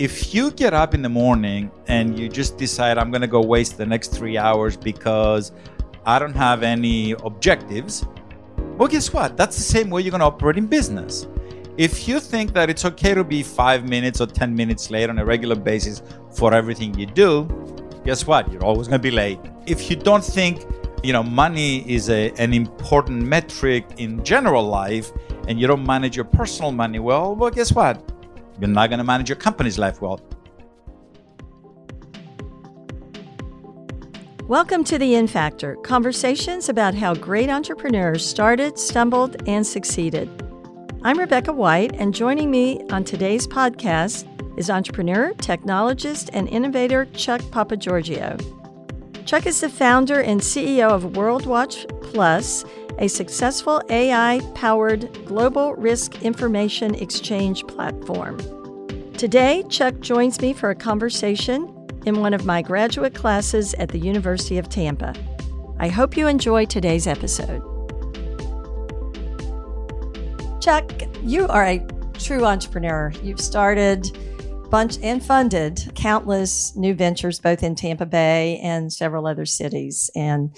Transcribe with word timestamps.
if 0.00 0.34
you 0.34 0.50
get 0.52 0.72
up 0.72 0.94
in 0.94 1.02
the 1.02 1.08
morning 1.10 1.70
and 1.86 2.18
you 2.18 2.26
just 2.26 2.56
decide 2.56 2.96
I'm 2.96 3.10
going 3.10 3.20
to 3.20 3.28
go 3.28 3.42
waste 3.42 3.76
the 3.76 3.84
next 3.84 4.14
3 4.14 4.38
hours 4.38 4.74
because 4.74 5.52
I 6.06 6.18
don't 6.18 6.34
have 6.34 6.62
any 6.62 7.12
objectives, 7.12 8.06
well 8.78 8.88
guess 8.88 9.12
what? 9.12 9.36
That's 9.36 9.56
the 9.58 9.62
same 9.62 9.90
way 9.90 10.00
you're 10.00 10.10
going 10.10 10.20
to 10.20 10.26
operate 10.26 10.56
in 10.56 10.66
business. 10.66 11.26
If 11.76 12.08
you 12.08 12.18
think 12.18 12.54
that 12.54 12.70
it's 12.70 12.86
okay 12.86 13.12
to 13.12 13.22
be 13.22 13.42
5 13.42 13.90
minutes 13.90 14.22
or 14.22 14.26
10 14.26 14.56
minutes 14.56 14.90
late 14.90 15.10
on 15.10 15.18
a 15.18 15.24
regular 15.24 15.54
basis 15.54 16.02
for 16.34 16.54
everything 16.54 16.98
you 16.98 17.04
do, 17.04 17.44
guess 18.02 18.26
what? 18.26 18.50
You're 18.50 18.64
always 18.64 18.88
going 18.88 19.00
to 19.00 19.02
be 19.02 19.10
late. 19.10 19.38
If 19.66 19.90
you 19.90 19.96
don't 19.96 20.24
think, 20.24 20.64
you 21.02 21.12
know, 21.12 21.22
money 21.22 21.84
is 21.86 22.08
a, 22.08 22.32
an 22.38 22.54
important 22.54 23.20
metric 23.20 23.84
in 23.98 24.24
general 24.24 24.62
life 24.62 25.12
and 25.46 25.60
you 25.60 25.66
don't 25.66 25.84
manage 25.84 26.16
your 26.16 26.24
personal 26.24 26.72
money 26.72 27.00
well, 27.00 27.36
well 27.36 27.50
guess 27.50 27.70
what? 27.74 28.10
You're 28.60 28.68
not 28.68 28.90
going 28.90 28.98
to 28.98 29.04
manage 29.04 29.30
your 29.30 29.36
company's 29.36 29.78
life 29.78 30.02
well. 30.02 30.20
Welcome 34.42 34.84
to 34.84 34.98
the 34.98 35.14
In 35.14 35.26
Factor 35.28 35.76
conversations 35.76 36.68
about 36.68 36.94
how 36.94 37.14
great 37.14 37.48
entrepreneurs 37.48 38.26
started, 38.26 38.78
stumbled, 38.78 39.48
and 39.48 39.66
succeeded. 39.66 40.28
I'm 41.02 41.18
Rebecca 41.18 41.54
White, 41.54 41.94
and 41.94 42.14
joining 42.14 42.50
me 42.50 42.82
on 42.90 43.02
today's 43.02 43.46
podcast 43.46 44.26
is 44.58 44.68
entrepreneur, 44.68 45.32
technologist, 45.34 46.28
and 46.34 46.46
innovator 46.46 47.06
Chuck 47.14 47.40
Papageorgiou. 47.40 49.24
Chuck 49.24 49.46
is 49.46 49.62
the 49.62 49.70
founder 49.70 50.20
and 50.20 50.38
CEO 50.38 50.90
of 50.90 51.16
World 51.16 51.46
Watch 51.46 51.86
Plus, 52.02 52.66
a 53.00 53.08
successful 53.08 53.82
AI 53.88 54.40
powered 54.54 55.12
global 55.24 55.74
risk 55.74 56.22
information 56.22 56.94
exchange 56.94 57.66
platform. 57.66 58.38
Today, 59.14 59.64
Chuck 59.68 59.98
joins 60.00 60.40
me 60.40 60.52
for 60.52 60.70
a 60.70 60.74
conversation 60.74 61.74
in 62.06 62.20
one 62.20 62.34
of 62.34 62.44
my 62.44 62.62
graduate 62.62 63.14
classes 63.14 63.74
at 63.74 63.88
the 63.88 63.98
University 63.98 64.58
of 64.58 64.68
Tampa. 64.68 65.14
I 65.78 65.88
hope 65.88 66.16
you 66.16 66.26
enjoy 66.26 66.66
today's 66.66 67.06
episode. 67.06 67.62
Chuck, 70.60 70.92
you 71.22 71.48
are 71.48 71.64
a 71.64 71.86
true 72.14 72.44
entrepreneur. 72.44 73.12
You've 73.22 73.40
started 73.40 74.06
bunch 74.70 74.98
and 75.02 75.24
funded 75.24 75.90
countless 75.94 76.76
new 76.76 76.94
ventures 76.94 77.40
both 77.40 77.62
in 77.62 77.74
Tampa 77.74 78.06
Bay 78.06 78.60
and 78.62 78.92
several 78.92 79.26
other 79.26 79.46
cities. 79.46 80.10
And 80.14 80.54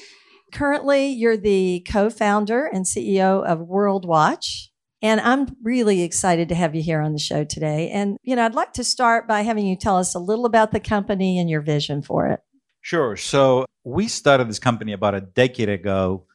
Currently, 0.53 1.09
you're 1.09 1.39
the 1.39 1.81
co 1.91 2.11
founder 2.11 2.67
and 2.67 2.85
CEO 2.85 3.45
of 3.45 3.61
World 3.61 4.05
Watch. 4.07 4.71
And 5.01 5.21
I'm 5.21 5.57
really 5.63 6.03
excited 6.03 6.49
to 6.51 6.55
have 6.55 6.77
you 6.77 6.83
here 6.83 7.01
on 7.01 7.13
the 7.13 7.19
show 7.19 7.43
today. 7.43 7.91
And, 7.91 8.19
you 8.23 8.37
know, 8.37 8.45
I'd 8.45 8.55
like 8.55 8.75
to 8.75 8.85
start 8.85 9.27
by 9.27 9.41
having 9.41 9.67
you 9.67 9.75
tell 9.75 9.97
us 9.99 10.15
a 10.15 10.21
little 10.21 10.47
about 10.47 10.71
the 10.71 10.79
company 10.79 11.39
and 11.39 11.51
your 11.51 11.63
vision 11.63 12.03
for 12.03 12.29
it. 12.29 12.41
Sure. 12.83 13.17
So, 13.17 13.65
we 13.83 14.07
started 14.07 14.49
this 14.49 14.61
company 14.61 14.93
about 14.93 15.15
a 15.15 15.21
decade 15.21 15.69
ago, 15.69 16.27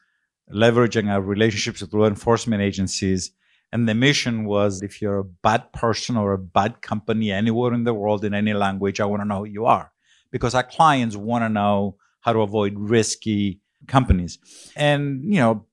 leveraging 0.52 1.08
our 1.08 1.22
relationships 1.22 1.80
with 1.80 1.94
law 1.94 2.06
enforcement 2.06 2.60
agencies. 2.60 3.30
And 3.72 3.88
the 3.88 3.94
mission 3.94 4.44
was 4.44 4.82
if 4.82 5.00
you're 5.00 5.18
a 5.18 5.24
bad 5.24 5.72
person 5.72 6.16
or 6.16 6.32
a 6.32 6.38
bad 6.38 6.82
company 6.82 7.30
anywhere 7.30 7.72
in 7.72 7.84
the 7.84 7.94
world 7.94 8.24
in 8.24 8.34
any 8.34 8.52
language, 8.52 9.00
I 9.00 9.04
want 9.04 9.22
to 9.22 9.28
know 9.28 9.38
who 9.38 9.44
you 9.44 9.66
are. 9.66 9.92
Because 10.30 10.54
our 10.54 10.62
clients 10.62 11.16
want 11.16 11.44
to 11.44 11.48
know 11.48 11.96
how 12.20 12.32
to 12.32 12.40
avoid 12.40 12.74
risky 12.76 13.60
companies. 13.88 14.38
And, 14.76 15.22
you 15.24 15.40
know, 15.40 15.66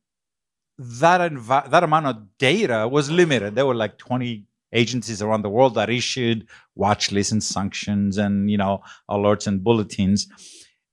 that, 0.77 1.31
that 1.69 1.83
amount 1.83 2.07
of 2.07 2.37
data 2.37 2.87
was 2.87 3.09
limited. 3.11 3.55
There 3.55 3.65
were 3.65 3.75
like 3.75 3.97
20 3.97 4.45
agencies 4.73 5.21
around 5.21 5.41
the 5.41 5.49
world 5.49 5.75
that 5.75 5.89
issued 5.89 6.47
watch 6.75 7.11
lists 7.11 7.31
and 7.31 7.43
sanctions 7.43 8.17
and, 8.17 8.49
you 8.49 8.57
know, 8.57 8.81
alerts 9.09 9.47
and 9.47 9.63
bulletins. 9.63 10.27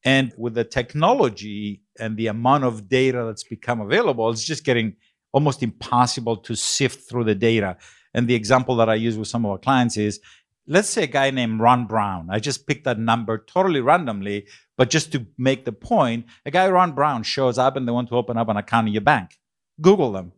And 0.04 0.32
with 0.36 0.54
the 0.54 0.64
technology 0.64 1.82
and 1.98 2.16
the 2.16 2.28
amount 2.28 2.64
of 2.64 2.88
data 2.88 3.24
that's 3.26 3.44
become 3.44 3.80
available, 3.80 4.30
it's 4.30 4.44
just 4.44 4.64
getting 4.64 4.96
almost 5.32 5.62
impossible 5.62 6.36
to 6.36 6.54
sift 6.54 7.08
through 7.08 7.24
the 7.24 7.34
data. 7.34 7.76
And 8.14 8.28
the 8.28 8.34
example 8.34 8.76
that 8.76 8.88
I 8.88 8.94
use 8.94 9.16
with 9.16 9.28
some 9.28 9.44
of 9.44 9.52
our 9.52 9.58
clients 9.58 9.96
is 9.96 10.20
let's 10.66 10.88
say 10.88 11.04
a 11.04 11.08
guy 11.08 11.30
named 11.30 11.60
Ron 11.60 11.86
Brown. 11.86 12.28
I 12.30 12.38
just 12.38 12.66
picked 12.66 12.84
that 12.84 12.98
number 12.98 13.38
totally 13.38 13.80
randomly, 13.80 14.46
but 14.76 14.90
just 14.90 15.12
to 15.12 15.26
make 15.38 15.64
the 15.64 15.72
point, 15.72 16.26
a 16.46 16.50
guy 16.50 16.68
Ron 16.68 16.92
Brown 16.92 17.22
shows 17.22 17.58
up 17.58 17.76
and 17.76 17.86
they 17.86 17.92
want 17.92 18.08
to 18.08 18.16
open 18.16 18.36
up 18.36 18.48
an 18.48 18.56
account 18.56 18.88
in 18.88 18.94
your 18.94 19.02
bank. 19.02 19.38
Google 19.80 20.12
them. 20.12 20.32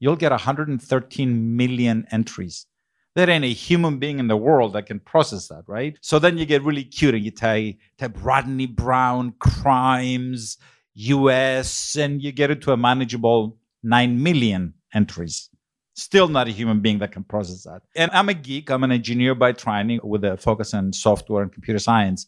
You'll 0.00 0.16
get 0.16 0.32
113 0.32 1.56
million 1.56 2.06
entries. 2.10 2.66
There 3.14 3.28
ain't 3.28 3.44
a 3.44 3.48
human 3.48 3.98
being 3.98 4.18
in 4.18 4.26
the 4.26 4.36
world 4.36 4.72
that 4.72 4.86
can 4.86 4.98
process 4.98 5.48
that, 5.48 5.64
right? 5.66 5.98
So 6.00 6.18
then 6.18 6.38
you 6.38 6.46
get 6.46 6.62
really 6.64 6.82
cute 6.82 7.14
and 7.14 7.24
you 7.24 7.30
type, 7.30 7.76
type 7.98 8.16
Rodney 8.20 8.66
Brown 8.66 9.34
crimes, 9.38 10.56
US, 10.94 11.96
and 11.96 12.22
you 12.22 12.32
get 12.32 12.50
it 12.50 12.62
to 12.62 12.72
a 12.72 12.76
manageable 12.76 13.58
9 13.82 14.22
million 14.22 14.74
entries. 14.94 15.50
Still 15.94 16.28
not 16.28 16.48
a 16.48 16.50
human 16.50 16.80
being 16.80 16.98
that 17.00 17.12
can 17.12 17.22
process 17.22 17.64
that. 17.64 17.82
And 17.94 18.10
I'm 18.12 18.30
a 18.30 18.34
geek. 18.34 18.70
I'm 18.70 18.82
an 18.82 18.92
engineer 18.92 19.34
by 19.34 19.52
training 19.52 20.00
with 20.02 20.24
a 20.24 20.38
focus 20.38 20.72
on 20.72 20.92
software 20.94 21.42
and 21.42 21.52
computer 21.52 21.78
science 21.78 22.26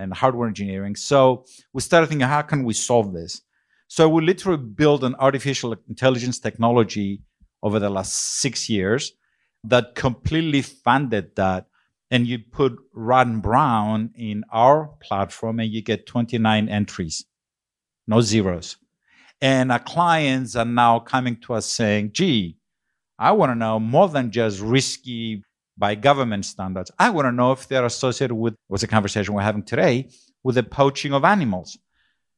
and 0.00 0.12
hardware 0.14 0.48
engineering. 0.48 0.96
So 0.96 1.44
we 1.72 1.80
started 1.80 2.08
thinking, 2.08 2.26
how 2.26 2.42
can 2.42 2.64
we 2.64 2.74
solve 2.74 3.12
this? 3.12 3.42
So 3.88 4.08
we 4.08 4.22
literally 4.22 4.62
built 4.62 5.02
an 5.02 5.16
artificial 5.18 5.74
intelligence 5.88 6.38
technology 6.38 7.22
over 7.62 7.78
the 7.78 7.90
last 7.90 8.40
six 8.40 8.68
years 8.68 9.12
that 9.64 9.94
completely 9.94 10.62
funded 10.62 11.36
that. 11.36 11.66
And 12.12 12.26
you 12.26 12.38
put 12.38 12.76
Ron 12.92 13.40
Brown 13.40 14.10
in 14.16 14.44
our 14.52 14.90
platform 15.00 15.60
and 15.60 15.70
you 15.70 15.82
get 15.82 16.06
29 16.06 16.68
entries, 16.68 17.24
no 18.06 18.20
zeros. 18.20 18.76
And 19.40 19.70
our 19.70 19.78
clients 19.78 20.56
are 20.56 20.64
now 20.64 20.98
coming 20.98 21.36
to 21.42 21.54
us 21.54 21.66
saying, 21.66 22.10
gee, 22.12 22.58
I 23.18 23.32
want 23.32 23.50
to 23.50 23.54
know 23.54 23.78
more 23.78 24.08
than 24.08 24.30
just 24.30 24.60
risky 24.60 25.44
by 25.80 25.96
government 25.96 26.44
standards. 26.44 26.90
I 26.98 27.10
want 27.10 27.26
to 27.26 27.32
know 27.32 27.52
if 27.52 27.66
they're 27.66 27.86
associated 27.86 28.34
with 28.34 28.54
what's 28.68 28.82
the 28.82 28.86
conversation 28.86 29.34
we're 29.34 29.42
having 29.42 29.64
today 29.64 30.10
with 30.44 30.54
the 30.54 30.62
poaching 30.62 31.12
of 31.14 31.24
animals. 31.24 31.76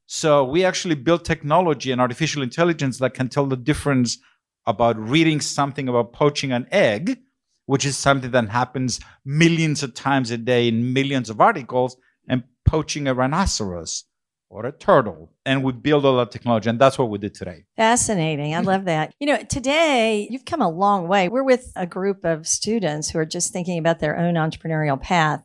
So 0.07 0.45
we 0.45 0.65
actually 0.65 0.95
built 0.95 1.25
technology 1.25 1.91
and 1.91 2.01
artificial 2.01 2.43
intelligence 2.43 2.99
that 2.99 3.15
can 3.15 3.29
tell 3.29 3.47
the 3.47 3.57
difference 3.57 4.19
about 4.67 4.97
reading 4.97 5.41
something 5.41 5.89
about 5.89 6.13
poaching 6.13 6.53
an 6.53 6.69
egg, 6.71 7.19
which 7.67 7.85
is 7.85 7.97
something 7.97 8.31
that 8.31 8.49
happens 8.49 9.01
millions 9.25 9.83
of 9.83 9.93
times 9.93 10.31
a 10.31 10.39
day 10.39 10.69
in 10.69 10.93
millions 10.93 11.29
of 11.29 11.41
articles, 11.41 11.97
and 12.29 12.45
poaching 12.65 13.09
a 13.09 13.15
rhinoceros 13.15 14.05
or 14.53 14.67
a 14.67 14.73
turtle. 14.73 15.33
And 15.47 15.65
we 15.65 15.73
build 15.73 16.05
all 16.05 16.19
that 16.19 16.31
technology. 16.31 16.69
And 16.69 16.79
that's 16.79 16.99
what 16.99 17.09
we 17.09 17.19
did 17.19 17.35
today. 17.35 17.65
Fascinating. 17.77 18.55
I 18.55 18.61
love 18.73 18.85
that. 18.85 19.15
You 19.19 19.27
know, 19.27 19.43
today 19.43 20.29
you've 20.31 20.45
come 20.45 20.61
a 20.61 20.69
long 20.69 21.09
way. 21.09 21.29
We're 21.29 21.43
with 21.43 21.73
a 21.75 21.87
group 21.87 22.25
of 22.25 22.47
students 22.47 23.11
who 23.11 23.19
are 23.19 23.25
just 23.25 23.53
thinking 23.53 23.79
about 23.79 23.99
their 23.99 24.17
own 24.19 24.35
entrepreneurial 24.35 25.01
path. 25.01 25.43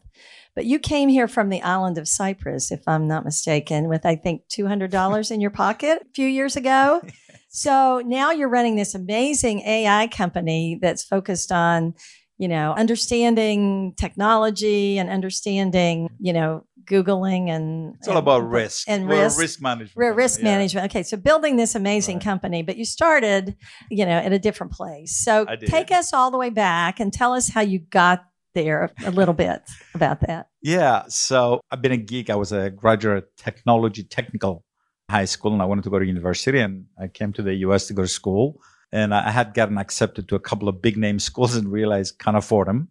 But 0.56 0.66
you 0.66 0.78
came 0.80 1.08
here 1.08 1.28
from 1.28 1.50
the 1.50 1.62
island 1.62 1.98
of 1.98 2.08
Cyprus, 2.08 2.72
if 2.72 2.82
I'm 2.88 3.08
not 3.08 3.24
mistaken, 3.24 3.88
with 3.88 4.06
I 4.06 4.16
think 4.16 4.42
$200 4.50 5.32
in 5.32 5.40
your 5.40 5.52
pocket 5.52 6.02
a 6.02 6.14
few 6.14 6.28
years 6.28 6.56
ago. 6.56 7.02
So 7.50 8.04
now 8.06 8.30
you're 8.30 8.50
running 8.50 8.76
this 8.76 8.94
amazing 8.94 9.62
AI 9.62 10.08
company 10.08 10.78
that's 10.80 11.04
focused 11.04 11.52
on 11.52 11.96
you 12.38 12.48
know, 12.48 12.74
understanding 12.74 13.94
technology 13.98 15.00
and 15.00 15.10
understanding, 15.10 16.10
you 16.20 16.34
know, 16.34 16.66
Googling 16.88 17.50
and 17.50 17.96
it's 17.96 18.08
all 18.08 18.18
about 18.18 18.50
risk 18.50 18.88
and 18.88 19.08
risk, 19.08 19.40
risk 19.40 19.62
management. 19.62 20.16
Risk 20.16 20.40
yeah. 20.40 20.46
management. 20.46 20.86
Okay. 20.92 21.04
So 21.04 21.18
building 21.18 21.58
this 21.58 21.76
amazing 21.76 22.18
right. 22.18 22.24
company, 22.24 22.64
but 22.64 22.78
you 22.78 22.86
started, 22.86 23.56
you 23.92 24.06
know, 24.06 24.18
at 24.18 24.34
a 24.34 24.40
different 24.40 24.72
place. 24.74 25.16
So 25.16 25.46
take 25.68 25.92
us 25.92 26.14
all 26.14 26.32
the 26.32 26.38
way 26.38 26.50
back 26.50 27.00
and 27.00 27.14
tell 27.14 27.34
us 27.34 27.50
how 27.50 27.62
you 27.62 27.80
got 27.80 28.26
there 28.54 28.92
a 29.06 29.12
little 29.12 29.34
bit 29.34 29.62
about 29.94 30.22
that. 30.22 30.48
Yeah. 30.62 31.04
So 31.10 31.62
I've 31.70 31.82
been 31.82 31.92
a 31.92 31.98
geek. 31.98 32.30
I 32.30 32.36
was 32.36 32.52
a 32.52 32.70
graduate 32.70 33.26
technology 33.38 34.04
technical 34.04 34.64
high 35.10 35.26
school 35.26 35.54
and 35.54 35.62
I 35.62 35.66
wanted 35.66 35.84
to 35.84 35.90
go 35.90 36.00
to 36.00 36.06
university 36.06 36.60
and 36.60 36.86
I 37.00 37.08
came 37.08 37.34
to 37.34 37.42
the 37.42 37.54
US 37.68 37.88
to 37.88 37.94
go 37.94 38.02
to 38.02 38.08
school 38.08 38.60
and 38.92 39.14
I 39.14 39.32
had 39.32 39.54
gotten 39.54 39.78
accepted 39.78 40.28
to 40.30 40.36
a 40.36 40.40
couple 40.40 40.68
of 40.70 40.82
big 40.82 40.98
name 40.98 41.20
schools 41.30 41.56
and 41.56 41.72
realized 41.72 42.20
can't 42.20 42.38
afford 42.38 42.68
them. 42.68 42.90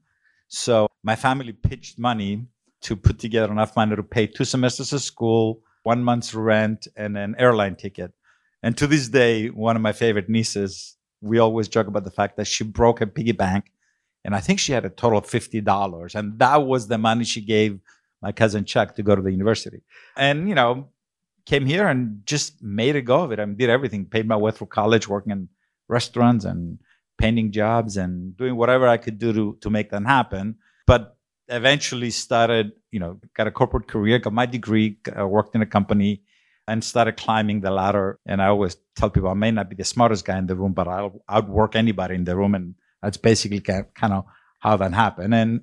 So 0.48 0.88
my 1.02 1.16
family 1.16 1.52
pitched 1.52 1.98
money 1.98 2.46
to 2.86 2.94
put 2.94 3.18
together 3.18 3.50
enough 3.50 3.74
money 3.74 3.96
to 3.96 4.02
pay 4.02 4.28
two 4.28 4.44
semesters 4.44 4.92
of 4.92 5.02
school, 5.02 5.60
one 5.82 6.04
month's 6.04 6.32
rent, 6.34 6.86
and 6.96 7.18
an 7.18 7.34
airline 7.36 7.74
ticket. 7.74 8.12
And 8.62 8.76
to 8.78 8.86
this 8.86 9.08
day, 9.08 9.48
one 9.48 9.74
of 9.74 9.82
my 9.82 9.92
favorite 9.92 10.28
nieces, 10.28 10.96
we 11.20 11.40
always 11.40 11.66
joke 11.66 11.88
about 11.88 12.04
the 12.04 12.12
fact 12.12 12.36
that 12.36 12.46
she 12.46 12.62
broke 12.62 13.00
a 13.00 13.06
piggy 13.08 13.32
bank. 13.32 13.72
And 14.24 14.36
I 14.36 14.40
think 14.40 14.60
she 14.60 14.70
had 14.70 14.84
a 14.84 14.88
total 14.88 15.18
of 15.18 15.26
$50. 15.26 16.14
And 16.14 16.38
that 16.38 16.64
was 16.64 16.86
the 16.86 16.96
money 16.96 17.24
she 17.24 17.40
gave 17.40 17.80
my 18.22 18.30
cousin 18.30 18.64
Chuck 18.64 18.94
to 18.94 19.02
go 19.02 19.16
to 19.16 19.22
the 19.22 19.32
university. 19.32 19.82
And, 20.16 20.48
you 20.48 20.54
know, 20.54 20.88
came 21.44 21.66
here 21.66 21.88
and 21.88 22.22
just 22.24 22.62
made 22.62 22.94
a 22.94 23.02
go 23.02 23.24
of 23.24 23.32
it. 23.32 23.40
I 23.40 23.46
mean, 23.46 23.56
did 23.56 23.68
everything, 23.68 24.04
paid 24.06 24.28
my 24.28 24.36
way 24.36 24.52
through 24.52 24.68
college, 24.68 25.08
working 25.08 25.32
in 25.32 25.48
restaurants 25.88 26.44
and 26.44 26.78
painting 27.18 27.50
jobs 27.50 27.96
and 27.96 28.36
doing 28.36 28.54
whatever 28.54 28.86
I 28.86 28.96
could 28.96 29.18
do 29.18 29.32
to, 29.32 29.58
to 29.60 29.70
make 29.70 29.90
that 29.90 30.04
happen. 30.04 30.56
But 30.86 31.15
eventually 31.48 32.10
started, 32.10 32.72
you 32.90 33.00
know, 33.00 33.20
got 33.34 33.46
a 33.46 33.50
corporate 33.50 33.88
career, 33.88 34.18
got 34.18 34.32
my 34.32 34.46
degree, 34.46 34.98
uh, 35.18 35.26
worked 35.26 35.54
in 35.54 35.62
a 35.62 35.66
company, 35.66 36.22
and 36.68 36.82
started 36.82 37.16
climbing 37.16 37.60
the 37.60 37.70
ladder. 37.70 38.18
And 38.26 38.42
I 38.42 38.46
always 38.46 38.76
tell 38.96 39.10
people 39.10 39.30
I 39.30 39.34
may 39.34 39.50
not 39.50 39.68
be 39.68 39.76
the 39.76 39.84
smartest 39.84 40.24
guy 40.24 40.38
in 40.38 40.46
the 40.46 40.56
room, 40.56 40.72
but 40.72 40.88
I'll 40.88 41.22
outwork 41.28 41.76
anybody 41.76 42.14
in 42.14 42.24
the 42.24 42.36
room. 42.36 42.54
And 42.54 42.74
that's 43.02 43.16
basically 43.16 43.60
kind 43.60 44.12
of 44.12 44.24
how 44.58 44.76
that 44.76 44.92
happened. 44.92 45.34
And 45.34 45.60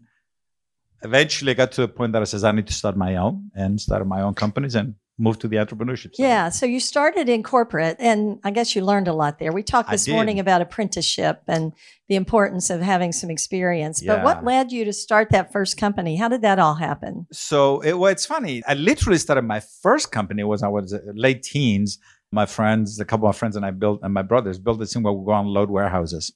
eventually 1.04 1.52
I 1.52 1.56
got 1.56 1.74
to 1.74 1.82
the 1.82 1.88
point 1.88 2.14
that 2.14 2.22
I 2.22 2.26
says 2.26 2.44
I 2.44 2.52
need 2.52 2.68
to 2.68 2.74
start 2.74 2.96
my 2.96 3.18
own 3.18 3.52
and 3.56 3.80
started 3.80 4.06
my 4.06 4.22
own 4.22 4.34
companies 4.34 4.76
and 4.76 4.96
moved 5.24 5.40
to 5.42 5.48
the 5.48 5.56
entrepreneurship 5.56 6.14
side. 6.14 6.24
Yeah. 6.24 6.50
So 6.50 6.66
you 6.66 6.80
started 6.80 7.30
in 7.30 7.44
corporate 7.44 7.96
and 8.00 8.40
I 8.44 8.52
guess 8.52 8.76
you 8.76 8.84
learned 8.84 9.08
a 9.08 9.14
lot 9.14 9.40
there. 9.40 9.54
We 9.54 9.64
talked 9.64 9.90
this 9.90 10.08
morning 10.08 10.38
about 10.40 10.62
apprenticeship 10.62 11.44
and 11.48 11.72
the 12.10 12.16
importance 12.16 12.70
of 12.70 12.82
having 12.82 13.14
some 13.14 13.30
experience. 13.30 14.04
Yeah. 14.04 14.16
But 14.16 14.24
what 14.26 14.44
led 14.44 14.72
you 14.74 14.84
to 14.86 14.94
start 14.94 15.30
that 15.32 15.54
first 15.54 15.78
company? 15.78 16.18
How 16.18 16.28
did 16.28 16.42
that 16.42 16.60
all 16.60 16.76
happen? 16.76 17.26
So 17.32 17.80
it, 17.80 17.98
well, 17.98 18.12
it's 18.12 18.26
funny. 18.26 18.62
I 18.68 18.74
literally 18.74 19.18
started 19.18 19.44
my 19.44 19.62
first 19.62 20.12
company 20.12 20.44
was 20.44 20.62
I 20.62 20.68
was 20.68 20.94
uh, 20.94 21.00
late 21.14 21.42
teens. 21.44 22.00
My 22.32 22.46
friends, 22.46 23.00
a 23.00 23.06
couple 23.06 23.30
of 23.30 23.38
friends 23.38 23.56
and 23.56 23.66
I 23.66 23.72
built, 23.72 24.00
and 24.02 24.14
my 24.14 24.24
brothers 24.24 24.58
built 24.60 24.80
this 24.80 24.92
thing 24.92 25.04
where 25.04 25.14
we 25.14 25.24
go 25.24 25.32
on 25.32 25.46
load 25.46 25.70
warehouses 25.70 26.34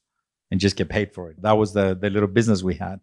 and 0.50 0.60
just 0.60 0.76
get 0.76 0.88
paid 0.88 1.12
for 1.12 1.30
it. 1.30 1.42
That 1.42 1.58
was 1.58 1.72
the, 1.72 1.98
the 2.00 2.08
little 2.08 2.28
business 2.28 2.62
we 2.62 2.76
had. 2.76 3.00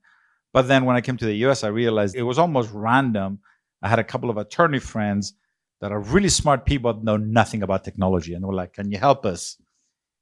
But 0.54 0.70
then 0.70 0.86
when 0.86 0.96
I 0.96 1.02
came 1.02 1.18
to 1.18 1.26
the 1.26 1.36
US, 1.48 1.64
I 1.66 1.68
realized 1.68 2.16
it 2.16 2.24
was 2.24 2.40
almost 2.40 2.72
random. 2.74 3.40
I 3.84 3.90
had 3.90 4.00
a 4.00 4.04
couple 4.04 4.30
of 4.30 4.38
attorney 4.38 4.80
friends 4.80 5.34
that 5.82 5.92
are 5.92 6.00
really 6.00 6.30
smart 6.30 6.66
people 6.66 6.94
that 6.94 7.04
know 7.04 7.18
nothing 7.18 7.64
about 7.64 7.84
technology. 7.84 8.34
And 8.34 8.46
were 8.46 8.54
like, 8.54 8.74
Can 8.74 8.92
you 8.92 8.98
help 8.98 9.26
us? 9.26 9.58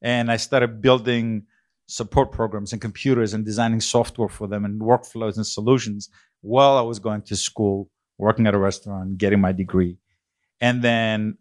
And 0.01 0.31
I 0.31 0.38
started 0.38 0.81
building 0.81 1.44
support 1.88 2.31
programs 2.31 2.71
and 2.71 2.81
computers 2.81 3.33
and 3.33 3.45
designing 3.45 3.81
software 3.81 4.29
for 4.29 4.47
them 4.47 4.65
and 4.65 4.81
workflows 4.81 5.35
and 5.35 5.45
solutions 5.45 6.09
while 6.41 6.77
I 6.77 6.81
was 6.81 7.00
going 7.00 7.21
to 7.23 7.35
school, 7.35 7.89
working 8.17 8.47
at 8.47 8.53
a 8.53 8.57
restaurant, 8.57 9.17
getting 9.17 9.39
my 9.39 9.51
degree. 9.51 9.97
And 10.59 10.81
then 10.81 11.38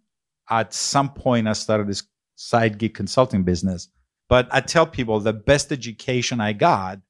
at 0.50 0.74
some 0.74 1.12
point, 1.12 1.48
I 1.48 1.52
started 1.52 1.88
this 1.88 2.02
side 2.34 2.78
gig 2.78 2.94
consulting 2.94 3.44
business. 3.44 3.88
But 4.28 4.48
I 4.50 4.60
tell 4.60 4.86
people 4.86 5.20
the 5.20 5.32
best 5.32 5.72
education 5.72 6.40
I 6.40 6.52
got, 6.52 7.00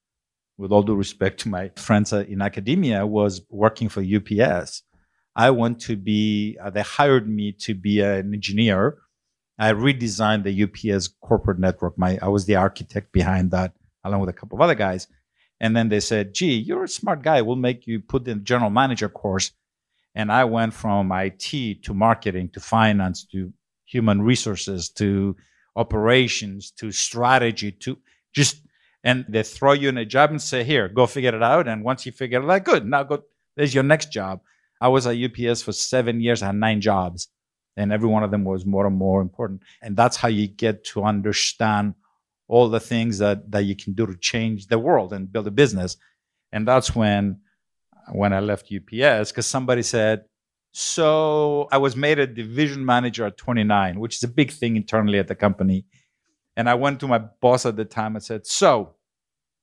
with 0.58 0.72
all 0.72 0.82
due 0.82 0.94
respect 0.94 1.40
to 1.40 1.48
my 1.48 1.70
friends 1.76 2.12
in 2.12 2.42
academia, 2.42 3.06
was 3.06 3.42
working 3.48 3.88
for 3.88 4.02
UPS 4.02 4.82
I 5.34 5.50
want 5.50 5.80
to 5.82 5.96
be, 5.96 6.58
uh, 6.62 6.70
they 6.70 6.82
hired 6.82 7.28
me 7.28 7.52
to 7.52 7.74
be 7.74 8.00
an 8.00 8.34
engineer. 8.34 8.98
I 9.58 9.72
redesigned 9.72 10.44
the 10.44 10.62
UPS 10.64 11.08
corporate 11.20 11.58
network. 11.58 11.98
My, 11.98 12.18
I 12.20 12.28
was 12.28 12.46
the 12.46 12.56
architect 12.56 13.12
behind 13.12 13.50
that, 13.52 13.74
along 14.04 14.20
with 14.20 14.28
a 14.28 14.34
couple 14.34 14.58
of 14.58 14.62
other 14.62 14.74
guys. 14.74 15.06
And 15.60 15.76
then 15.76 15.88
they 15.88 16.00
said, 16.00 16.34
gee, 16.34 16.56
you're 16.56 16.84
a 16.84 16.88
smart 16.88 17.22
guy. 17.22 17.40
We'll 17.40 17.56
make 17.56 17.86
you 17.86 18.00
put 18.00 18.26
in 18.26 18.38
the 18.38 18.44
general 18.44 18.70
manager 18.70 19.08
course. 19.08 19.52
And 20.14 20.30
I 20.30 20.44
went 20.44 20.74
from 20.74 21.12
IT 21.12 21.82
to 21.84 21.94
marketing 21.94 22.50
to 22.50 22.60
finance 22.60 23.24
to 23.26 23.52
human 23.84 24.22
resources 24.22 24.88
to 24.90 25.36
operations 25.76 26.70
to 26.72 26.92
strategy 26.92 27.72
to 27.72 27.98
just, 28.34 28.62
and 29.04 29.24
they 29.28 29.42
throw 29.42 29.72
you 29.72 29.88
in 29.88 29.98
a 29.98 30.04
job 30.04 30.30
and 30.30 30.40
say, 30.40 30.64
here, 30.64 30.88
go 30.88 31.06
figure 31.06 31.34
it 31.34 31.42
out. 31.42 31.68
And 31.68 31.84
once 31.84 32.04
you 32.04 32.12
figure 32.12 32.42
it 32.42 32.50
out, 32.50 32.64
good, 32.64 32.86
now 32.86 33.02
go, 33.04 33.22
there's 33.56 33.74
your 33.74 33.84
next 33.84 34.12
job. 34.12 34.40
I 34.82 34.88
was 34.88 35.06
at 35.06 35.16
UPS 35.16 35.62
for 35.62 35.70
seven 35.70 36.20
years. 36.20 36.42
I 36.42 36.46
had 36.46 36.56
nine 36.56 36.80
jobs, 36.80 37.28
and 37.76 37.92
every 37.92 38.08
one 38.08 38.24
of 38.24 38.32
them 38.32 38.42
was 38.42 38.66
more 38.66 38.84
and 38.84 38.96
more 38.96 39.20
important. 39.20 39.62
And 39.80 39.96
that's 39.96 40.16
how 40.16 40.26
you 40.26 40.48
get 40.48 40.82
to 40.86 41.04
understand 41.04 41.94
all 42.48 42.68
the 42.68 42.80
things 42.80 43.18
that 43.18 43.52
that 43.52 43.62
you 43.62 43.76
can 43.76 43.92
do 43.92 44.06
to 44.06 44.16
change 44.16 44.66
the 44.66 44.80
world 44.80 45.12
and 45.12 45.32
build 45.32 45.46
a 45.46 45.52
business. 45.52 45.96
And 46.50 46.66
that's 46.66 46.96
when 46.96 47.42
when 48.10 48.32
I 48.32 48.40
left 48.40 48.72
UPS 48.72 49.30
because 49.30 49.46
somebody 49.46 49.82
said, 49.82 50.24
"So 50.72 51.68
I 51.70 51.78
was 51.78 51.94
made 51.94 52.18
a 52.18 52.26
division 52.26 52.84
manager 52.84 53.24
at 53.24 53.36
29, 53.36 54.00
which 54.00 54.16
is 54.16 54.24
a 54.24 54.34
big 54.40 54.50
thing 54.50 54.74
internally 54.74 55.20
at 55.20 55.28
the 55.28 55.36
company." 55.36 55.86
And 56.56 56.68
I 56.68 56.74
went 56.74 56.98
to 57.00 57.06
my 57.06 57.18
boss 57.18 57.64
at 57.66 57.76
the 57.76 57.84
time 57.84 58.16
and 58.16 58.24
said, 58.24 58.48
"So, 58.48 58.96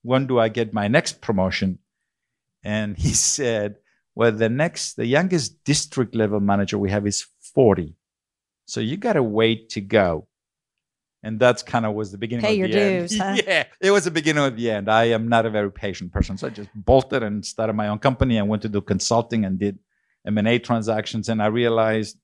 when 0.01 0.27
do 0.27 0.39
I 0.39 0.47
get 0.47 0.73
my 0.73 0.87
next 0.87 1.19
promotion?" 1.19 1.79
And 2.63 2.97
he 2.97 3.13
said, 3.33 3.75
well, 4.19 4.33
the 4.33 4.49
next, 4.49 4.95
the 4.95 5.05
youngest 5.05 5.63
district 5.63 6.13
level 6.13 6.41
manager 6.41 6.77
we 6.77 6.89
have 6.89 7.07
is 7.07 7.25
40. 7.55 7.95
So 8.65 8.81
you 8.81 8.97
got 8.97 9.13
to 9.13 9.23
wait 9.23 9.69
to 9.69 9.79
go. 9.79 10.27
And 11.23 11.39
that's 11.39 11.63
kind 11.63 11.85
of 11.85 11.93
was 11.93 12.11
the 12.11 12.17
beginning 12.17 12.43
Pay 12.43 12.59
of 12.59 12.69
the 12.69 12.77
dues, 12.77 13.17
end. 13.17 13.21
Huh? 13.21 13.43
Yeah, 13.47 13.63
it 13.79 13.91
was 13.91 14.03
the 14.03 14.11
beginning 14.11 14.43
of 14.43 14.57
the 14.57 14.71
end. 14.71 14.89
I 14.89 15.05
am 15.05 15.29
not 15.29 15.45
a 15.45 15.49
very 15.49 15.71
patient 15.71 16.11
person. 16.11 16.37
So 16.37 16.47
I 16.47 16.49
just 16.49 16.69
bolted 16.75 17.23
and 17.23 17.45
started 17.45 17.77
my 17.77 17.87
own 17.87 17.99
company 17.99 18.37
I 18.37 18.41
went 18.41 18.61
to 18.63 18.67
do 18.67 18.81
consulting 18.81 19.45
and 19.45 19.57
did 19.57 19.79
M&A 20.27 20.59
transactions. 20.59 21.29
And 21.29 21.41
I 21.41 21.45
realized 21.45 22.17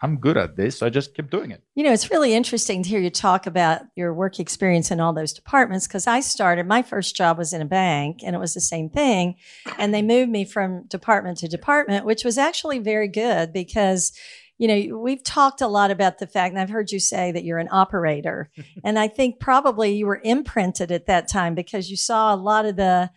I'm 0.00 0.18
good 0.18 0.36
at 0.36 0.56
this. 0.56 0.78
So 0.78 0.86
I 0.86 0.90
just 0.90 1.14
kept 1.14 1.30
doing 1.30 1.50
it. 1.50 1.62
You 1.74 1.84
know, 1.84 1.92
it's 1.92 2.10
really 2.10 2.34
interesting 2.34 2.82
to 2.82 2.88
hear 2.88 3.00
you 3.00 3.10
talk 3.10 3.46
about 3.46 3.82
your 3.96 4.12
work 4.12 4.38
experience 4.38 4.90
in 4.90 5.00
all 5.00 5.12
those 5.12 5.32
departments 5.32 5.86
because 5.86 6.06
I 6.06 6.20
started, 6.20 6.66
my 6.66 6.82
first 6.82 7.16
job 7.16 7.38
was 7.38 7.52
in 7.52 7.62
a 7.62 7.66
bank 7.66 8.20
and 8.22 8.34
it 8.34 8.38
was 8.38 8.54
the 8.54 8.60
same 8.60 8.90
thing. 8.90 9.36
And 9.78 9.94
they 9.94 10.02
moved 10.02 10.30
me 10.30 10.44
from 10.44 10.86
department 10.88 11.38
to 11.38 11.48
department, 11.48 12.04
which 12.04 12.24
was 12.24 12.36
actually 12.36 12.80
very 12.80 13.08
good 13.08 13.52
because 13.52 14.12
you 14.56 14.68
know, 14.68 14.98
we've 14.98 15.22
talked 15.22 15.60
a 15.60 15.66
lot 15.66 15.90
about 15.90 16.18
the 16.18 16.28
fact, 16.28 16.52
and 16.52 16.60
I've 16.60 16.70
heard 16.70 16.92
you 16.92 17.00
say 17.00 17.32
that 17.32 17.42
you're 17.42 17.58
an 17.58 17.68
operator. 17.72 18.50
and 18.84 18.98
I 18.98 19.08
think 19.08 19.40
probably 19.40 19.96
you 19.96 20.06
were 20.06 20.20
imprinted 20.22 20.92
at 20.92 21.06
that 21.06 21.28
time 21.28 21.54
because 21.54 21.90
you 21.90 21.96
saw 21.96 22.34
a 22.34 22.36
lot 22.36 22.64
of 22.64 22.76
the 22.76 23.10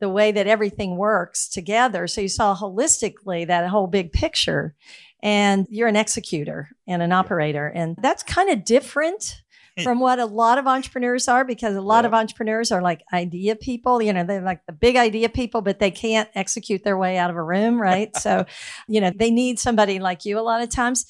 the 0.00 0.08
way 0.08 0.32
that 0.32 0.48
everything 0.48 0.96
works 0.96 1.48
together. 1.48 2.08
So 2.08 2.20
you 2.20 2.28
saw 2.28 2.56
holistically 2.56 3.46
that 3.46 3.68
whole 3.68 3.86
big 3.86 4.10
picture 4.10 4.74
and 5.22 5.66
you're 5.70 5.88
an 5.88 5.96
executor 5.96 6.68
and 6.86 7.02
an 7.02 7.12
operator. 7.12 7.66
And 7.66 7.96
that's 8.00 8.22
kind 8.22 8.50
of 8.50 8.64
different 8.64 9.42
from 9.82 10.00
what 10.00 10.18
a 10.18 10.26
lot 10.26 10.58
of 10.58 10.66
entrepreneurs 10.66 11.28
are 11.28 11.44
because 11.44 11.76
a 11.76 11.80
lot 11.80 12.04
yeah. 12.04 12.08
of 12.08 12.14
entrepreneurs 12.14 12.70
are 12.70 12.82
like 12.82 13.02
idea 13.12 13.56
people. 13.56 14.02
You 14.02 14.12
know, 14.12 14.24
they're 14.24 14.42
like 14.42 14.66
the 14.66 14.72
big 14.72 14.96
idea 14.96 15.28
people, 15.28 15.62
but 15.62 15.78
they 15.78 15.90
can't 15.90 16.28
execute 16.34 16.84
their 16.84 16.98
way 16.98 17.16
out 17.16 17.30
of 17.30 17.36
a 17.36 17.42
room, 17.42 17.80
right? 17.80 18.14
so, 18.18 18.44
you 18.86 19.00
know, 19.00 19.10
they 19.14 19.30
need 19.30 19.58
somebody 19.58 19.98
like 19.98 20.24
you 20.24 20.38
a 20.38 20.42
lot 20.42 20.62
of 20.62 20.68
times. 20.68 21.06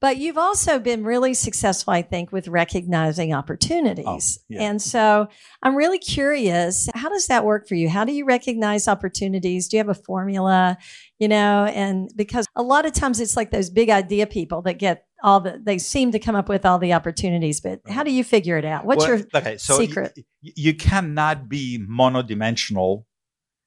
But 0.00 0.16
you've 0.16 0.38
also 0.38 0.78
been 0.78 1.04
really 1.04 1.34
successful, 1.34 1.92
I 1.92 2.00
think, 2.00 2.32
with 2.32 2.48
recognizing 2.48 3.34
opportunities. 3.34 4.38
Oh, 4.40 4.44
yeah. 4.48 4.62
And 4.62 4.80
so 4.80 5.28
I'm 5.62 5.76
really 5.76 5.98
curious, 5.98 6.88
how 6.94 7.10
does 7.10 7.26
that 7.26 7.44
work 7.44 7.68
for 7.68 7.74
you? 7.74 7.90
How 7.90 8.06
do 8.06 8.12
you 8.12 8.24
recognize 8.24 8.88
opportunities? 8.88 9.68
Do 9.68 9.76
you 9.76 9.78
have 9.78 9.90
a 9.90 9.94
formula? 9.94 10.78
You 11.18 11.28
know, 11.28 11.66
and 11.66 12.10
because 12.16 12.46
a 12.56 12.62
lot 12.62 12.86
of 12.86 12.94
times 12.94 13.20
it's 13.20 13.36
like 13.36 13.50
those 13.50 13.68
big 13.68 13.90
idea 13.90 14.26
people 14.26 14.62
that 14.62 14.78
get 14.78 15.04
all 15.22 15.40
the 15.40 15.60
they 15.62 15.76
seem 15.76 16.12
to 16.12 16.18
come 16.18 16.34
up 16.34 16.48
with 16.48 16.64
all 16.64 16.78
the 16.78 16.94
opportunities, 16.94 17.60
but 17.60 17.80
how 17.86 18.02
do 18.02 18.10
you 18.10 18.24
figure 18.24 18.56
it 18.56 18.64
out? 18.64 18.86
What's 18.86 19.06
well, 19.06 19.18
your 19.18 19.26
okay, 19.34 19.58
so 19.58 19.76
secret? 19.76 20.12
Y- 20.16 20.52
you 20.56 20.74
cannot 20.74 21.46
be 21.46 21.78
monodimensional 21.78 23.04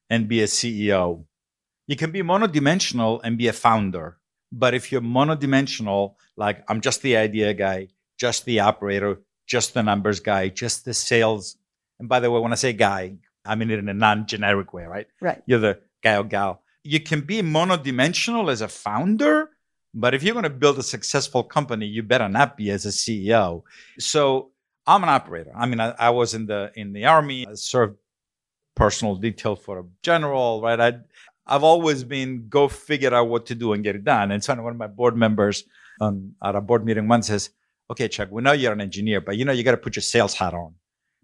and 0.10 0.28
be 0.28 0.42
a 0.42 0.46
CEO. 0.46 1.26
You 1.86 1.96
can 1.96 2.12
be 2.12 2.24
monodimensional 2.24 3.22
and 3.24 3.38
be 3.38 3.48
a 3.48 3.54
founder 3.54 4.18
but 4.54 4.76
if 4.76 4.92
you're 4.92 5.02
monodimensional, 5.02 6.14
like 6.38 6.64
I'm 6.70 6.80
just 6.80 7.02
the 7.02 7.18
idea 7.18 7.54
guy, 7.56 7.88
just 8.18 8.46
the 8.46 8.60
operator, 8.60 9.20
just 9.48 9.74
the 9.74 9.82
numbers 9.82 10.20
guy, 10.20 10.50
just 10.50 10.86
the 10.86 10.94
sales. 10.94 11.58
And 12.00 12.08
by 12.08 12.20
the 12.20 12.30
way, 12.30 12.40
when 12.40 12.52
I 12.52 12.56
say 12.56 12.72
guy, 12.72 13.16
I 13.44 13.56
mean 13.56 13.72
it 13.72 13.80
in 13.80 13.90
a 13.90 13.94
non 13.94 14.28
generic 14.28 14.72
way, 14.72 14.86
right? 14.86 15.08
Right. 15.20 15.42
You're 15.48 15.60
the 15.60 15.80
guy 16.04 16.18
or 16.18 16.24
gal. 16.24 16.62
You 16.84 17.00
can 17.00 17.22
be 17.22 17.42
monodimensional 17.42 18.52
as 18.52 18.62
a 18.62 18.68
founder, 18.68 19.50
but 19.94 20.14
if 20.14 20.22
you're 20.22 20.34
going 20.34 20.44
to 20.44 20.50
build 20.50 20.78
a 20.78 20.84
successful 20.84 21.44
company, 21.44 21.88
you 21.88 22.04
better 22.04 22.30
not 22.30 22.56
be 22.56 22.70
as 22.70 22.86
a 22.86 22.90
CEO. 22.90 23.64
So 23.98 24.52
I'm 24.86 25.02
an 25.02 25.10
operator. 25.10 25.52
I 25.56 25.66
mean, 25.66 25.80
I, 25.80 25.96
I 25.98 26.10
was 26.12 26.36
in 26.36 26.46
the 26.46 26.72
in 26.76 26.94
the 26.94 27.06
army. 27.06 27.48
I 27.48 27.56
served 27.56 27.98
personal 28.76 29.16
detail 29.16 29.56
for 29.56 29.80
a 29.80 29.84
general, 30.04 30.62
right? 30.62 30.80
I 30.80 30.94
I've 31.46 31.64
always 31.64 32.04
been 32.04 32.48
go 32.50 32.68
figure 32.68 33.14
out 33.14 33.28
what 33.28 33.46
to 33.48 33.56
do 33.56 33.74
and 33.74 33.84
get 33.84 33.96
it 33.96 34.04
done. 34.04 34.32
And 34.32 34.44
so 34.44 34.56
one 34.56 34.74
of 34.74 34.78
my 34.78 34.88
board 34.88 35.18
members 35.18 35.64
on, 36.00 36.36
at 36.44 36.56
a 36.56 36.62
board 36.62 36.86
meeting 36.86 37.08
once 37.08 37.28
says, 37.28 37.50
okay, 37.90 38.08
Chuck, 38.08 38.30
we 38.32 38.42
know 38.42 38.54
you're 38.54 38.74
an 38.74 38.82
engineer, 38.82 39.22
but 39.22 39.38
you 39.38 39.46
know, 39.46 39.52
you 39.52 39.64
got 39.64 39.72
to 39.72 39.78
put 39.78 39.96
your 39.96 40.04
sales 40.04 40.34
hat 40.34 40.54
on 40.54 40.76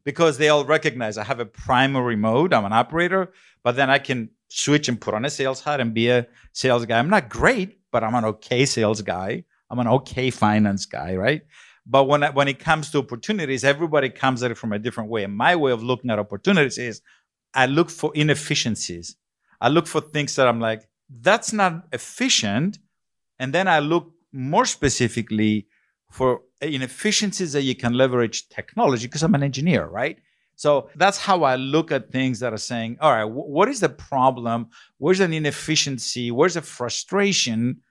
because 0.03 0.37
they 0.37 0.49
all 0.49 0.65
recognize 0.65 1.17
I 1.17 1.23
have 1.23 1.39
a 1.39 1.45
primary 1.45 2.15
mode. 2.15 2.53
I'm 2.53 2.65
an 2.65 2.73
operator, 2.73 3.31
but 3.63 3.75
then 3.75 3.89
I 3.89 3.99
can 3.99 4.29
switch 4.49 4.89
and 4.89 4.99
put 4.99 5.13
on 5.13 5.25
a 5.25 5.29
sales 5.29 5.61
hat 5.61 5.79
and 5.79 5.93
be 5.93 6.09
a 6.09 6.27
sales 6.53 6.85
guy. 6.85 6.99
I'm 6.99 7.09
not 7.09 7.29
great, 7.29 7.79
but 7.91 8.03
I'm 8.03 8.15
an 8.15 8.25
okay 8.25 8.65
sales 8.65 9.01
guy. 9.01 9.43
I'm 9.69 9.79
an 9.79 9.87
okay 9.87 10.31
finance 10.31 10.85
guy, 10.85 11.15
right? 11.15 11.41
But 11.85 12.05
when 12.05 12.23
when 12.33 12.47
it 12.47 12.59
comes 12.59 12.91
to 12.91 12.99
opportunities, 12.99 13.63
everybody 13.63 14.09
comes 14.09 14.43
at 14.43 14.51
it 14.51 14.57
from 14.57 14.73
a 14.73 14.79
different 14.79 15.09
way. 15.09 15.23
And 15.23 15.35
my 15.35 15.55
way 15.55 15.71
of 15.71 15.81
looking 15.83 16.11
at 16.11 16.19
opportunities 16.19 16.77
is 16.77 17.01
I 17.53 17.65
look 17.65 17.89
for 17.89 18.11
inefficiencies 18.13 19.15
I 19.61 19.69
look 19.69 19.87
for 19.87 20.01
things 20.01 20.35
that 20.35 20.47
I'm 20.47 20.59
like, 20.59 20.87
that's 21.09 21.53
not 21.53 21.87
efficient. 21.91 22.79
And 23.39 23.53
then 23.53 23.67
I 23.67 23.79
look 23.79 24.11
more 24.31 24.65
specifically 24.65 25.67
for 26.11 26.41
uh, 26.61 26.67
inefficiencies 26.67 27.53
that 27.53 27.63
you 27.63 27.75
can 27.75 27.93
leverage 27.93 28.49
technology 28.49 29.07
because 29.07 29.23
I'm 29.23 29.35
an 29.35 29.43
engineer, 29.43 29.85
right? 29.85 30.17
So 30.55 30.89
that's 30.95 31.17
how 31.17 31.43
I 31.43 31.55
look 31.55 31.91
at 31.91 32.11
things 32.11 32.39
that 32.41 32.51
are 32.51 32.57
saying, 32.57 32.97
all 32.99 33.13
right, 33.13 33.23
wh- 33.23 33.49
what 33.49 33.69
is 33.69 33.79
the 33.79 33.89
problem? 33.89 34.67
Where's 34.97 35.21
an 35.21 35.33
inefficiency? 35.33 36.31
Where's 36.31 36.57
a 36.57 36.61
frustration? 36.61 37.81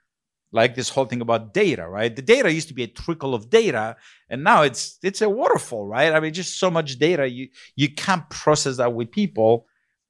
Like 0.53 0.75
this 0.75 0.89
whole 0.89 1.05
thing 1.05 1.21
about 1.21 1.55
data, 1.55 1.87
right? 1.87 2.15
The 2.15 2.23
data 2.23 2.53
used 2.53 2.69
to 2.69 2.75
be 2.75 2.83
a 2.83 2.89
trickle 2.89 3.35
of 3.35 3.51
data, 3.51 3.97
and 4.31 4.43
now 4.43 4.63
it's 4.63 4.99
it's 5.03 5.21
a 5.21 5.29
waterfall, 5.29 5.87
right? 5.87 6.11
I 6.11 6.21
mean, 6.21 6.33
just 6.33 6.59
so 6.59 6.71
much 6.71 6.99
data, 6.99 7.29
you 7.29 7.49
you 7.77 7.93
can't 7.95 8.29
process 8.31 8.79
that 8.79 8.95
with 8.95 9.11
people, 9.11 9.67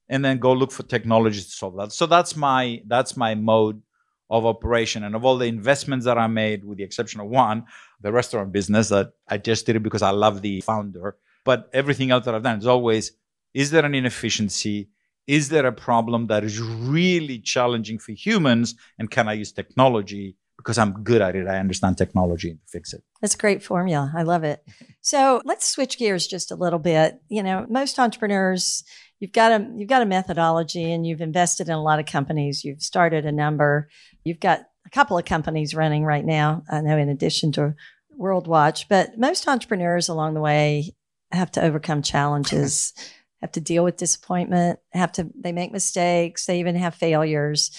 and 0.09 0.25
then 0.25 0.39
go 0.39 0.53
look 0.53 0.73
for 0.73 0.83
technologies 0.83 1.47
to 1.47 1.53
solve 1.53 1.77
that. 1.77 1.93
So 1.93 2.07
that's 2.07 2.37
my 2.37 2.83
that's 2.87 3.17
my 3.17 3.35
mode 3.35 3.83
of 4.31 4.45
operation, 4.45 5.05
and 5.05 5.15
of 5.15 5.25
all 5.25 5.39
the 5.39 5.47
investments 5.47 6.05
that 6.05 6.19
I 6.19 6.27
made, 6.27 6.65
with 6.65 6.79
the 6.79 6.85
exception 6.85 7.21
of 7.21 7.29
one, 7.29 7.65
the 8.01 8.13
restaurant 8.13 8.53
business 8.53 8.89
that 8.91 9.13
I 9.29 9.39
just 9.39 9.67
did 9.67 9.77
it 9.77 9.83
because 9.83 10.03
I 10.03 10.11
love 10.11 10.43
the 10.43 10.61
founder. 10.61 11.17
But 11.45 11.71
everything 11.73 12.11
else 12.11 12.27
that 12.27 12.35
I've 12.35 12.43
done 12.43 12.59
is 12.59 12.67
always 12.67 13.13
is 13.55 13.71
there 13.71 13.85
an 13.85 13.95
inefficiency? 13.95 14.89
Is 15.27 15.49
there 15.49 15.67
a 15.67 15.73
problem 15.73 16.27
that 16.29 16.45
is 16.45 16.61
really 16.61 17.39
challenging 17.39 17.99
for 17.99 18.13
humans? 18.13 18.75
And 18.99 19.11
can 19.11 19.29
I 19.29 19.35
use 19.35 19.53
technology? 19.53 20.37
Because 20.57 20.79
I'm 20.79 21.03
good 21.03 21.23
at 21.23 21.37
it. 21.37 21.47
I 21.47 21.59
understand 21.59 21.99
technology 21.99 22.53
to 22.53 22.61
fix 22.67 22.93
it. 22.93 23.03
That's 23.21 23.35
a 23.35 23.39
great 23.39 23.63
formula. 23.63 24.13
I 24.17 24.23
love 24.23 24.45
it. 24.45 24.65
So 25.01 25.43
let's 25.45 25.67
switch 25.67 25.99
gears 25.99 26.27
just 26.27 26.53
a 26.53 26.57
little 26.57 26.79
bit. 26.79 27.21
You 27.29 27.43
know, 27.43 27.67
most 27.69 27.99
entrepreneurs, 27.99 28.85
you've 29.19 29.33
got 29.33 29.53
a 29.53 29.69
you've 29.77 29.89
got 29.89 30.03
a 30.03 30.07
methodology 30.07 30.93
and 30.93 31.07
you've 31.07 31.21
invested 31.21 31.69
in 31.69 31.75
a 31.75 31.83
lot 31.83 31.99
of 31.99 32.07
companies. 32.07 32.65
You've 32.65 32.83
started 32.83 33.27
a 33.27 33.33
number. 33.33 33.89
You've 34.25 34.41
got 34.41 34.61
a 34.87 34.91
couple 34.91 35.19
of 35.19 35.25
companies 35.25 35.75
running 35.75 36.05
right 36.05 36.25
now. 36.25 36.63
I 36.71 36.81
know 36.81 36.97
in 36.97 37.09
addition 37.09 37.53
to 37.53 37.75
World 38.17 38.47
Watch, 38.47 38.89
but 38.89 39.19
most 39.19 39.47
entrepreneurs 39.49 40.09
along 40.09 40.35
the 40.35 40.41
way 40.41 40.95
have 41.31 41.51
to 41.53 41.63
overcome 41.63 42.03
challenges, 42.03 42.93
have 43.41 43.53
to 43.53 43.61
deal 43.61 43.85
with 43.85 43.97
disappointment, 43.97 44.79
have 44.93 45.13
to 45.13 45.29
they 45.35 45.53
make 45.53 45.73
mistakes, 45.73 46.47
they 46.47 46.61
even 46.61 46.77
have 46.77 46.95
failures. 46.95 47.71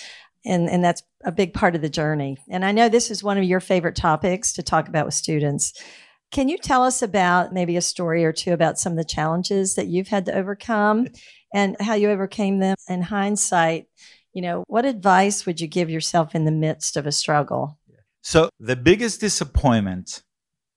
And 0.46 0.70
and 0.70 0.84
that's 0.84 1.04
a 1.26 1.32
big 1.32 1.54
part 1.54 1.76
of 1.76 1.82
the 1.82 1.90
journey. 1.90 2.38
And 2.50 2.64
I 2.64 2.72
know 2.72 2.90
this 2.90 3.12
is 3.12 3.24
one 3.24 3.38
of 3.38 3.44
your 3.44 3.60
favorite 3.60 3.96
topics 3.96 4.54
to 4.54 4.64
talk 4.64 4.88
about 4.88 5.06
with 5.06 5.14
students. 5.14 5.74
Can 6.32 6.48
you 6.48 6.58
tell 6.58 6.84
us 6.84 7.02
about 7.02 7.54
maybe 7.54 7.76
a 7.76 7.82
story 7.82 8.24
or 8.24 8.32
two 8.32 8.54
about 8.54 8.78
some 8.78 8.94
of 8.94 8.98
the 8.98 9.04
challenges 9.04 9.76
that 9.76 9.88
you've 9.88 10.08
had 10.08 10.26
to 10.26 10.36
overcome 10.36 11.08
and 11.54 11.76
how 11.80 11.96
you 11.96 12.10
overcame 12.10 12.60
them 12.60 12.76
in 12.88 13.02
hindsight? 13.02 13.88
You 14.34 14.44
know, 14.44 14.64
what 14.68 14.86
advice 14.86 15.46
would 15.46 15.60
you 15.60 15.68
give 15.68 15.90
yourself 15.90 16.36
in 16.36 16.46
the 16.46 16.52
midst 16.52 16.98
of 16.98 17.08
a 17.08 17.12
struggle? 17.12 17.80
So, 18.22 18.50
the 18.60 18.76
biggest 18.76 19.22
disappointment 19.22 20.22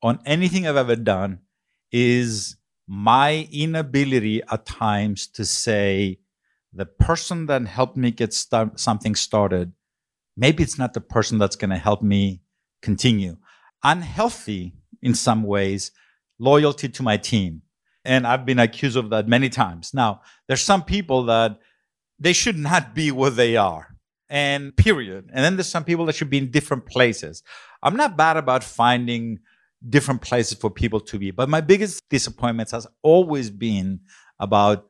on 0.02 0.20
anything 0.24 0.66
I've 0.66 0.76
ever 0.76 0.96
done 0.96 1.40
is 1.90 2.56
my 2.88 3.46
inability 3.52 4.42
at 4.50 4.64
times 4.64 5.26
to 5.28 5.44
say, 5.44 6.18
the 6.72 6.86
person 6.86 7.46
that 7.46 7.66
helped 7.66 7.96
me 7.96 8.10
get 8.10 8.32
start, 8.32 8.80
something 8.80 9.14
started, 9.14 9.72
maybe 10.36 10.62
it's 10.62 10.78
not 10.78 10.94
the 10.94 11.00
person 11.00 11.38
that's 11.38 11.56
going 11.56 11.70
to 11.70 11.76
help 11.76 12.02
me 12.02 12.42
continue. 12.80 13.36
Unhealthy 13.84 14.74
in 15.02 15.14
some 15.14 15.42
ways, 15.42 15.90
loyalty 16.38 16.88
to 16.88 17.02
my 17.02 17.16
team. 17.16 17.62
And 18.04 18.26
I've 18.26 18.46
been 18.46 18.58
accused 18.58 18.96
of 18.96 19.10
that 19.10 19.28
many 19.28 19.48
times. 19.48 19.92
Now, 19.94 20.22
there's 20.48 20.62
some 20.62 20.82
people 20.82 21.24
that 21.24 21.58
they 22.18 22.32
should 22.32 22.58
not 22.58 22.94
be 22.94 23.10
where 23.10 23.30
they 23.30 23.56
are. 23.56 23.88
And 24.28 24.74
period. 24.74 25.28
And 25.32 25.44
then 25.44 25.56
there's 25.56 25.68
some 25.68 25.84
people 25.84 26.06
that 26.06 26.14
should 26.14 26.30
be 26.30 26.38
in 26.38 26.50
different 26.50 26.86
places. 26.86 27.42
I'm 27.82 27.96
not 27.96 28.16
bad 28.16 28.38
about 28.38 28.64
finding 28.64 29.40
different 29.86 30.22
places 30.22 30.56
for 30.56 30.70
people 30.70 31.00
to 31.00 31.18
be. 31.18 31.32
But 31.32 31.50
my 31.50 31.60
biggest 31.60 32.00
disappointments 32.08 32.72
has 32.72 32.86
always 33.02 33.50
been 33.50 34.00
about 34.38 34.88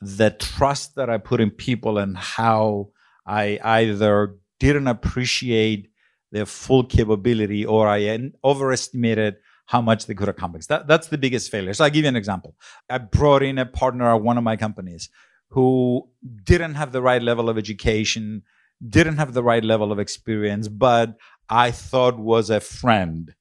the 0.00 0.30
trust 0.30 0.94
that 0.96 1.08
I 1.08 1.18
put 1.18 1.40
in 1.40 1.50
people 1.50 1.98
and 1.98 2.16
how 2.16 2.90
I 3.26 3.58
either 3.62 4.36
didn't 4.60 4.86
appreciate 4.86 5.90
their 6.32 6.46
full 6.46 6.84
capability 6.84 7.64
or 7.64 7.88
I 7.88 8.30
overestimated 8.44 9.36
how 9.66 9.80
much 9.80 10.06
they 10.06 10.14
could 10.14 10.28
accomplish. 10.28 10.66
That, 10.66 10.86
that's 10.86 11.08
the 11.08 11.18
biggest 11.18 11.50
failure. 11.50 11.74
So 11.74 11.84
I'll 11.84 11.90
give 11.90 12.04
you 12.04 12.08
an 12.08 12.16
example. 12.16 12.54
I 12.88 12.98
brought 12.98 13.42
in 13.42 13.58
a 13.58 13.66
partner 13.66 14.12
at 14.14 14.22
one 14.22 14.38
of 14.38 14.44
my 14.44 14.56
companies 14.56 15.08
who 15.50 16.08
didn't 16.44 16.74
have 16.74 16.92
the 16.92 17.02
right 17.02 17.22
level 17.22 17.48
of 17.48 17.58
education, 17.58 18.42
didn't 18.86 19.16
have 19.16 19.32
the 19.32 19.42
right 19.42 19.64
level 19.64 19.92
of 19.92 19.98
experience, 19.98 20.68
but 20.68 21.16
I 21.48 21.70
thought 21.70 22.18
was 22.18 22.50
a 22.50 22.60
friend 22.60 23.34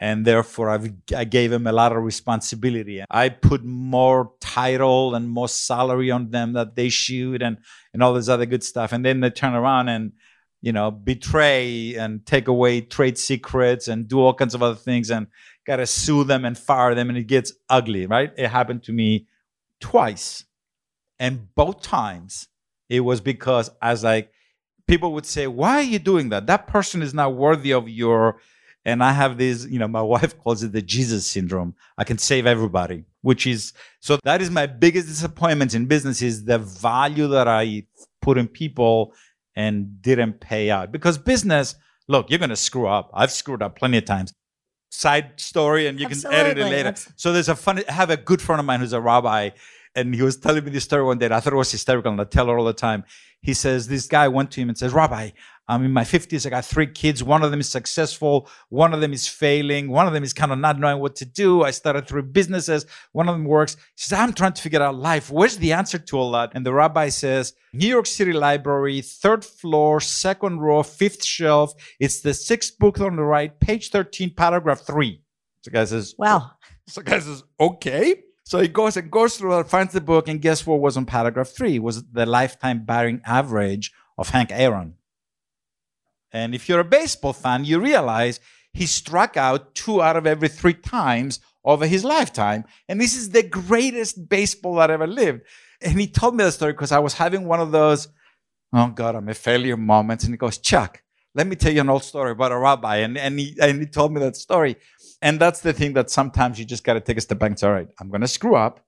and 0.00 0.24
therefore 0.24 0.70
I've, 0.70 0.92
i 1.16 1.24
gave 1.24 1.50
them 1.50 1.66
a 1.66 1.72
lot 1.72 1.92
of 1.92 2.02
responsibility. 2.02 3.02
I 3.10 3.28
put 3.30 3.64
more 3.64 4.32
title 4.40 5.14
and 5.14 5.28
more 5.28 5.48
salary 5.48 6.10
on 6.10 6.30
them 6.30 6.52
that 6.52 6.76
they 6.76 6.88
shoot 6.88 7.42
and 7.42 7.58
and 7.92 8.02
all 8.02 8.14
this 8.14 8.28
other 8.28 8.46
good 8.46 8.62
stuff. 8.62 8.92
And 8.92 9.04
then 9.04 9.20
they 9.20 9.30
turn 9.30 9.54
around 9.54 9.88
and 9.88 10.12
you 10.60 10.72
know 10.72 10.90
betray 10.90 11.94
and 11.96 12.24
take 12.26 12.48
away 12.48 12.80
trade 12.80 13.18
secrets 13.18 13.88
and 13.88 14.08
do 14.08 14.20
all 14.20 14.34
kinds 14.34 14.54
of 14.54 14.62
other 14.62 14.76
things 14.76 15.10
and 15.10 15.26
gotta 15.66 15.86
sue 15.86 16.24
them 16.24 16.44
and 16.44 16.56
fire 16.56 16.94
them 16.94 17.08
and 17.08 17.18
it 17.18 17.26
gets 17.26 17.52
ugly. 17.68 18.06
Right? 18.06 18.32
It 18.36 18.48
happened 18.48 18.84
to 18.84 18.92
me 18.92 19.26
twice, 19.80 20.44
and 21.18 21.52
both 21.54 21.82
times 21.82 22.48
it 22.88 23.00
was 23.00 23.20
because 23.20 23.70
I 23.82 23.90
was 23.90 24.04
like, 24.04 24.30
people 24.86 25.12
would 25.14 25.26
say, 25.26 25.48
"Why 25.48 25.78
are 25.78 25.82
you 25.82 25.98
doing 25.98 26.28
that? 26.28 26.46
That 26.46 26.68
person 26.68 27.02
is 27.02 27.14
not 27.14 27.34
worthy 27.34 27.72
of 27.72 27.88
your." 27.88 28.40
And 28.88 29.04
I 29.04 29.12
have 29.12 29.36
this, 29.36 29.66
you 29.66 29.78
know, 29.78 29.86
my 29.86 30.00
wife 30.14 30.38
calls 30.38 30.62
it 30.62 30.72
the 30.72 30.80
Jesus 30.80 31.26
syndrome. 31.26 31.74
I 31.98 32.04
can 32.04 32.16
save 32.16 32.46
everybody, 32.46 33.04
which 33.20 33.46
is 33.46 33.74
so 34.00 34.18
that 34.24 34.40
is 34.40 34.50
my 34.50 34.66
biggest 34.66 35.08
disappointment 35.08 35.74
in 35.74 35.86
business 35.86 36.22
is 36.22 36.44
the 36.44 36.58
value 36.58 37.28
that 37.28 37.46
I 37.46 37.84
put 38.22 38.38
in 38.38 38.48
people 38.48 39.12
and 39.54 40.00
didn't 40.00 40.40
pay 40.40 40.70
out. 40.70 40.90
Because 40.90 41.18
business, 41.18 41.74
look, 42.08 42.30
you're 42.30 42.38
going 42.38 42.48
to 42.48 42.56
screw 42.56 42.86
up. 42.86 43.10
I've 43.12 43.30
screwed 43.30 43.62
up 43.62 43.76
plenty 43.78 43.98
of 43.98 44.06
times. 44.06 44.32
Side 44.90 45.38
story, 45.38 45.86
and 45.86 46.00
you 46.00 46.06
Absolutely. 46.06 46.38
can 46.38 46.46
edit 46.46 46.58
it 46.58 46.70
later. 46.70 46.88
Absolutely. 46.88 47.14
So 47.16 47.32
there's 47.34 47.50
a 47.50 47.56
funny. 47.56 47.86
I 47.86 47.92
have 47.92 48.08
a 48.08 48.16
good 48.16 48.40
friend 48.40 48.58
of 48.58 48.64
mine 48.64 48.80
who's 48.80 48.94
a 48.94 49.00
rabbi, 49.02 49.50
and 49.94 50.14
he 50.14 50.22
was 50.22 50.38
telling 50.38 50.64
me 50.64 50.70
this 50.70 50.84
story 50.84 51.04
one 51.04 51.18
day. 51.18 51.26
I 51.26 51.40
thought 51.40 51.52
it 51.52 51.56
was 51.56 51.70
hysterical, 51.70 52.10
and 52.10 52.18
I 52.18 52.24
tell 52.24 52.46
her 52.46 52.58
all 52.58 52.64
the 52.64 52.72
time. 52.72 53.04
He 53.42 53.52
says 53.52 53.86
this 53.86 54.06
guy 54.06 54.28
went 54.28 54.50
to 54.52 54.62
him 54.62 54.70
and 54.70 54.78
says, 54.78 54.94
"Rabbi, 54.94 55.30
I'm 55.68 55.84
in 55.84 55.92
my 55.92 56.02
50s. 56.02 56.46
I 56.46 56.50
got 56.50 56.64
three 56.64 56.86
kids. 56.86 57.22
One 57.22 57.42
of 57.42 57.50
them 57.50 57.60
is 57.60 57.68
successful. 57.68 58.48
One 58.70 58.94
of 58.94 59.02
them 59.02 59.12
is 59.12 59.28
failing. 59.28 59.90
One 59.90 60.06
of 60.06 60.14
them 60.14 60.24
is 60.24 60.32
kind 60.32 60.50
of 60.50 60.58
not 60.58 60.78
knowing 60.78 61.00
what 61.00 61.14
to 61.16 61.26
do. 61.26 61.62
I 61.62 61.72
started 61.72 62.08
three 62.08 62.22
businesses. 62.22 62.86
One 63.12 63.28
of 63.28 63.34
them 63.34 63.44
works. 63.44 63.74
He 63.74 64.02
says, 64.02 64.18
I'm 64.18 64.32
trying 64.32 64.54
to 64.54 64.62
figure 64.62 64.82
out 64.82 64.94
life. 64.94 65.30
Where's 65.30 65.58
the 65.58 65.74
answer 65.74 65.98
to 65.98 66.18
all 66.18 66.32
that? 66.32 66.52
And 66.54 66.64
the 66.64 66.72
rabbi 66.72 67.10
says, 67.10 67.52
New 67.74 67.86
York 67.86 68.06
City 68.06 68.32
Library, 68.32 69.02
third 69.02 69.44
floor, 69.44 70.00
second 70.00 70.60
row, 70.60 70.82
fifth 70.82 71.22
shelf. 71.22 71.74
It's 72.00 72.22
the 72.22 72.32
sixth 72.32 72.78
book 72.78 72.98
on 73.00 73.16
the 73.16 73.22
right, 73.22 73.58
page 73.60 73.90
13, 73.90 74.34
paragraph 74.34 74.80
three. 74.80 75.20
So 75.60 75.70
the 75.70 75.76
guy 75.76 75.84
says, 75.84 76.14
Wow. 76.16 76.52
So 76.86 77.02
the 77.02 77.10
guy 77.10 77.18
says, 77.18 77.44
Okay. 77.60 78.22
So 78.44 78.60
he 78.60 78.68
goes 78.68 78.96
and 78.96 79.10
goes 79.10 79.36
through 79.36 79.58
it, 79.58 79.68
finds 79.68 79.92
the 79.92 80.00
book, 80.00 80.26
and 80.26 80.40
guess 80.40 80.66
what 80.66 80.80
was 80.80 80.96
on 80.96 81.04
paragraph 81.04 81.48
three? 81.48 81.76
It 81.76 81.82
was 81.82 82.02
the 82.04 82.24
lifetime 82.24 82.86
batting 82.86 83.20
average 83.26 83.92
of 84.16 84.30
Hank 84.30 84.48
Aaron. 84.50 84.94
And 86.32 86.54
if 86.54 86.68
you're 86.68 86.80
a 86.80 86.84
baseball 86.84 87.32
fan, 87.32 87.64
you 87.64 87.80
realize 87.80 88.40
he 88.72 88.86
struck 88.86 89.36
out 89.36 89.74
two 89.74 90.02
out 90.02 90.16
of 90.16 90.26
every 90.26 90.48
three 90.48 90.74
times 90.74 91.40
over 91.64 91.86
his 91.86 92.04
lifetime. 92.04 92.64
And 92.88 93.00
this 93.00 93.16
is 93.16 93.30
the 93.30 93.42
greatest 93.42 94.28
baseball 94.28 94.76
that 94.76 94.90
ever 94.90 95.06
lived. 95.06 95.42
And 95.80 95.98
he 95.98 96.06
told 96.06 96.34
me 96.36 96.44
the 96.44 96.52
story 96.52 96.72
because 96.72 96.92
I 96.92 96.98
was 96.98 97.14
having 97.14 97.46
one 97.46 97.60
of 97.60 97.72
those, 97.72 98.08
oh 98.72 98.88
God, 98.88 99.14
I'm 99.16 99.28
a 99.28 99.34
failure 99.34 99.76
moments. 99.76 100.24
And 100.24 100.32
he 100.32 100.38
goes, 100.38 100.58
Chuck, 100.58 101.02
let 101.34 101.46
me 101.46 101.56
tell 101.56 101.72
you 101.72 101.80
an 101.80 101.88
old 101.88 102.04
story 102.04 102.32
about 102.32 102.52
a 102.52 102.58
rabbi. 102.58 102.96
And, 102.96 103.16
and, 103.16 103.38
he, 103.38 103.56
and 103.60 103.80
he 103.80 103.86
told 103.86 104.12
me 104.12 104.20
that 104.20 104.36
story. 104.36 104.76
And 105.22 105.40
that's 105.40 105.60
the 105.60 105.72
thing 105.72 105.94
that 105.94 106.10
sometimes 106.10 106.58
you 106.58 106.64
just 106.64 106.84
got 106.84 106.94
to 106.94 107.00
take 107.00 107.18
a 107.18 107.20
step 107.20 107.38
back 107.38 107.50
and 107.50 107.58
say, 107.58 107.66
all 107.66 107.72
right, 107.72 107.88
I'm 108.00 108.08
going 108.08 108.20
to 108.20 108.28
screw 108.28 108.54
up. 108.54 108.84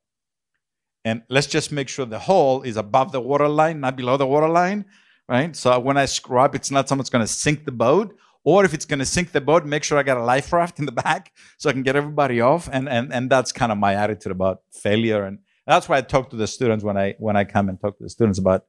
And 1.05 1.23
let's 1.29 1.47
just 1.47 1.73
make 1.73 1.89
sure 1.89 2.05
the 2.05 2.19
hole 2.19 2.63
is 2.63 2.77
above 2.77 3.13
the 3.13 3.21
water 3.21 3.49
line, 3.49 3.81
not 3.81 3.97
below 3.97 4.17
the 4.17 4.27
water 4.27 4.49
line 4.49 4.85
right? 5.31 5.55
So 5.55 5.79
when 5.79 5.97
I 5.97 6.07
screw 6.07 6.41
up, 6.41 6.55
it's 6.55 6.71
not 6.71 6.89
someone's 6.89 7.09
going 7.09 7.25
to 7.25 7.33
sink 7.33 7.65
the 7.65 7.73
boat. 7.73 8.17
Or 8.43 8.65
if 8.65 8.73
it's 8.73 8.87
going 8.87 8.99
to 8.99 9.07
sink 9.07 9.33
the 9.33 9.41
boat, 9.41 9.67
make 9.67 9.85
sure 9.85 9.99
I 9.99 10.03
got 10.03 10.17
a 10.17 10.25
life 10.25 10.53
raft 10.53 10.79
in 10.79 10.87
the 10.87 10.93
back 11.05 11.33
so 11.59 11.71
I 11.71 11.73
can 11.73 11.83
get 11.83 11.95
everybody 11.95 12.41
off. 12.41 12.69
And 12.73 12.89
and 12.89 13.13
and 13.13 13.31
that's 13.31 13.53
kind 13.53 13.71
of 13.71 13.79
my 13.79 13.95
attitude 13.95 14.33
about 14.33 14.63
failure. 14.73 15.25
And 15.25 15.39
that's 15.67 15.89
why 15.89 15.99
I 15.99 16.01
talk 16.01 16.31
to 16.31 16.37
the 16.37 16.47
students 16.47 16.83
when 16.83 16.97
I 16.97 17.15
when 17.19 17.37
I 17.37 17.45
come 17.45 17.69
and 17.69 17.81
talk 17.81 17.97
to 17.99 18.03
the 18.03 18.11
students 18.11 18.39
about 18.39 18.65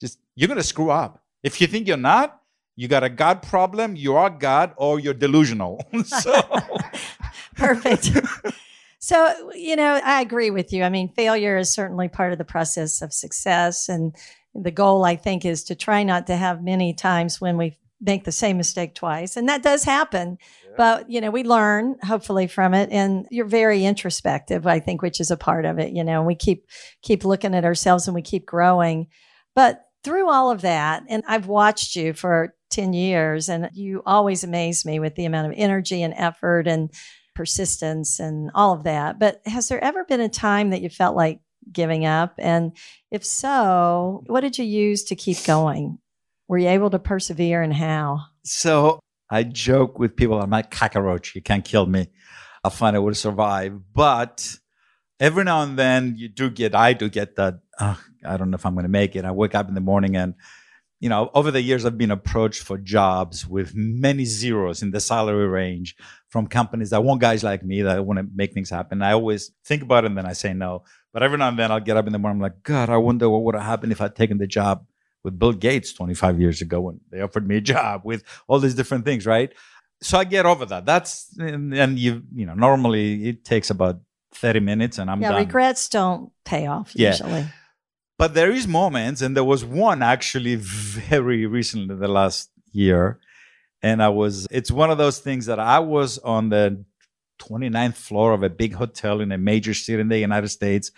just 0.00 0.18
you're 0.34 0.48
going 0.48 0.58
to 0.58 0.64
screw 0.64 0.90
up. 0.90 1.22
If 1.42 1.60
you 1.60 1.66
think 1.66 1.86
you're 1.88 1.96
not, 1.96 2.40
you 2.76 2.88
got 2.88 3.04
a 3.04 3.08
God 3.08 3.42
problem, 3.42 3.96
you 3.96 4.16
are 4.16 4.30
God, 4.30 4.74
or 4.76 4.98
you're 4.98 5.14
delusional. 5.14 5.80
so 6.04 6.42
perfect. 7.56 8.10
So, 8.98 9.50
you 9.52 9.74
know, 9.74 10.00
I 10.04 10.20
agree 10.20 10.50
with 10.50 10.72
you. 10.72 10.84
I 10.84 10.88
mean, 10.88 11.08
failure 11.08 11.56
is 11.56 11.70
certainly 11.70 12.08
part 12.08 12.32
of 12.32 12.38
the 12.38 12.44
process 12.44 13.02
of 13.02 13.12
success. 13.12 13.88
And 13.88 14.14
the 14.54 14.70
goal, 14.70 15.04
I 15.04 15.16
think, 15.16 15.44
is 15.44 15.64
to 15.64 15.74
try 15.74 16.02
not 16.02 16.26
to 16.26 16.36
have 16.36 16.62
many 16.62 16.94
times 16.94 17.40
when 17.40 17.56
we 17.56 17.78
make 18.00 18.24
the 18.24 18.32
same 18.32 18.56
mistake 18.56 18.94
twice. 18.94 19.36
And 19.36 19.48
that 19.48 19.62
does 19.62 19.84
happen. 19.84 20.36
Yeah. 20.64 20.74
But, 20.76 21.10
you 21.10 21.20
know, 21.20 21.30
we 21.30 21.44
learn 21.44 21.96
hopefully 22.02 22.48
from 22.48 22.74
it. 22.74 22.90
And 22.90 23.26
you're 23.30 23.46
very 23.46 23.84
introspective, 23.84 24.66
I 24.66 24.80
think, 24.80 25.02
which 25.02 25.20
is 25.20 25.30
a 25.30 25.36
part 25.36 25.64
of 25.64 25.78
it. 25.78 25.92
You 25.92 26.02
know, 26.02 26.22
we 26.22 26.34
keep 26.34 26.66
keep 27.02 27.24
looking 27.24 27.54
at 27.54 27.64
ourselves 27.64 28.08
and 28.08 28.14
we 28.14 28.22
keep 28.22 28.44
growing. 28.44 29.06
But 29.54 29.84
through 30.02 30.28
all 30.28 30.50
of 30.50 30.62
that, 30.62 31.04
and 31.08 31.22
I've 31.28 31.46
watched 31.46 31.94
you 31.94 32.12
for 32.12 32.54
10 32.70 32.92
years, 32.92 33.48
and 33.48 33.70
you 33.72 34.02
always 34.04 34.42
amaze 34.42 34.84
me 34.84 34.98
with 34.98 35.14
the 35.14 35.26
amount 35.26 35.46
of 35.46 35.54
energy 35.56 36.02
and 36.02 36.14
effort 36.16 36.66
and 36.66 36.90
persistence 37.34 38.18
and 38.18 38.50
all 38.54 38.72
of 38.72 38.84
that. 38.84 39.18
But 39.18 39.40
has 39.46 39.68
there 39.68 39.82
ever 39.82 40.04
been 40.04 40.20
a 40.20 40.28
time 40.28 40.70
that 40.70 40.82
you 40.82 40.88
felt 40.88 41.16
like 41.16 41.40
giving 41.70 42.04
up? 42.04 42.34
And 42.38 42.76
if 43.10 43.24
so, 43.24 44.24
what 44.26 44.40
did 44.40 44.58
you 44.58 44.64
use 44.64 45.04
to 45.04 45.16
keep 45.16 45.44
going? 45.44 45.98
Were 46.48 46.58
you 46.58 46.68
able 46.68 46.90
to 46.90 46.98
persevere 46.98 47.62
and 47.62 47.72
how? 47.72 48.20
So 48.44 49.00
I 49.30 49.44
joke 49.44 49.98
with 49.98 50.16
people, 50.16 50.40
I'm 50.40 50.50
like 50.50 50.70
cockroach. 50.70 51.34
You 51.34 51.42
can't 51.42 51.64
kill 51.64 51.86
me. 51.86 52.08
I'll 52.64 52.70
find 52.70 52.94
I 52.94 52.98
will 52.98 53.14
survive. 53.14 53.78
But 53.94 54.56
every 55.18 55.44
now 55.44 55.62
and 55.62 55.78
then 55.78 56.14
you 56.16 56.28
do 56.28 56.50
get, 56.50 56.74
I 56.74 56.92
do 56.92 57.08
get 57.08 57.36
that, 57.36 57.60
oh, 57.80 58.00
I 58.24 58.36
don't 58.36 58.50
know 58.50 58.56
if 58.56 58.66
I'm 58.66 58.74
going 58.74 58.84
to 58.84 58.90
make 58.90 59.16
it. 59.16 59.24
I 59.24 59.30
wake 59.30 59.54
up 59.54 59.68
in 59.68 59.74
the 59.74 59.80
morning 59.80 60.16
and, 60.16 60.34
you 61.00 61.08
know, 61.08 61.30
over 61.34 61.50
the 61.50 61.60
years, 61.60 61.84
I've 61.84 61.98
been 61.98 62.12
approached 62.12 62.62
for 62.62 62.78
jobs 62.78 63.44
with 63.44 63.74
many 63.74 64.24
zeros 64.24 64.82
in 64.82 64.92
the 64.92 65.00
salary 65.00 65.48
range 65.48 65.96
from 66.28 66.46
companies 66.46 66.90
that 66.90 67.02
want 67.02 67.20
guys 67.20 67.42
like 67.42 67.64
me 67.64 67.82
that 67.82 68.06
want 68.06 68.20
to 68.20 68.26
make 68.32 68.52
things 68.52 68.70
happen. 68.70 69.02
I 69.02 69.12
always 69.12 69.50
think 69.64 69.82
about 69.82 70.04
it 70.04 70.08
and 70.08 70.18
then 70.18 70.26
I 70.26 70.32
say 70.32 70.54
no. 70.54 70.84
But 71.12 71.22
every 71.22 71.38
now 71.38 71.48
and 71.48 71.58
then 71.58 71.70
I'll 71.70 71.80
get 71.80 71.96
up 71.96 72.06
in 72.06 72.12
the 72.12 72.18
morning, 72.18 72.38
I'm 72.38 72.42
like, 72.42 72.62
God, 72.62 72.88
I 72.88 72.96
wonder 72.96 73.28
what 73.28 73.42
would 73.42 73.54
have 73.54 73.64
happened 73.64 73.92
if 73.92 74.00
I'd 74.00 74.16
taken 74.16 74.38
the 74.38 74.46
job 74.46 74.86
with 75.22 75.38
Bill 75.38 75.52
Gates 75.52 75.92
25 75.92 76.40
years 76.40 76.60
ago 76.60 76.80
when 76.80 77.00
they 77.10 77.20
offered 77.20 77.46
me 77.46 77.56
a 77.56 77.60
job 77.60 78.02
with 78.04 78.24
all 78.48 78.58
these 78.58 78.74
different 78.74 79.04
things, 79.04 79.26
right? 79.26 79.52
So 80.00 80.18
I 80.18 80.24
get 80.24 80.46
over 80.46 80.64
that. 80.66 80.84
That's 80.84 81.28
and, 81.38 81.72
and 81.74 81.98
you 81.98 82.22
you 82.34 82.44
know 82.44 82.54
normally 82.54 83.28
it 83.28 83.44
takes 83.44 83.70
about 83.70 84.00
30 84.34 84.60
minutes 84.60 84.98
and 84.98 85.10
I'm 85.10 85.20
yeah, 85.20 85.30
done. 85.30 85.44
regrets 85.44 85.88
don't 85.88 86.32
pay 86.44 86.66
off 86.66 86.92
yeah. 86.94 87.10
usually. 87.10 87.46
But 88.18 88.34
there 88.34 88.52
is 88.52 88.68
moments, 88.68 89.20
and 89.20 89.36
there 89.36 89.44
was 89.44 89.64
one 89.64 90.02
actually 90.02 90.54
very 90.56 91.46
recently, 91.46 91.96
the 91.96 92.08
last 92.08 92.50
year, 92.70 93.18
and 93.82 94.02
I 94.02 94.10
was. 94.10 94.46
It's 94.50 94.70
one 94.70 94.90
of 94.90 94.98
those 94.98 95.18
things 95.18 95.46
that 95.46 95.58
I 95.58 95.80
was 95.80 96.18
on 96.18 96.50
the 96.50 96.84
29th 97.42 97.94
floor 97.94 98.32
of 98.32 98.42
a 98.42 98.50
big 98.50 98.74
hotel 98.74 99.20
in 99.20 99.32
a 99.32 99.38
major 99.38 99.74
city 99.74 100.00
in 100.00 100.08
the 100.08 100.18
United 100.18 100.48
States. 100.48 100.90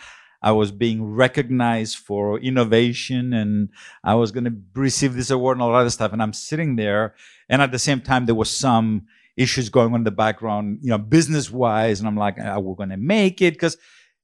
I 0.42 0.52
was 0.52 0.70
being 0.70 1.02
recognized 1.02 1.96
for 1.96 2.38
innovation 2.38 3.32
and 3.32 3.70
I 4.02 4.14
was 4.14 4.30
going 4.30 4.44
to 4.44 4.54
receive 4.74 5.14
this 5.14 5.30
award 5.30 5.56
and 5.56 5.62
all 5.62 5.72
that 5.72 5.90
stuff. 5.90 6.12
And 6.12 6.22
I'm 6.22 6.34
sitting 6.34 6.76
there. 6.76 7.14
And 7.48 7.62
at 7.62 7.72
the 7.72 7.78
same 7.78 8.02
time, 8.02 8.26
there 8.26 8.34
was 8.34 8.50
some 8.50 9.06
issues 9.36 9.70
going 9.70 9.94
on 9.94 10.00
in 10.00 10.04
the 10.04 10.10
background, 10.10 10.80
you 10.82 10.90
know, 10.90 10.98
business 10.98 11.50
wise. 11.50 11.98
And 11.98 12.06
I'm 12.06 12.16
like, 12.16 12.38
are 12.38 12.60
we 12.60 12.74
going 12.76 12.90
to 12.90 12.98
make 12.98 13.40
it? 13.40 13.54
Because, 13.54 13.78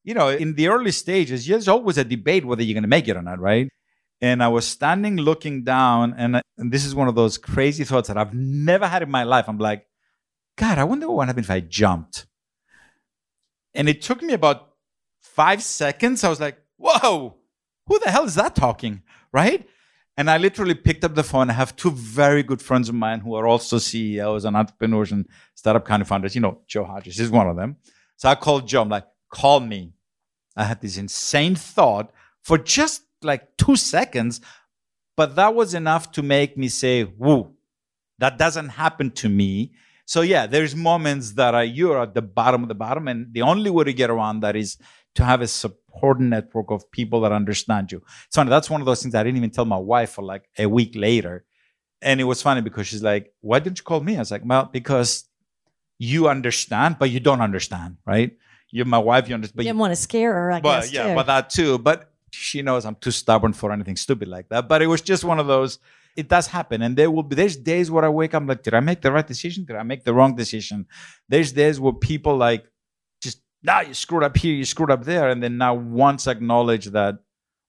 you 0.05 0.13
know, 0.13 0.29
in 0.29 0.55
the 0.57 0.69
early 0.69 0.93
stages, 0.93 1.47
there's 1.47 1.69
always 1.69 1.97
a 1.97 2.05
debate 2.05 2.45
whether 2.45 2.63
you're 2.63 2.75
going 2.75 2.83
to 2.83 2.89
make 2.89 3.09
it 3.09 3.17
or 3.17 3.23
not, 3.23 3.41
right? 3.41 3.69
And 4.21 4.43
I 4.43 4.49
was 4.49 4.67
standing 4.67 5.17
looking 5.17 5.65
down, 5.65 6.15
and, 6.19 6.43
and 6.59 6.71
this 6.71 6.85
is 6.85 6.95
one 6.95 7.09
of 7.09 7.15
those 7.15 7.39
crazy 7.39 7.85
thoughts 7.85 8.09
that 8.09 8.19
I've 8.19 8.35
never 8.35 8.87
had 8.87 9.03
in 9.03 9.11
my 9.11 9.23
life. 9.23 9.49
I'm 9.49 9.57
like, 9.57 9.87
God, 10.61 10.79
I 10.79 10.85
wonder 10.85 11.09
what 11.09 11.17
would 11.17 11.29
happen 11.29 11.43
if 11.43 11.51
I 11.51 11.61
jumped. 11.61 12.27
And 13.73 13.89
it 13.89 14.03
took 14.03 14.21
me 14.21 14.35
about 14.35 14.75
five 15.23 15.63
seconds, 15.63 16.23
I 16.23 16.29
was 16.29 16.39
like, 16.39 16.59
whoa, 16.77 17.37
who 17.87 17.99
the 17.99 18.11
hell 18.11 18.25
is 18.25 18.35
that 18.35 18.55
talking? 18.55 19.01
Right? 19.33 19.67
And 20.19 20.29
I 20.29 20.37
literally 20.37 20.75
picked 20.75 21.03
up 21.03 21.15
the 21.15 21.23
phone. 21.23 21.49
I 21.49 21.55
have 21.55 21.77
two 21.77 21.91
very 21.93 22.43
good 22.43 22.61
friends 22.61 22.91
of 22.91 22.95
mine 22.95 23.21
who 23.21 23.37
are 23.37 23.47
also 23.47 23.79
CEOs 23.79 24.45
and 24.45 24.55
entrepreneurs 24.55 25.13
and 25.13 25.27
startup 25.55 25.87
kind 25.87 26.03
of 26.03 26.09
founders. 26.09 26.35
You 26.35 26.43
know, 26.43 26.59
Joe 26.67 26.85
Hodges 26.85 27.19
is 27.19 27.31
one 27.31 27.49
of 27.49 27.57
them. 27.57 27.77
So 28.17 28.29
I 28.29 28.35
called 28.35 28.69
Joe. 28.69 28.83
I'm 28.83 28.91
like, 28.91 29.07
call 29.33 29.61
me. 29.61 29.95
I 30.57 30.65
had 30.65 30.83
this 30.83 30.99
insane 30.99 31.55
thought 31.55 32.13
for 32.43 32.59
just 32.59 33.05
like 33.23 33.57
two 33.57 33.77
seconds, 33.77 34.43
but 35.17 35.37
that 35.37 35.55
was 35.55 35.73
enough 35.73 36.13
to 36.13 36.23
make 36.23 36.59
me 36.59 36.69
say, 36.69 37.05
whoa, 37.05 37.55
that 38.19 38.37
doesn't 38.37 38.69
happen 38.69 39.11
to 39.13 39.31
me. 39.31 39.73
So 40.11 40.23
yeah, 40.23 40.49
there's 40.49 40.75
moments 40.75 41.35
that 41.35 41.55
are, 41.55 41.63
you're 41.63 42.03
at 42.03 42.15
the 42.15 42.23
bottom 42.23 42.65
of 42.65 42.69
the 42.69 42.75
bottom. 42.75 43.07
And 43.07 43.33
the 43.33 43.43
only 43.43 43.71
way 43.71 43.85
to 43.85 43.93
get 43.93 44.11
around 44.11 44.41
that 44.41 44.57
is 44.57 44.77
to 45.15 45.25
have 45.25 45.41
a 45.41 45.47
support 45.47 46.19
network 46.19 46.73
of 46.73 46.91
people 46.91 47.21
that 47.21 47.31
understand 47.31 47.93
you. 47.93 48.03
So 48.31 48.43
that's 48.43 48.69
one 48.69 48.81
of 48.81 48.87
those 48.87 49.01
things 49.01 49.15
I 49.15 49.23
didn't 49.23 49.37
even 49.37 49.51
tell 49.51 49.67
my 49.67 49.77
wife 49.77 50.11
for 50.11 50.23
like 50.23 50.49
a 50.59 50.67
week 50.67 50.97
later. 50.97 51.45
And 52.03 52.21
it 52.21 52.25
was 52.25 52.43
funny 52.43 52.61
because 52.61 52.89
she's 52.89 53.05
like, 53.05 53.33
why 53.41 53.61
didn't 53.61 53.79
you 53.79 53.85
call 53.85 54.01
me? 54.01 54.17
I 54.17 54.19
was 54.19 54.33
like, 54.33 54.43
well, 54.45 54.69
because 54.73 55.29
you 56.01 56.29
understand, 56.29 56.97
but 56.99 57.11
you 57.11 57.21
don't 57.21 57.41
understand, 57.41 57.99
right? 58.05 58.37
You're 58.73 58.87
my 58.87 58.99
wife, 58.99 59.29
you 59.29 59.37
understand. 59.37 59.59
But 59.59 59.65
you 59.65 59.69
didn't 59.69 59.79
want 59.79 59.93
to 59.93 60.03
scare 60.03 60.33
her, 60.33 60.51
I 60.51 60.61
but, 60.61 60.81
guess. 60.81 60.93
Yeah, 60.93 61.11
too. 61.11 61.15
but 61.15 61.27
that 61.29 61.51
too. 61.51 61.79
But 61.79 62.13
she 62.33 62.63
knows 62.63 62.85
I'm 62.85 62.97
too 62.97 63.13
stubborn 63.13 63.53
for 63.53 63.71
anything 63.71 63.95
stupid 63.95 64.27
like 64.27 64.49
that. 64.49 64.67
But 64.67 64.83
it 64.83 64.89
was 64.89 65.03
just 65.03 65.23
one 65.23 65.39
of 65.39 65.47
those, 65.47 65.79
it 66.17 66.29
does 66.29 66.47
happen. 66.47 66.83
And 66.83 66.97
there 66.97 67.11
will 67.11 67.23
be, 67.23 67.37
there's 67.37 67.57
days 67.57 67.91
where 67.91 68.05
I 68.05 68.09
wake 68.09 68.35
up, 68.35 68.43
like, 68.47 68.63
did 68.63 68.75
I 68.75 68.81
make 68.81 69.03
the 69.03 69.13
right 69.13 69.27
decision? 69.27 69.65
Did 69.65 69.77
I 69.77 69.83
make 69.83 70.05
the 70.05 70.15
wrong 70.15 70.35
decision? 70.35 70.87
There's 71.29 71.53
days 71.53 71.81
where 71.81 71.93
people 71.93 72.37
like, 72.37 72.65
just 73.23 73.41
now 73.63 73.81
you 73.81 73.95
screwed 73.95 74.23
up 74.23 74.37
here, 74.37 74.55
you 74.55 74.65
screwed 74.65 74.91
up 74.91 75.05
there, 75.05 75.29
and 75.29 75.43
then 75.43 75.59
now 75.59 75.75
once 75.75 76.27
acknowledge 76.27 76.87
that 76.87 77.19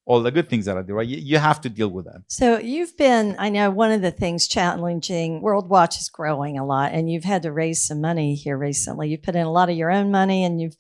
all 0.06 0.22
the 0.22 0.32
good 0.32 0.50
things 0.50 0.66
that 0.66 0.78
I 0.78 0.82
do, 0.82 0.94
right? 0.94 1.08
You, 1.08 1.18
you, 1.18 1.38
have 1.38 1.62
to 1.62 1.70
deal 1.70 1.90
with 1.90 2.06
that. 2.06 2.24
So 2.28 2.58
you've 2.58 2.98
been, 2.98 3.36
I 3.38 3.50
know 3.50 3.70
one 3.70 3.92
of 3.92 4.02
the 4.02 4.12
things 4.12 4.48
challenging, 4.48 5.42
World 5.42 5.70
Watch 5.70 6.00
is 6.00 6.10
growing 6.10 6.58
a 6.58 6.66
lot, 6.66 6.92
and 6.92 7.10
you've 7.10 7.24
had 7.24 7.44
to 7.44 7.52
raise 7.52 7.82
some 7.82 8.02
money 8.02 8.36
here 8.36 8.58
recently. 8.58 9.10
You've 9.10 9.22
put 9.22 9.36
in 9.36 9.46
a 9.46 9.52
lot 9.52 9.70
of 9.70 9.78
your 9.78 9.92
own 9.92 10.12
money, 10.12 10.44
and 10.44 10.60
you've 10.60 10.76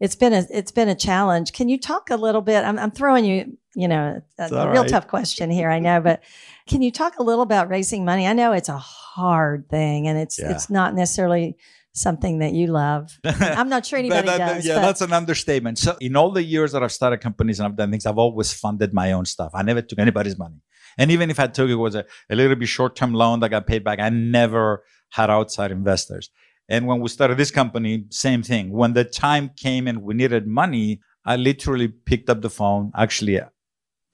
it's 0.00 0.16
been 0.16 0.34
a 0.34 0.44
it's 0.50 0.72
been 0.72 0.88
a 0.88 0.94
challenge. 0.94 1.52
Can 1.52 1.68
you 1.68 1.78
talk 1.78 2.10
a 2.10 2.16
little 2.16 2.40
bit? 2.40 2.64
I'm, 2.64 2.78
I'm 2.78 2.90
throwing 2.90 3.24
you, 3.24 3.56
you 3.74 3.88
know, 3.88 4.20
a, 4.38 4.44
a 4.44 4.70
real 4.70 4.82
right. 4.82 4.88
tough 4.88 5.08
question 5.08 5.50
here, 5.50 5.70
I 5.70 5.78
know, 5.78 6.00
but 6.00 6.22
can 6.68 6.82
you 6.82 6.90
talk 6.90 7.18
a 7.18 7.22
little 7.22 7.42
about 7.42 7.68
raising 7.68 8.04
money? 8.04 8.26
I 8.26 8.32
know 8.32 8.52
it's 8.52 8.68
a 8.68 8.78
hard 8.78 9.68
thing, 9.68 10.08
and 10.08 10.18
it's 10.18 10.38
yeah. 10.38 10.50
it's 10.50 10.70
not 10.70 10.94
necessarily 10.94 11.56
something 11.92 12.38
that 12.40 12.52
you 12.52 12.66
love. 12.66 13.18
I'm 13.24 13.68
not 13.68 13.86
sure 13.86 13.98
anybody 13.98 14.26
that, 14.26 14.38
that, 14.38 14.54
does. 14.54 14.66
Yeah, 14.66 14.76
but. 14.76 14.82
that's 14.82 15.00
an 15.00 15.12
understatement. 15.12 15.78
So 15.78 15.96
in 16.00 16.16
all 16.16 16.30
the 16.30 16.42
years 16.42 16.72
that 16.72 16.82
I've 16.82 16.92
started 16.92 17.18
companies 17.18 17.60
and 17.60 17.66
I've 17.66 17.76
done 17.76 17.90
things, 17.90 18.04
I've 18.04 18.18
always 18.18 18.52
funded 18.52 18.92
my 18.92 19.12
own 19.12 19.24
stuff. 19.24 19.52
I 19.54 19.62
never 19.62 19.80
took 19.80 19.98
anybody's 19.98 20.36
money. 20.36 20.60
And 20.98 21.10
even 21.10 21.30
if 21.30 21.40
I 21.40 21.46
took 21.46 21.70
it 21.70 21.76
was 21.76 21.94
a, 21.94 22.04
a 22.30 22.36
little 22.36 22.54
bit 22.56 22.68
short-term 22.68 23.14
loan 23.14 23.40
that 23.40 23.48
got 23.48 23.66
paid 23.66 23.84
back, 23.84 24.00
I 24.00 24.10
never 24.10 24.84
had 25.10 25.30
outside 25.30 25.70
investors. 25.70 26.30
And 26.68 26.86
when 26.86 27.00
we 27.00 27.08
started 27.08 27.36
this 27.36 27.50
company, 27.50 28.06
same 28.10 28.42
thing. 28.42 28.70
When 28.70 28.94
the 28.94 29.04
time 29.04 29.50
came 29.56 29.86
and 29.86 30.02
we 30.02 30.14
needed 30.14 30.46
money, 30.46 31.00
I 31.24 31.36
literally 31.36 31.88
picked 31.88 32.30
up 32.30 32.42
the 32.42 32.50
phone. 32.50 32.90
Actually, 32.96 33.40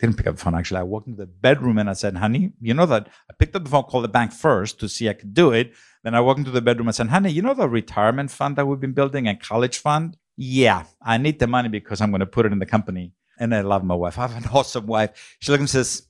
didn't 0.01 0.17
pick 0.17 0.27
up 0.27 0.37
the 0.37 0.43
phone. 0.43 0.55
Actually, 0.55 0.81
I 0.81 0.85
walked 0.85 1.09
into 1.09 1.19
the 1.19 1.27
bedroom 1.27 1.79
and 1.79 1.91
I 1.91 1.93
said, 1.93 2.17
honey, 2.17 2.53
you 2.61 2.75
know 2.75 2.87
that 2.87 3.09
I 3.31 3.35
picked 3.39 3.55
up 3.55 3.65
the 3.65 3.71
phone, 3.71 3.85
called 3.85 4.05
the 4.05 4.09
bank 4.09 4.33
first 4.33 4.81
to 4.81 4.89
see 4.89 5.09
I 5.09 5.13
could 5.13 5.35
do 5.35 5.53
it. 5.53 5.73
Then 6.03 6.15
I 6.15 6.21
walked 6.21 6.39
into 6.39 6.51
the 6.51 6.63
bedroom 6.63 6.89
and 6.89 6.95
said, 6.95 7.09
honey, 7.09 7.31
you 7.31 7.43
know 7.43 7.55
the 7.55 7.69
retirement 7.69 8.31
fund 8.31 8.57
that 8.57 8.67
we've 8.67 8.81
been 8.81 8.93
building 8.93 9.29
and 9.29 9.41
college 9.41 9.79
fund? 9.79 10.17
Yeah, 10.37 10.85
I 11.03 11.19
need 11.19 11.39
the 11.39 11.47
money 11.47 11.69
because 11.69 12.01
I'm 12.01 12.11
going 12.11 12.21
to 12.21 12.27
put 12.27 12.47
it 12.47 12.53
in 12.53 12.59
the 12.59 12.67
company. 12.67 13.13
And 13.39 13.55
I 13.55 13.61
love 13.61 13.85
my 13.85 13.95
wife. 13.95 14.19
I 14.19 14.27
have 14.27 14.37
an 14.37 14.51
awesome 14.55 14.87
wife. 14.87 15.37
She 15.41 15.53
looks 15.53 15.61
and 15.61 15.71
says, 15.71 16.07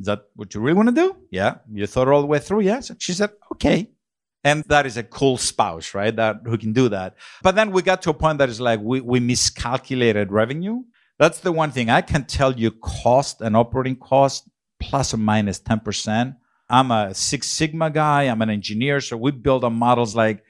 is 0.00 0.06
that 0.06 0.24
what 0.34 0.54
you 0.54 0.60
really 0.60 0.76
want 0.76 0.88
to 0.88 0.94
do? 0.94 1.16
Yeah. 1.30 1.56
You 1.70 1.86
thought 1.86 2.08
all 2.08 2.22
the 2.22 2.26
way 2.26 2.38
through? 2.38 2.60
Yes. 2.60 2.90
She 2.98 3.12
said, 3.12 3.30
okay. 3.52 3.90
And 4.44 4.64
that 4.64 4.86
is 4.86 4.96
a 4.96 5.02
cool 5.02 5.36
spouse, 5.36 5.94
right? 5.94 6.14
That 6.14 6.40
who 6.44 6.58
can 6.58 6.72
do 6.72 6.88
that. 6.88 7.14
But 7.42 7.54
then 7.54 7.70
we 7.70 7.82
got 7.82 8.02
to 8.02 8.10
a 8.10 8.14
point 8.14 8.38
that 8.38 8.48
is 8.48 8.60
like 8.60 8.80
we, 8.80 9.00
we 9.00 9.20
miscalculated 9.20 10.32
revenue. 10.32 10.82
That's 11.22 11.38
the 11.38 11.52
one 11.52 11.70
thing 11.70 11.88
I 11.88 12.00
can 12.00 12.24
tell 12.24 12.58
you 12.58 12.72
cost 12.72 13.42
and 13.42 13.56
operating 13.56 13.94
cost 13.94 14.48
plus 14.80 15.14
or 15.14 15.18
minus 15.18 15.60
10%. 15.60 16.34
I'm 16.68 16.90
a 16.90 17.14
Six 17.14 17.46
Sigma 17.46 17.90
guy. 17.90 18.24
I'm 18.24 18.42
an 18.42 18.50
engineer. 18.50 19.00
So 19.00 19.16
we 19.16 19.30
build 19.30 19.62
on 19.62 19.74
models 19.74 20.16
like 20.16 20.42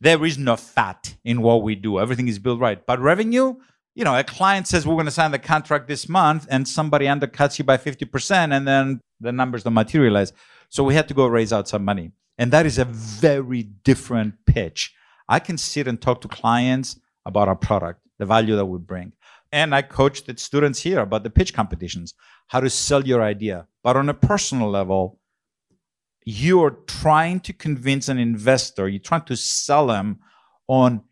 there 0.00 0.24
is 0.24 0.38
no 0.38 0.56
fat 0.56 1.14
in 1.26 1.42
what 1.42 1.62
we 1.62 1.74
do. 1.74 2.00
Everything 2.00 2.26
is 2.26 2.38
built 2.38 2.58
right. 2.58 2.86
But 2.86 3.00
revenue, 3.00 3.56
you 3.94 4.02
know, 4.02 4.18
a 4.18 4.24
client 4.24 4.66
says 4.66 4.86
we're 4.86 4.94
going 4.94 5.04
to 5.04 5.10
sign 5.10 5.30
the 5.30 5.38
contract 5.38 5.88
this 5.88 6.08
month 6.08 6.46
and 6.48 6.66
somebody 6.66 7.04
undercuts 7.04 7.58
you 7.58 7.66
by 7.66 7.76
50% 7.76 8.50
and 8.50 8.66
then 8.66 8.98
the 9.20 9.30
numbers 9.30 9.62
don't 9.62 9.74
materialize. 9.74 10.32
So 10.70 10.82
we 10.84 10.94
had 10.94 11.06
to 11.08 11.12
go 11.12 11.26
raise 11.26 11.52
out 11.52 11.68
some 11.68 11.84
money. 11.84 12.12
And 12.38 12.50
that 12.50 12.64
is 12.64 12.78
a 12.78 12.86
very 12.86 13.64
different 13.64 14.36
pitch. 14.46 14.94
I 15.28 15.38
can 15.38 15.58
sit 15.58 15.86
and 15.86 16.00
talk 16.00 16.22
to 16.22 16.28
clients 16.28 16.98
about 17.26 17.48
our 17.48 17.56
product, 17.56 18.00
the 18.18 18.24
value 18.24 18.56
that 18.56 18.64
we 18.64 18.78
bring. 18.78 19.12
And 19.52 19.74
I 19.74 19.82
coach 19.82 20.24
the 20.24 20.36
students 20.36 20.80
here 20.80 21.00
about 21.00 21.24
the 21.24 21.30
pitch 21.30 21.52
competitions, 21.52 22.14
how 22.48 22.60
to 22.60 22.70
sell 22.70 23.06
your 23.06 23.22
idea. 23.22 23.66
But 23.82 23.96
on 23.96 24.08
a 24.08 24.14
personal 24.14 24.70
level, 24.70 25.18
you're 26.24 26.78
trying 26.86 27.40
to 27.40 27.52
convince 27.52 28.08
an 28.08 28.18
investor, 28.18 28.88
you're 28.88 29.00
trying 29.00 29.24
to 29.24 29.36
sell 29.36 29.88
them 29.88 30.20
on 30.68 31.02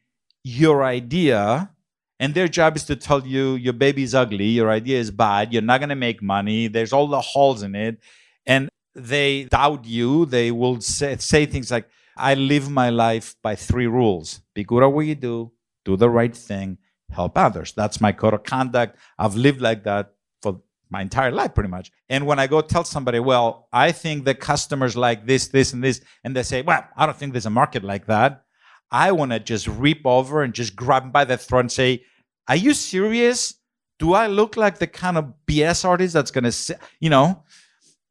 your 0.43 0.83
idea, 0.85 1.71
and 2.19 2.35
their 2.35 2.49
job 2.49 2.77
is 2.77 2.85
to 2.85 2.97
tell 2.97 3.27
you 3.27 3.55
your 3.55 3.73
baby's 3.73 4.15
ugly, 4.15 4.47
your 4.47 4.71
idea 4.71 4.99
is 4.99 5.11
bad, 5.11 5.53
you're 5.53 5.63
not 5.63 5.81
going 5.81 5.91
to 5.91 5.97
make 5.97 6.23
money, 6.23 6.69
there's 6.69 6.93
all 6.93 7.09
the 7.09 7.21
holes 7.21 7.63
in 7.63 7.75
it. 7.75 7.99
And 8.47 8.71
they 8.95 9.45
doubt 9.45 9.85
you. 9.85 10.27
They 10.27 10.51
will 10.51 10.81
say, 10.81 11.17
say 11.19 11.47
things 11.47 11.71
like, 11.71 11.89
I 12.17 12.35
live 12.35 12.71
my 12.71 12.91
life 12.91 13.37
by 13.43 13.57
three 13.57 13.87
rules 13.87 14.43
be 14.55 14.65
good 14.65 14.83
at 14.83 14.93
what 14.93 15.07
you 15.07 15.15
do, 15.15 15.53
do 15.85 15.97
the 15.97 16.11
right 16.11 16.37
thing, 16.37 16.79
help 17.11 17.37
others. 17.37 17.73
That's 17.73 18.01
my 18.01 18.13
code 18.13 18.35
of 18.35 18.45
conduct. 18.45 18.97
I've 19.19 19.35
lived 19.35 19.61
like 19.61 19.85
that 19.85 20.15
for 20.43 20.61
my 20.91 21.03
entire 21.03 21.31
life, 21.31 21.55
pretty 21.55 21.71
much. 21.71 21.91
And 22.09 22.27
when 22.27 22.39
I 22.39 22.47
go 22.47 22.61
tell 22.61 22.85
somebody, 22.85 23.21
well, 23.21 23.69
I 23.73 23.93
think 23.93 24.25
the 24.25 24.35
customers 24.35 24.97
like 24.97 25.27
this, 25.27 25.49
this, 25.49 25.73
and 25.73 25.83
this, 25.83 26.01
and 26.25 26.35
they 26.35 26.43
say, 26.43 26.63
well, 26.63 26.87
I 26.97 27.07
don't 27.07 27.17
think 27.17 27.33
there's 27.33 27.47
a 27.47 27.51
market 27.51 27.85
like 27.85 28.07
that. 28.07 28.45
I 28.91 29.13
want 29.13 29.31
to 29.33 29.39
just 29.39 29.69
reap 29.69 30.03
over 30.05 30.43
and 30.43 30.53
just 30.53 30.75
grab 30.75 31.05
them 31.05 31.13
by 31.13 31.25
the 31.25 31.37
throat 31.37 31.61
and 31.61 31.73
say, 31.73 32.05
are 32.49 32.57
you 32.57 32.75
serious? 32.75 33.55
Do 33.99 34.15
I 34.15 34.27
look 34.27 34.57
like 34.57 34.79
the 34.79 34.87
kind 34.87 35.17
of 35.17 35.33
BS 35.47 35.85
artist 35.85 36.15
that's 36.15 36.31
going 36.31 36.45
to 36.45 36.53
say, 36.53 36.75
you 36.99 37.11
know? 37.11 37.45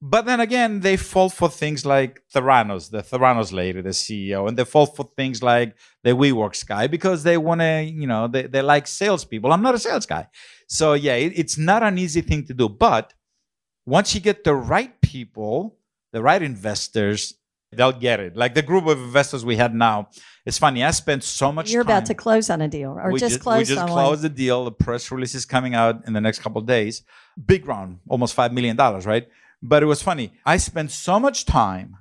But 0.02 0.26
then 0.26 0.40
again, 0.40 0.80
they 0.80 0.96
fall 0.96 1.30
for 1.30 1.50
things 1.50 1.86
like 1.86 2.22
Theranos, 2.34 2.90
the 2.90 3.04
Theranos 3.04 3.52
lady, 3.52 3.82
the 3.82 3.90
CEO, 3.90 4.48
and 4.48 4.58
they 4.58 4.64
fall 4.64 4.86
for 4.86 5.10
things 5.18 5.44
like 5.44 5.76
the 6.04 6.12
WeWorks 6.12 6.66
guy 6.66 6.88
because 6.88 7.24
they 7.24 7.38
want 7.38 7.60
to, 7.60 7.84
you 7.84 8.08
know, 8.08 8.30
they, 8.30 8.44
they 8.44 8.62
like 8.62 8.88
salespeople. 8.88 9.52
I'm 9.52 9.62
not 9.62 9.76
a 9.76 9.80
sales 9.80 10.06
guy. 10.06 10.28
So 10.68 10.94
yeah, 10.94 11.16
it, 11.16 11.34
it's 11.36 11.58
not 11.58 11.84
an 11.84 11.98
easy 11.98 12.22
thing 12.22 12.46
to 12.46 12.54
do. 12.54 12.70
But 12.70 13.14
once 13.86 14.16
you 14.16 14.22
get 14.22 14.46
the 14.46 14.56
right 14.56 15.02
people, 15.02 15.78
the 16.14 16.22
right 16.22 16.42
investors, 16.42 17.34
they'll 17.74 17.92
get 17.92 18.22
it. 18.22 18.38
Like 18.38 18.54
the 18.54 18.62
group 18.62 18.88
of 18.88 19.00
investors 19.00 19.44
we 19.44 19.58
had 19.58 19.76
now. 19.76 20.10
It's 20.46 20.58
funny. 20.58 20.84
I 20.84 20.92
spent 20.92 21.24
so 21.26 21.52
much. 21.52 21.72
You're 21.72 21.84
time, 21.84 21.98
about 21.98 22.06
to 22.06 22.14
close 22.14 22.50
on 22.50 22.62
a 22.62 22.68
deal, 22.68 22.92
or 22.92 23.12
we 23.12 23.20
just, 23.20 23.34
just, 23.34 23.44
closed 23.44 23.70
we 23.70 23.76
just 23.76 23.82
on 23.82 23.90
closed 23.90 24.22
the 24.22 24.30
deal. 24.30 24.64
The 24.64 24.72
press 24.72 25.12
release 25.12 25.36
is 25.36 25.46
coming 25.46 25.76
out 25.76 26.08
in 26.08 26.14
the 26.14 26.22
next 26.22 26.40
couple 26.40 26.62
of 26.62 26.68
days. 26.68 27.04
Big 27.46 27.68
round, 27.68 28.00
almost 28.08 28.34
five 28.34 28.54
million 28.54 28.76
dollars, 28.76 29.06
right? 29.06 29.28
But 29.62 29.84
it 29.84 29.88
was 29.88 30.02
funny. 30.02 30.34
I 30.46 30.58
spent 30.58 30.92
so 30.92 31.20
much 31.20 31.46
time 31.46 31.98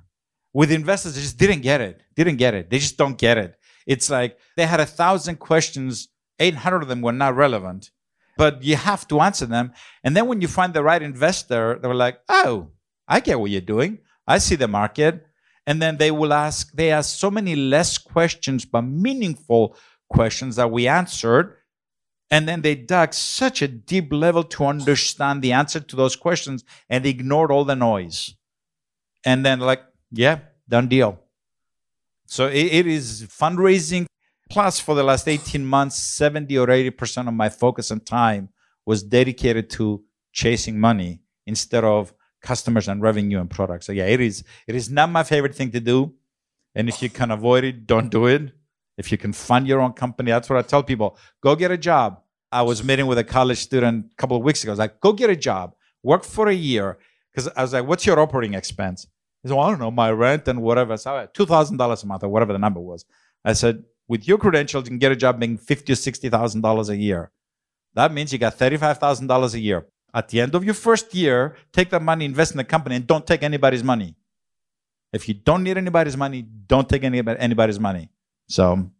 with 0.53 0.71
investors 0.71 1.15
that 1.15 1.21
just 1.21 1.37
didn't 1.37 1.61
get 1.61 1.81
it. 1.81 2.01
Didn't 2.15 2.37
get 2.37 2.53
it. 2.53 2.69
They 2.69 2.79
just 2.79 2.97
don't 2.97 3.17
get 3.17 3.37
it. 3.37 3.55
It's 3.85 4.09
like 4.09 4.37
they 4.55 4.65
had 4.65 4.79
a 4.79 4.85
thousand 4.85 5.37
questions. 5.37 6.09
Eight 6.39 6.55
hundred 6.55 6.83
of 6.83 6.87
them 6.87 7.01
were 7.01 7.11
not 7.11 7.35
relevant, 7.35 7.91
but 8.37 8.63
you 8.63 8.75
have 8.75 9.07
to 9.09 9.19
answer 9.19 9.45
them. 9.45 9.73
And 10.03 10.15
then 10.15 10.27
when 10.27 10.41
you 10.41 10.47
find 10.47 10.73
the 10.73 10.83
right 10.83 11.01
investor, 11.01 11.77
they 11.81 11.87
were 11.87 11.95
like, 11.95 12.19
"Oh, 12.29 12.71
I 13.07 13.19
get 13.19 13.39
what 13.39 13.51
you're 13.51 13.61
doing. 13.61 13.99
I 14.25 14.37
see 14.37 14.55
the 14.55 14.67
market." 14.67 15.25
And 15.67 15.81
then 15.81 15.97
they 15.97 16.11
will 16.11 16.33
ask. 16.33 16.71
They 16.71 16.91
ask 16.91 17.17
so 17.17 17.29
many 17.29 17.55
less 17.55 17.97
questions, 17.97 18.63
but 18.63 18.83
meaningful 18.83 19.75
questions 20.09 20.55
that 20.55 20.71
we 20.71 20.87
answered 20.87 21.55
and 22.31 22.47
then 22.47 22.61
they 22.61 22.75
dug 22.75 23.13
such 23.13 23.61
a 23.61 23.67
deep 23.67 24.13
level 24.13 24.43
to 24.43 24.65
understand 24.65 25.41
the 25.41 25.51
answer 25.51 25.79
to 25.79 25.95
those 25.95 26.15
questions 26.15 26.63
and 26.89 27.05
ignored 27.05 27.51
all 27.51 27.65
the 27.65 27.75
noise. 27.75 28.35
And 29.25 29.45
then, 29.45 29.59
like, 29.59 29.81
yeah, 30.11 30.39
done 30.67 30.87
deal. 30.87 31.19
So 32.27 32.47
it, 32.47 32.65
it 32.65 32.87
is 32.87 33.23
fundraising. 33.23 34.05
Plus, 34.49 34.79
for 34.79 34.95
the 34.95 35.03
last 35.03 35.27
18 35.27 35.65
months, 35.65 35.95
70 35.95 36.57
or 36.57 36.67
80% 36.67 37.27
of 37.27 37.33
my 37.33 37.49
focus 37.49 37.91
and 37.91 38.05
time 38.05 38.49
was 38.85 39.03
dedicated 39.03 39.69
to 39.71 40.03
chasing 40.31 40.79
money 40.79 41.21
instead 41.45 41.83
of 41.83 42.13
customers 42.41 42.87
and 42.87 43.01
revenue 43.01 43.39
and 43.39 43.49
products. 43.49 43.85
So 43.85 43.91
yeah, 43.91 44.05
it 44.05 44.21
is 44.21 44.43
it 44.67 44.75
is 44.75 44.89
not 44.89 45.09
my 45.11 45.23
favorite 45.23 45.55
thing 45.55 45.71
to 45.71 45.79
do. 45.79 46.13
And 46.75 46.87
if 46.87 47.01
you 47.01 47.09
can 47.09 47.31
avoid 47.31 47.63
it, 47.63 47.85
don't 47.85 48.09
do 48.09 48.27
it. 48.27 48.51
If 48.99 49.13
you 49.13 49.17
can 49.17 49.31
fund 49.31 49.65
your 49.65 49.79
own 49.79 49.93
company, 49.93 50.29
that's 50.29 50.49
what 50.49 50.59
I 50.59 50.61
tell 50.61 50.83
people. 50.83 51.17
Go 51.41 51.55
get 51.55 51.71
a 51.71 51.77
job. 51.77 52.21
I 52.51 52.63
was 52.63 52.83
meeting 52.83 53.07
with 53.07 53.17
a 53.17 53.23
college 53.23 53.59
student 53.59 54.07
a 54.11 54.15
couple 54.17 54.35
of 54.35 54.43
weeks 54.43 54.61
ago. 54.61 54.71
I 54.71 54.73
was 54.73 54.79
like, 54.79 54.99
go 54.99 55.13
get 55.13 55.29
a 55.29 55.37
job, 55.37 55.73
work 56.03 56.25
for 56.25 56.49
a 56.49 56.53
year. 56.53 56.97
Because 57.31 57.49
I 57.55 57.61
was 57.61 57.71
like, 57.71 57.87
what's 57.87 58.05
your 58.05 58.19
operating 58.19 58.55
expense? 58.55 59.07
He 59.41 59.47
said, 59.47 59.55
well, 59.55 59.65
I 59.65 59.69
don't 59.69 59.79
know, 59.79 59.89
my 59.89 60.11
rent 60.11 60.49
and 60.49 60.61
whatever. 60.61 60.97
So 60.97 61.11
$2,000 61.11 62.03
a 62.03 62.07
month 62.07 62.23
or 62.23 62.27
whatever 62.27 62.51
the 62.51 62.59
number 62.59 62.81
was. 62.81 63.05
I 63.45 63.53
said, 63.53 63.85
with 64.09 64.27
your 64.27 64.37
credentials, 64.37 64.83
you 64.83 64.89
can 64.89 64.97
get 64.97 65.13
a 65.13 65.15
job 65.15 65.39
making 65.39 65.59
fifty 65.59 65.93
or 65.93 65.95
$60,000 65.95 66.89
a 66.89 66.97
year. 66.97 67.31
That 67.93 68.11
means 68.11 68.33
you 68.33 68.39
got 68.39 68.57
$35,000 68.57 69.53
a 69.53 69.59
year. 69.59 69.87
At 70.13 70.27
the 70.27 70.41
end 70.41 70.55
of 70.55 70.65
your 70.65 70.73
first 70.73 71.13
year, 71.13 71.55
take 71.71 71.89
that 71.91 72.01
money, 72.01 72.25
invest 72.25 72.51
in 72.51 72.57
the 72.57 72.65
company, 72.65 72.97
and 72.97 73.07
don't 73.07 73.25
take 73.25 73.43
anybody's 73.43 73.83
money. 73.83 74.15
If 75.13 75.29
you 75.29 75.35
don't 75.35 75.63
need 75.63 75.77
anybody's 75.77 76.17
money, 76.17 76.41
don't 76.41 76.89
take 76.89 77.03
any, 77.03 77.23
anybody's 77.25 77.79
money. 77.79 78.09
So 78.49 78.91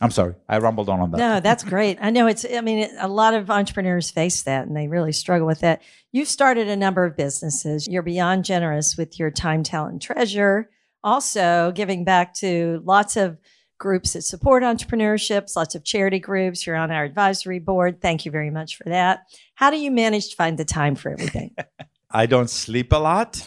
I'm 0.00 0.10
sorry, 0.10 0.34
I 0.48 0.58
rumbled 0.58 0.88
on 0.90 1.00
on 1.00 1.10
that. 1.12 1.18
No, 1.18 1.40
that's 1.40 1.64
great. 1.64 1.98
I 2.00 2.10
know 2.10 2.26
it's, 2.26 2.44
I 2.44 2.60
mean, 2.60 2.80
it, 2.80 2.90
a 2.98 3.08
lot 3.08 3.32
of 3.32 3.50
entrepreneurs 3.50 4.10
face 4.10 4.42
that 4.42 4.66
and 4.66 4.76
they 4.76 4.88
really 4.88 5.12
struggle 5.12 5.46
with 5.46 5.60
that. 5.60 5.82
You've 6.12 6.28
started 6.28 6.68
a 6.68 6.76
number 6.76 7.04
of 7.04 7.16
businesses. 7.16 7.88
You're 7.88 8.02
beyond 8.02 8.44
generous 8.44 8.96
with 8.96 9.18
your 9.18 9.30
time, 9.30 9.62
talent, 9.62 9.92
and 9.92 10.02
treasure. 10.02 10.68
Also, 11.02 11.72
giving 11.74 12.04
back 12.04 12.34
to 12.34 12.82
lots 12.84 13.16
of 13.16 13.38
groups 13.78 14.12
that 14.12 14.22
support 14.22 14.62
entrepreneurships, 14.62 15.56
lots 15.56 15.74
of 15.74 15.84
charity 15.84 16.18
groups. 16.18 16.66
You're 16.66 16.76
on 16.76 16.90
our 16.90 17.04
advisory 17.04 17.58
board. 17.58 18.02
Thank 18.02 18.26
you 18.26 18.32
very 18.32 18.50
much 18.50 18.76
for 18.76 18.84
that. 18.84 19.20
How 19.54 19.70
do 19.70 19.78
you 19.78 19.90
manage 19.90 20.30
to 20.30 20.36
find 20.36 20.58
the 20.58 20.64
time 20.64 20.94
for 20.94 21.10
everything? 21.10 21.54
I 22.10 22.26
don't 22.26 22.50
sleep 22.50 22.92
a 22.92 22.96
lot. 22.96 23.46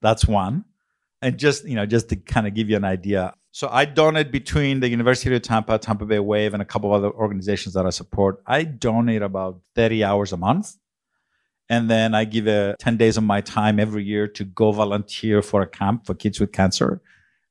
That's 0.00 0.26
one. 0.26 0.64
And 1.20 1.38
just, 1.38 1.66
you 1.66 1.76
know, 1.76 1.86
just 1.86 2.08
to 2.08 2.16
kind 2.16 2.46
of 2.46 2.54
give 2.54 2.70
you 2.70 2.76
an 2.76 2.84
idea. 2.84 3.34
So 3.54 3.68
I 3.70 3.84
donate 3.84 4.32
between 4.32 4.80
the 4.80 4.88
University 4.88 5.34
of 5.36 5.42
Tampa, 5.42 5.78
Tampa 5.78 6.06
Bay 6.06 6.18
Wave, 6.18 6.54
and 6.54 6.62
a 6.62 6.64
couple 6.64 6.90
other 6.94 7.10
organizations 7.10 7.74
that 7.74 7.84
I 7.84 7.90
support. 7.90 8.42
I 8.46 8.64
donate 8.64 9.20
about 9.20 9.60
30 9.74 10.02
hours 10.02 10.32
a 10.32 10.38
month. 10.38 10.74
And 11.68 11.90
then 11.90 12.14
I 12.14 12.24
give 12.24 12.46
a 12.46 12.76
10 12.78 12.96
days 12.96 13.18
of 13.18 13.24
my 13.24 13.42
time 13.42 13.78
every 13.78 14.04
year 14.04 14.26
to 14.26 14.44
go 14.44 14.72
volunteer 14.72 15.42
for 15.42 15.60
a 15.60 15.66
camp 15.66 16.06
for 16.06 16.14
kids 16.14 16.40
with 16.40 16.52
cancer. 16.52 17.02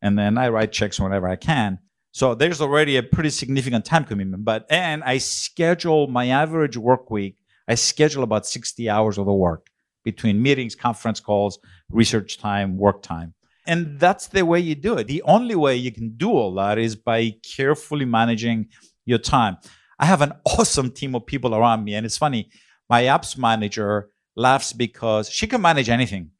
And 0.02 0.18
then 0.18 0.40
I 0.40 0.50
write 0.50 0.72
checks 0.72 1.00
whenever 1.00 1.28
I 1.28 1.36
can. 1.36 1.78
So 2.12 2.34
there's 2.34 2.62
already 2.62 2.98
a 2.98 3.04
pretty 3.04 3.30
significant 3.30 3.86
time 3.86 4.04
commitment. 4.04 4.44
But 4.44 4.66
and 4.72 5.04
I 5.04 5.20
schedule 5.20 6.08
my 6.08 6.30
average 6.30 6.78
work 6.78 7.12
week. 7.12 7.38
I 7.68 7.76
schedule 7.76 8.24
about 8.24 8.48
60 8.48 8.90
hours 8.90 9.20
of 9.20 9.28
the 9.28 9.34
work 9.34 9.70
between 10.04 10.42
meetings, 10.42 10.74
conference 10.74 11.20
calls, 11.20 11.60
research 11.90 12.40
time, 12.40 12.78
work 12.80 13.04
time. 13.04 13.36
And 13.68 14.00
that's 14.00 14.28
the 14.28 14.46
way 14.46 14.60
you 14.60 14.76
do 14.76 14.98
it. 14.98 15.08
The 15.08 15.22
only 15.24 15.56
way 15.56 15.76
you 15.76 15.92
can 15.92 16.16
do 16.18 16.32
all 16.32 16.54
that 16.56 16.78
is 16.78 16.96
by 16.96 17.36
carefully 17.44 18.06
managing 18.06 18.70
your 19.06 19.20
time. 19.20 19.58
I 20.00 20.06
have 20.06 20.22
an 20.22 20.34
awesome 20.46 20.92
team 20.92 21.16
of 21.16 21.26
people 21.26 21.54
around 21.54 21.84
me. 21.84 21.94
And 21.94 22.06
it's 22.06 22.18
funny, 22.18 22.50
my 22.90 23.04
apps 23.04 23.38
manager 23.38 24.10
laughs 24.36 24.74
because 24.74 25.30
she 25.30 25.48
can 25.48 25.62
manage 25.62 25.90
anything. 25.90 26.32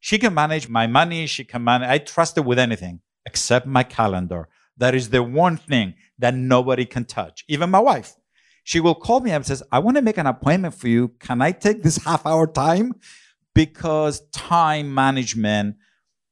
She 0.00 0.18
can 0.18 0.34
manage 0.34 0.68
my 0.68 0.86
money. 0.86 1.26
She 1.26 1.44
can 1.44 1.64
manage, 1.64 1.88
I 1.88 1.98
trust 1.98 2.36
her 2.36 2.42
with 2.42 2.58
anything 2.58 3.00
except 3.24 3.66
my 3.66 3.82
calendar. 3.82 4.48
That 4.76 4.94
is 4.94 5.08
the 5.08 5.22
one 5.22 5.56
thing 5.56 5.94
that 6.18 6.34
nobody 6.34 6.84
can 6.84 7.06
touch, 7.06 7.44
even 7.48 7.70
my 7.70 7.80
wife. 7.80 8.14
She 8.62 8.80
will 8.80 8.94
call 8.94 9.20
me 9.20 9.30
and 9.30 9.46
says, 9.46 9.62
I 9.72 9.78
want 9.78 9.96
to 9.96 10.02
make 10.02 10.18
an 10.18 10.26
appointment 10.26 10.74
for 10.74 10.88
you. 10.88 11.08
Can 11.20 11.40
I 11.40 11.52
take 11.52 11.82
this 11.82 11.96
half 12.04 12.26
hour 12.26 12.46
time? 12.46 12.94
Because 13.54 14.28
time 14.32 14.92
management 14.92 15.76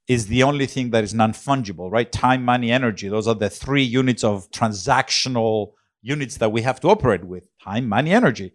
is 0.06 0.26
the 0.26 0.42
only 0.42 0.66
thing 0.66 0.90
that 0.90 1.04
is 1.04 1.14
non 1.14 1.32
fungible, 1.32 1.90
right? 1.90 2.10
Time, 2.10 2.44
money, 2.44 2.70
energy. 2.70 3.08
Those 3.08 3.26
are 3.26 3.34
the 3.34 3.50
three 3.50 3.82
units 3.82 4.22
of 4.22 4.50
transactional 4.50 5.72
units 6.02 6.36
that 6.36 6.52
we 6.52 6.62
have 6.62 6.80
to 6.80 6.88
operate 6.88 7.24
with 7.24 7.48
time, 7.62 7.88
money, 7.88 8.12
energy. 8.12 8.52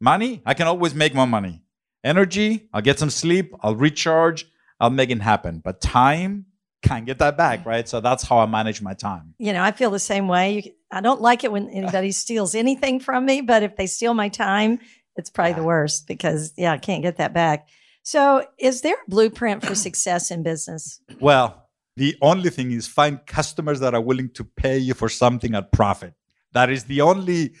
Money, 0.00 0.42
I 0.44 0.54
can 0.54 0.66
always 0.66 0.94
make 0.94 1.14
more 1.14 1.26
money. 1.26 1.62
Energy, 2.02 2.68
I'll 2.72 2.82
get 2.82 2.98
some 2.98 3.10
sleep, 3.10 3.54
I'll 3.60 3.76
recharge, 3.76 4.46
I'll 4.80 4.90
make 4.90 5.10
it 5.10 5.20
happen. 5.20 5.60
But 5.64 5.80
time, 5.80 6.46
can't 6.82 7.06
get 7.06 7.18
that 7.18 7.36
back, 7.36 7.64
right? 7.64 7.88
So 7.88 8.00
that's 8.00 8.22
how 8.22 8.38
I 8.38 8.46
manage 8.46 8.82
my 8.82 8.94
time. 8.94 9.34
You 9.38 9.52
know, 9.52 9.62
I 9.62 9.72
feel 9.72 9.90
the 9.90 9.98
same 9.98 10.28
way. 10.28 10.52
You, 10.52 10.72
I 10.90 11.00
don't 11.00 11.20
like 11.20 11.44
it 11.44 11.52
when 11.52 11.68
anybody 11.70 12.12
steals 12.24 12.54
anything 12.54 13.00
from 13.00 13.24
me, 13.24 13.40
but 13.40 13.62
if 13.62 13.76
they 13.76 13.86
steal 13.86 14.14
my 14.14 14.28
time, 14.28 14.78
it's 15.16 15.30
probably 15.30 15.54
the 15.54 15.62
worst 15.62 16.06
because, 16.06 16.52
yeah, 16.56 16.72
I 16.72 16.78
can't 16.78 17.02
get 17.02 17.16
that 17.16 17.32
back. 17.32 17.68
So, 18.04 18.46
is 18.58 18.82
there 18.82 18.96
a 18.96 19.10
blueprint 19.10 19.64
for 19.64 19.74
success 19.74 20.30
in 20.30 20.42
business? 20.42 21.00
Well, 21.20 21.68
the 21.96 22.16
only 22.20 22.50
thing 22.50 22.70
is 22.70 22.86
find 22.86 23.18
customers 23.26 23.80
that 23.80 23.94
are 23.94 24.00
willing 24.00 24.28
to 24.34 24.44
pay 24.44 24.76
you 24.76 24.92
for 24.92 25.08
something 25.08 25.54
at 25.54 25.72
profit. 25.72 26.12
That 26.52 26.68
is 26.68 26.84
the 26.84 27.00
only 27.00 27.54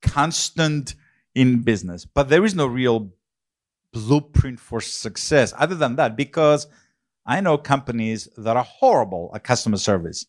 constant 0.00 0.94
in 1.34 1.60
business. 1.62 2.06
But 2.06 2.30
there 2.30 2.46
is 2.46 2.54
no 2.54 2.66
real 2.66 3.12
blueprint 3.92 4.58
for 4.58 4.80
success 4.80 5.52
other 5.58 5.74
than 5.74 5.96
that 5.96 6.16
because 6.16 6.66
I 7.26 7.42
know 7.42 7.58
companies 7.58 8.26
that 8.38 8.56
are 8.56 8.64
horrible 8.64 9.32
at 9.34 9.44
customer 9.44 9.76
service, 9.76 10.24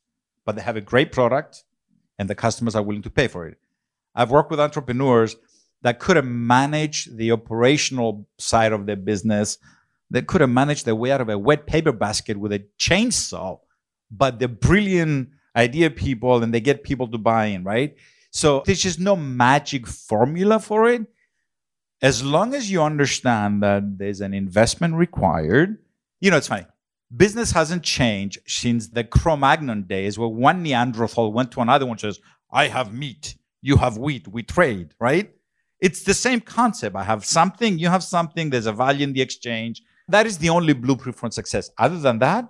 but 0.46 0.58
they 0.58 0.62
have 0.64 0.76
a 0.76 0.82
great 0.82 1.14
product 1.14 1.64
and 2.20 2.30
the 2.30 2.36
customers 2.36 2.76
are 2.76 2.84
willing 2.84 3.04
to 3.04 3.10
pay 3.10 3.30
for 3.30 3.48
it. 3.48 3.58
I've 4.14 4.32
worked 4.32 4.52
with 4.52 4.60
entrepreneurs 4.60 5.38
that 5.86 6.00
could 6.00 6.16
have 6.16 6.26
managed 6.26 7.16
the 7.16 7.32
operational 7.32 8.28
side 8.40 8.74
of 8.74 8.88
their 8.88 8.96
business. 8.96 9.60
They 10.10 10.24
could 10.24 10.42
have 10.42 10.50
managed 10.50 10.86
their 10.86 10.96
way 10.96 11.12
out 11.12 11.22
of 11.22 11.30
a 11.30 11.38
wet 11.38 11.68
paper 11.68 11.92
basket 11.92 12.38
with 12.38 12.52
a 12.52 12.66
chainsaw, 12.80 13.60
but 14.10 14.40
they're 14.40 14.48
brilliant 14.48 15.30
idea 15.56 15.92
people 15.92 16.42
and 16.42 16.52
they 16.52 16.60
get 16.60 16.84
people 16.84 17.08
to 17.10 17.20
buy 17.20 17.46
in, 17.46 17.64
right? 17.64 17.96
So 18.32 18.64
there's 18.66 18.82
just 18.82 19.00
no 19.00 19.16
magic 19.16 19.86
formula 19.86 20.60
for 20.60 20.90
it. 20.90 21.06
As 22.02 22.24
long 22.24 22.56
as 22.56 22.72
you 22.72 22.82
understand 22.82 23.62
that 23.62 24.00
there's 24.00 24.22
an 24.22 24.34
investment 24.34 24.96
required, 24.96 25.78
You 26.20 26.32
know, 26.32 26.38
it's 26.38 26.48
funny. 26.48 26.66
Business 27.16 27.52
hasn't 27.52 27.84
changed 27.84 28.40
since 28.48 28.88
the 28.88 29.04
Cro-Magnon 29.04 29.84
days 29.84 30.18
where 30.18 30.28
one 30.28 30.64
Neanderthal 30.64 31.32
went 31.32 31.52
to 31.52 31.62
another 31.62 31.86
one 31.86 31.94
and 31.94 32.00
says, 32.00 32.20
I 32.50 32.70
have 32.70 32.92
meat, 32.92 33.36
you 33.62 33.78
have 33.78 34.00
wheat, 34.00 34.28
we 34.28 34.42
trade, 34.42 34.96
right? 35.00 35.35
It's 35.80 36.04
the 36.04 36.14
same 36.14 36.40
concept. 36.40 36.96
I 36.96 37.04
have 37.04 37.26
something, 37.26 37.78
you 37.78 37.90
have 37.90 38.04
something, 38.04 38.50
there's 38.50 38.66
a 38.66 38.74
value 38.74 39.04
in 39.04 39.14
the 39.14 39.22
exchange. 39.22 39.82
That 40.08 40.26
is 40.26 40.38
the 40.38 40.50
only 40.50 40.74
blueprint 40.74 41.18
for 41.18 41.30
success. 41.32 41.70
Other 41.78 41.98
than 41.98 42.20
that, 42.20 42.48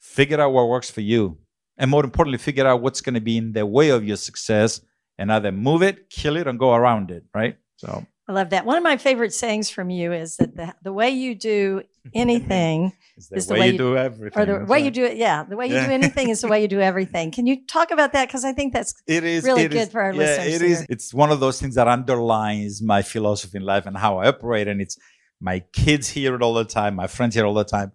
figure 0.00 0.40
out 0.40 0.52
what 0.52 0.68
works 0.68 0.90
for 0.90 1.00
you. 1.00 1.38
And 1.76 1.90
more 1.90 2.04
importantly, 2.04 2.38
figure 2.38 2.66
out 2.66 2.80
what's 2.82 3.00
going 3.00 3.14
to 3.14 3.20
be 3.20 3.36
in 3.36 3.52
the 3.52 3.66
way 3.66 3.90
of 3.90 4.04
your 4.04 4.16
success 4.16 4.80
and 5.18 5.32
either 5.32 5.52
move 5.52 5.82
it, 5.82 6.08
kill 6.08 6.36
it, 6.36 6.46
and 6.46 6.58
go 6.58 6.74
around 6.74 7.10
it, 7.10 7.24
right? 7.34 7.56
So 7.76 8.06
I 8.26 8.32
love 8.32 8.50
that. 8.50 8.64
One 8.64 8.76
of 8.78 8.82
my 8.82 8.96
favorite 8.96 9.34
sayings 9.34 9.68
from 9.68 9.90
you 9.90 10.12
is 10.12 10.36
that 10.36 10.56
the, 10.56 10.74
the 10.82 10.92
way 10.92 11.10
you 11.10 11.34
do 11.34 11.82
anything 12.14 12.92
it's 13.16 13.28
the, 13.28 13.36
is 13.36 13.46
the 13.48 13.54
way 13.54 13.66
you, 13.66 13.72
you- 13.72 13.78
do 13.78 13.96
everything. 13.98 14.42
or 14.42 14.46
the 14.46 14.52
way 14.64 14.64
right. 14.78 14.84
you 14.84 14.90
do 14.90 15.04
it. 15.04 15.16
Yeah. 15.18 15.44
The 15.44 15.56
way 15.56 15.66
you 15.66 15.74
Yeah. 15.74 15.86
do 15.88 15.92
anything 15.92 16.30
is 16.30 16.40
the 16.40 16.48
way 16.48 16.62
you 16.62 16.68
do 16.68 16.80
everything. 16.80 17.30
Can 17.32 17.46
you 17.46 17.66
talk 17.66 17.90
about 17.90 18.12
that? 18.14 18.28
Because 18.28 18.44
I 18.44 18.52
think 18.52 18.72
that's 18.72 18.94
It 19.06 19.24
is 19.24 19.44
really 19.44 19.64
it 19.64 19.72
good 19.72 19.78
is- 19.82 19.88
for 19.90 20.00
our 20.00 20.12
yeah, 20.12 20.18
listeners 20.18 20.54
It 20.54 20.62
is. 20.62 20.86
It's 20.88 21.12
one 21.12 21.30
of 21.30 21.40
those 21.40 21.60
things 21.60 21.74
that 21.74 21.86
underlines 21.86 22.80
my 22.82 23.02
philosophy 23.02 23.58
in 23.58 23.64
life 23.64 23.84
and 23.84 23.96
how 23.96 24.18
I 24.18 24.28
operate. 24.28 24.68
And 24.68 24.80
it's 24.80 24.96
my 25.40 25.60
kids 25.74 26.08
hear 26.08 26.34
it 26.34 26.40
all 26.42 26.54
the 26.54 26.64
time. 26.64 26.94
My 26.94 27.06
friends 27.08 27.34
hear 27.34 27.44
it 27.44 27.48
all 27.48 27.54
the 27.54 27.64
time. 27.64 27.92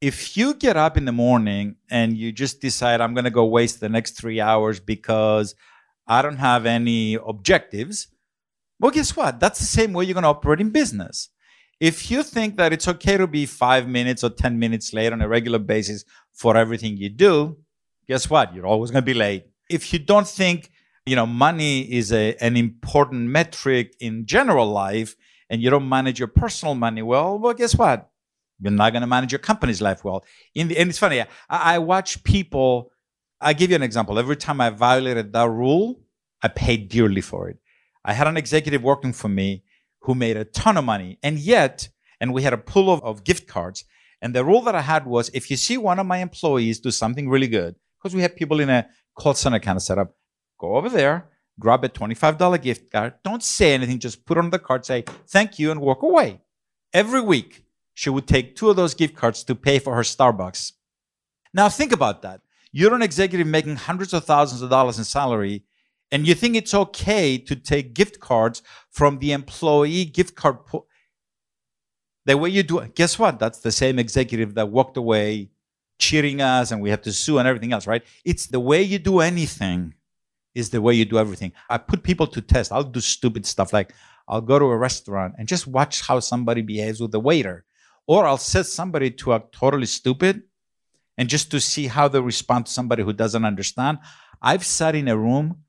If 0.00 0.36
you 0.36 0.54
get 0.54 0.76
up 0.76 0.96
in 0.96 1.04
the 1.04 1.12
morning 1.12 1.76
and 1.90 2.16
you 2.16 2.32
just 2.32 2.60
decide 2.60 3.00
I'm 3.00 3.14
going 3.14 3.24
to 3.24 3.30
go 3.30 3.44
waste 3.46 3.78
the 3.80 3.88
next 3.88 4.18
three 4.18 4.40
hours 4.40 4.80
because 4.80 5.54
I 6.06 6.20
don't 6.20 6.36
have 6.36 6.66
any 6.66 7.14
objectives, 7.14 8.08
well, 8.80 8.90
guess 8.90 9.16
what? 9.16 9.40
That's 9.40 9.58
the 9.58 9.66
same 9.66 9.92
way 9.92 10.04
you're 10.04 10.14
going 10.14 10.22
to 10.22 10.28
operate 10.28 10.60
in 10.60 10.70
business. 10.70 11.28
If 11.80 12.10
you 12.10 12.22
think 12.22 12.56
that 12.56 12.72
it's 12.72 12.88
okay 12.88 13.16
to 13.16 13.26
be 13.26 13.46
five 13.46 13.88
minutes 13.88 14.22
or 14.24 14.30
10 14.30 14.58
minutes 14.58 14.92
late 14.92 15.12
on 15.12 15.20
a 15.20 15.28
regular 15.28 15.58
basis 15.58 16.04
for 16.32 16.56
everything 16.56 16.96
you 16.96 17.08
do, 17.08 17.58
guess 18.06 18.30
what? 18.30 18.54
You're 18.54 18.66
always 18.66 18.90
going 18.90 19.02
to 19.02 19.06
be 19.06 19.14
late. 19.14 19.46
If 19.68 19.92
you 19.92 19.98
don't 19.98 20.26
think, 20.26 20.70
you 21.06 21.16
know, 21.16 21.26
money 21.26 21.80
is 21.80 22.12
a, 22.12 22.36
an 22.40 22.56
important 22.56 23.22
metric 23.22 23.94
in 24.00 24.26
general 24.26 24.66
life 24.66 25.16
and 25.50 25.60
you 25.60 25.70
don't 25.70 25.88
manage 25.88 26.18
your 26.18 26.28
personal 26.28 26.74
money 26.74 27.02
well, 27.02 27.38
well, 27.38 27.54
guess 27.54 27.74
what? 27.74 28.10
You're 28.60 28.72
not 28.72 28.92
going 28.92 29.02
to 29.02 29.06
manage 29.06 29.32
your 29.32 29.40
company's 29.40 29.82
life 29.82 30.04
well. 30.04 30.24
In 30.54 30.68
the, 30.68 30.78
and 30.78 30.88
it's 30.88 30.98
funny, 30.98 31.20
I, 31.20 31.26
I 31.48 31.78
watch 31.78 32.22
people, 32.24 32.92
I 33.40 33.52
give 33.52 33.70
you 33.70 33.76
an 33.76 33.82
example. 33.82 34.18
Every 34.18 34.36
time 34.36 34.60
I 34.60 34.70
violated 34.70 35.32
that 35.32 35.48
rule, 35.50 36.00
I 36.42 36.48
paid 36.48 36.88
dearly 36.88 37.20
for 37.20 37.48
it. 37.48 37.58
I 38.04 38.12
had 38.12 38.26
an 38.26 38.36
executive 38.36 38.82
working 38.82 39.12
for 39.12 39.28
me 39.28 39.64
who 40.02 40.14
made 40.14 40.36
a 40.36 40.44
ton 40.44 40.76
of 40.76 40.84
money. 40.84 41.18
And 41.22 41.38
yet, 41.38 41.88
and 42.20 42.32
we 42.32 42.42
had 42.42 42.52
a 42.52 42.58
pool 42.58 42.92
of, 42.92 43.02
of 43.02 43.24
gift 43.24 43.46
cards. 43.46 43.84
And 44.20 44.34
the 44.34 44.44
rule 44.44 44.62
that 44.62 44.74
I 44.74 44.82
had 44.82 45.06
was 45.06 45.30
if 45.32 45.50
you 45.50 45.56
see 45.56 45.76
one 45.78 45.98
of 45.98 46.06
my 46.06 46.18
employees 46.18 46.80
do 46.80 46.90
something 46.90 47.28
really 47.28 47.48
good, 47.48 47.76
because 47.98 48.14
we 48.14 48.22
have 48.22 48.36
people 48.36 48.60
in 48.60 48.70
a 48.70 48.86
call 49.18 49.34
center 49.34 49.58
kind 49.58 49.76
of 49.76 49.82
setup, 49.82 50.14
go 50.58 50.76
over 50.76 50.88
there, 50.88 51.30
grab 51.58 51.84
a 51.84 51.88
$25 51.88 52.62
gift 52.62 52.92
card. 52.92 53.14
Don't 53.22 53.42
say 53.42 53.74
anything, 53.74 53.98
just 53.98 54.24
put 54.26 54.38
on 54.38 54.50
the 54.50 54.58
card, 54.58 54.84
say 54.84 55.04
thank 55.28 55.58
you, 55.58 55.70
and 55.70 55.80
walk 55.80 56.02
away. 56.02 56.40
Every 56.92 57.20
week, 57.20 57.64
she 57.94 58.10
would 58.10 58.26
take 58.26 58.56
two 58.56 58.70
of 58.70 58.76
those 58.76 58.94
gift 58.94 59.14
cards 59.14 59.44
to 59.44 59.54
pay 59.54 59.78
for 59.78 59.94
her 59.94 60.02
Starbucks. 60.02 60.72
Now, 61.52 61.68
think 61.68 61.92
about 61.92 62.22
that. 62.22 62.40
You're 62.72 62.94
an 62.94 63.02
executive 63.02 63.46
making 63.46 63.76
hundreds 63.76 64.12
of 64.12 64.24
thousands 64.24 64.62
of 64.62 64.70
dollars 64.70 64.98
in 64.98 65.04
salary, 65.04 65.64
and 66.14 66.28
you 66.28 66.34
think 66.36 66.54
it's 66.54 66.72
okay 66.72 67.36
to 67.36 67.56
take 67.56 67.92
gift 67.92 68.20
cards 68.20 68.62
from 68.88 69.18
the 69.18 69.32
employee 69.32 70.04
gift 70.04 70.36
card 70.36 70.64
pool. 70.64 70.86
The 72.24 72.38
way 72.38 72.50
you 72.50 72.62
do 72.62 72.78
it, 72.78 72.94
guess 72.94 73.18
what? 73.18 73.40
That's 73.40 73.58
the 73.58 73.72
same 73.72 73.98
executive 73.98 74.54
that 74.54 74.68
walked 74.68 74.96
away 74.96 75.50
cheating 75.98 76.40
us 76.40 76.70
and 76.70 76.80
we 76.80 76.90
have 76.90 77.02
to 77.02 77.12
sue 77.12 77.38
and 77.38 77.48
everything 77.48 77.72
else, 77.72 77.88
right? 77.88 78.04
It's 78.24 78.46
the 78.46 78.60
way 78.60 78.80
you 78.80 79.00
do 79.00 79.18
anything 79.18 79.94
is 80.54 80.70
the 80.70 80.80
way 80.80 80.94
you 80.94 81.04
do 81.04 81.18
everything. 81.18 81.50
I 81.68 81.78
put 81.78 82.04
people 82.04 82.28
to 82.28 82.40
test. 82.40 82.70
I'll 82.70 82.84
do 82.84 83.00
stupid 83.00 83.44
stuff 83.44 83.72
like 83.72 83.92
I'll 84.28 84.40
go 84.40 84.60
to 84.60 84.66
a 84.66 84.76
restaurant 84.76 85.34
and 85.36 85.48
just 85.48 85.66
watch 85.66 86.02
how 86.02 86.20
somebody 86.20 86.62
behaves 86.62 87.00
with 87.00 87.10
the 87.10 87.18
waiter. 87.18 87.64
Or 88.06 88.24
I'll 88.24 88.38
set 88.38 88.66
somebody 88.66 89.10
to 89.10 89.32
act 89.32 89.50
totally 89.50 89.86
stupid 89.86 90.44
and 91.18 91.28
just 91.28 91.50
to 91.50 91.60
see 91.60 91.88
how 91.88 92.06
they 92.06 92.20
respond 92.20 92.66
to 92.66 92.72
somebody 92.72 93.02
who 93.02 93.12
doesn't 93.12 93.44
understand. 93.44 93.98
I've 94.40 94.64
sat 94.64 94.94
in 94.94 95.08
a 95.08 95.16
room, 95.16 95.63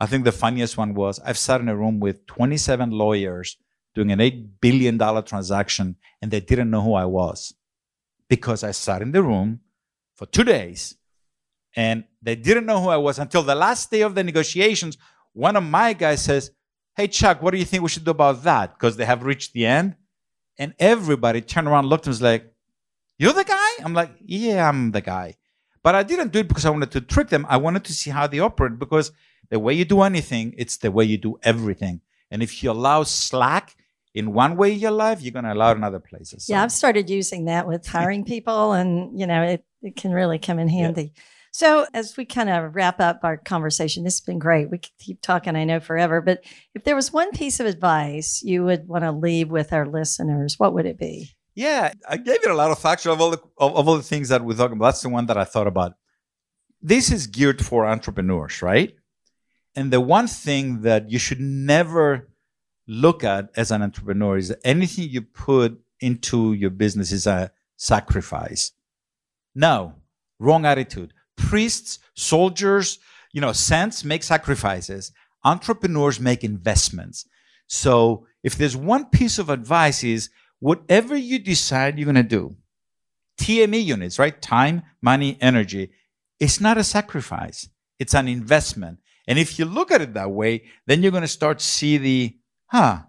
I 0.00 0.06
think 0.06 0.24
the 0.24 0.32
funniest 0.32 0.78
one 0.78 0.94
was 0.94 1.20
I've 1.20 1.36
sat 1.36 1.60
in 1.60 1.68
a 1.68 1.76
room 1.76 2.00
with 2.00 2.26
27 2.26 2.90
lawyers 2.90 3.58
doing 3.94 4.10
an 4.10 4.18
$8 4.18 4.48
billion 4.60 4.98
transaction 5.24 5.96
and 6.22 6.30
they 6.30 6.40
didn't 6.40 6.70
know 6.70 6.80
who 6.80 6.94
I 6.94 7.04
was 7.04 7.54
because 8.28 8.64
I 8.64 8.70
sat 8.70 9.02
in 9.02 9.12
the 9.12 9.22
room 9.22 9.60
for 10.14 10.24
two 10.26 10.44
days 10.44 10.96
and 11.76 12.04
they 12.22 12.34
didn't 12.34 12.66
know 12.66 12.80
who 12.80 12.88
I 12.88 12.96
was 12.96 13.18
until 13.18 13.42
the 13.42 13.54
last 13.54 13.90
day 13.90 14.00
of 14.00 14.14
the 14.14 14.24
negotiations. 14.24 14.96
One 15.32 15.56
of 15.56 15.64
my 15.64 15.92
guys 15.92 16.24
says, 16.24 16.50
Hey, 16.96 17.06
Chuck, 17.06 17.40
what 17.42 17.52
do 17.52 17.58
you 17.58 17.64
think 17.64 17.82
we 17.82 17.88
should 17.88 18.04
do 18.04 18.10
about 18.10 18.42
that? 18.42 18.74
Because 18.74 18.96
they 18.96 19.04
have 19.04 19.22
reached 19.22 19.52
the 19.52 19.66
end. 19.66 19.96
And 20.58 20.74
everybody 20.78 21.40
turned 21.40 21.68
around, 21.68 21.86
looked 21.86 22.06
and 22.06 22.10
was 22.10 22.22
like, 22.22 22.52
You're 23.18 23.32
the 23.32 23.44
guy? 23.44 23.84
I'm 23.84 23.94
like, 23.94 24.10
Yeah, 24.20 24.68
I'm 24.68 24.90
the 24.90 25.00
guy. 25.00 25.36
But 25.82 25.94
I 25.94 26.02
didn't 26.02 26.32
do 26.32 26.40
it 26.40 26.48
because 26.48 26.66
I 26.66 26.70
wanted 26.70 26.90
to 26.92 27.00
trick 27.00 27.28
them. 27.28 27.46
I 27.48 27.56
wanted 27.56 27.84
to 27.84 27.92
see 27.92 28.10
how 28.10 28.26
they 28.26 28.38
operate 28.38 28.78
because 28.78 29.12
the 29.48 29.58
way 29.58 29.74
you 29.74 29.84
do 29.84 30.02
anything, 30.02 30.54
it's 30.58 30.76
the 30.76 30.90
way 30.90 31.04
you 31.04 31.18
do 31.18 31.38
everything. 31.42 32.00
And 32.30 32.42
if 32.42 32.62
you 32.62 32.70
allow 32.70 33.02
slack 33.02 33.74
in 34.14 34.32
one 34.32 34.56
way 34.56 34.72
in 34.72 34.78
your 34.78 34.90
life, 34.92 35.22
you're 35.22 35.32
going 35.32 35.44
to 35.44 35.52
allow 35.52 35.70
it 35.72 35.76
in 35.76 35.84
other 35.84 36.00
places. 36.00 36.46
So- 36.46 36.52
Yeah, 36.52 36.62
I've 36.62 36.72
started 36.72 37.08
using 37.10 37.46
that 37.46 37.66
with 37.66 37.86
hiring 37.96 38.24
people, 38.24 38.72
and 38.72 39.18
you 39.18 39.26
know, 39.26 39.42
it, 39.42 39.64
it 39.82 39.96
can 39.96 40.12
really 40.12 40.38
come 40.38 40.58
in 40.58 40.68
handy. 40.68 41.12
So, 41.52 41.84
as 41.92 42.16
we 42.16 42.26
kind 42.26 42.48
of 42.48 42.76
wrap 42.76 43.00
up 43.00 43.20
our 43.24 43.36
conversation, 43.36 44.04
this 44.04 44.14
has 44.20 44.24
been 44.24 44.38
great. 44.38 44.70
We 44.70 44.78
could 44.78 44.96
keep 45.00 45.20
talking, 45.20 45.56
I 45.56 45.64
know, 45.64 45.80
forever. 45.80 46.20
But 46.20 46.44
if 46.76 46.84
there 46.84 46.94
was 46.94 47.12
one 47.12 47.32
piece 47.32 47.58
of 47.58 47.66
advice 47.66 48.40
you 48.44 48.62
would 48.64 48.86
want 48.86 49.02
to 49.02 49.10
leave 49.10 49.50
with 49.50 49.72
our 49.72 49.84
listeners, 49.84 50.60
what 50.60 50.74
would 50.74 50.86
it 50.86 50.96
be? 50.96 51.30
Yeah, 51.56 51.92
I 52.08 52.18
gave 52.18 52.36
it 52.44 52.50
a 52.50 52.54
lot 52.54 52.70
of 52.70 52.78
factor 52.78 53.10
of 53.10 53.20
all 53.20 53.30
the 53.30 53.38
of, 53.58 53.74
of 53.76 53.88
all 53.88 53.96
the 53.96 54.02
things 54.04 54.28
that 54.28 54.44
we're 54.44 54.54
talking 54.56 54.76
about. 54.76 54.86
That's 54.90 55.02
the 55.02 55.08
one 55.08 55.26
that 55.26 55.36
I 55.36 55.42
thought 55.44 55.66
about. 55.66 55.94
This 56.80 57.10
is 57.10 57.26
geared 57.26 57.64
for 57.64 57.84
entrepreneurs, 57.84 58.62
right? 58.62 58.94
And 59.74 59.92
the 59.92 60.00
one 60.00 60.26
thing 60.26 60.82
that 60.82 61.10
you 61.10 61.18
should 61.18 61.40
never 61.40 62.28
look 62.86 63.22
at 63.22 63.50
as 63.56 63.70
an 63.70 63.82
entrepreneur 63.82 64.36
is 64.36 64.48
that 64.48 64.60
anything 64.64 65.08
you 65.08 65.22
put 65.22 65.80
into 66.00 66.52
your 66.52 66.70
business 66.70 67.12
is 67.12 67.26
a 67.26 67.52
sacrifice. 67.76 68.72
No, 69.54 69.94
wrong 70.38 70.64
attitude. 70.66 71.12
Priests, 71.36 71.98
soldiers, 72.14 72.98
you 73.32 73.40
know, 73.40 73.52
saints 73.52 74.04
make 74.04 74.22
sacrifices. 74.22 75.12
Entrepreneurs 75.44 76.20
make 76.20 76.42
investments. 76.44 77.26
So 77.66 78.26
if 78.42 78.56
there's 78.56 78.76
one 78.76 79.06
piece 79.06 79.38
of 79.38 79.50
advice 79.50 80.02
is 80.02 80.30
whatever 80.58 81.16
you 81.16 81.38
decide 81.38 81.98
you're 81.98 82.04
going 82.04 82.16
to 82.16 82.22
do, 82.22 82.56
TME 83.38 83.84
units, 83.84 84.18
right? 84.18 84.40
Time, 84.42 84.82
money, 85.00 85.38
energy. 85.40 85.92
It's 86.38 86.60
not 86.60 86.76
a 86.76 86.84
sacrifice. 86.84 87.68
It's 87.98 88.14
an 88.14 88.28
investment. 88.28 88.98
And 89.30 89.38
if 89.38 89.60
you 89.60 89.64
look 89.64 89.92
at 89.92 90.00
it 90.00 90.14
that 90.14 90.32
way, 90.32 90.64
then 90.88 91.04
you're 91.04 91.12
going 91.12 91.22
to 91.22 91.28
start 91.28 91.60
see 91.60 91.98
the, 91.98 92.36
huh, 92.66 93.02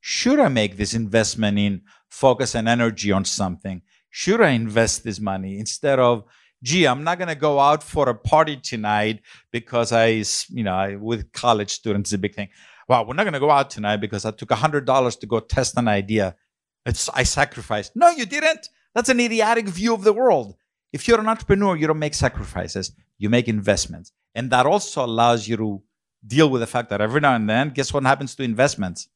should 0.00 0.38
I 0.38 0.46
make 0.46 0.76
this 0.76 0.94
investment 0.94 1.58
in 1.58 1.82
focus 2.08 2.54
and 2.54 2.68
energy 2.68 3.10
on 3.10 3.24
something? 3.24 3.82
Should 4.08 4.40
I 4.40 4.50
invest 4.50 5.02
this 5.02 5.18
money 5.18 5.58
instead 5.58 5.98
of, 5.98 6.26
gee, 6.62 6.86
I'm 6.86 7.02
not 7.02 7.18
going 7.18 7.26
to 7.28 7.34
go 7.34 7.58
out 7.58 7.82
for 7.82 8.08
a 8.08 8.14
party 8.14 8.56
tonight 8.56 9.22
because 9.50 9.90
I, 9.90 10.22
you 10.48 10.62
know, 10.62 10.76
I, 10.76 10.94
with 10.94 11.32
college 11.32 11.72
students, 11.72 12.12
it's 12.12 12.14
a 12.14 12.18
big 12.18 12.36
thing. 12.36 12.50
Wow, 12.88 13.04
we're 13.04 13.14
not 13.14 13.24
going 13.24 13.34
to 13.34 13.40
go 13.40 13.50
out 13.50 13.70
tonight 13.70 13.96
because 13.96 14.24
I 14.24 14.30
took 14.30 14.50
$100 14.50 15.18
to 15.18 15.26
go 15.26 15.40
test 15.40 15.76
an 15.76 15.88
idea. 15.88 16.36
It's, 16.86 17.08
I 17.08 17.24
sacrificed. 17.24 17.96
No, 17.96 18.10
you 18.10 18.26
didn't. 18.26 18.68
That's 18.94 19.08
an 19.08 19.18
idiotic 19.18 19.66
view 19.66 19.92
of 19.92 20.04
the 20.04 20.12
world. 20.12 20.54
If 20.92 21.08
you're 21.08 21.18
an 21.18 21.26
entrepreneur, 21.26 21.74
you 21.74 21.88
don't 21.88 21.98
make 21.98 22.14
sacrifices, 22.14 22.92
you 23.18 23.28
make 23.28 23.48
investments. 23.48 24.12
And 24.34 24.50
that 24.50 24.66
also 24.66 25.04
allows 25.04 25.46
you 25.48 25.56
to 25.56 25.82
deal 26.26 26.48
with 26.48 26.60
the 26.60 26.66
fact 26.66 26.90
that 26.90 27.00
every 27.00 27.20
now 27.20 27.34
and 27.34 27.48
then, 27.48 27.70
guess 27.70 27.92
what 27.92 28.02
happens 28.02 28.34
to 28.36 28.42
investments? 28.42 29.08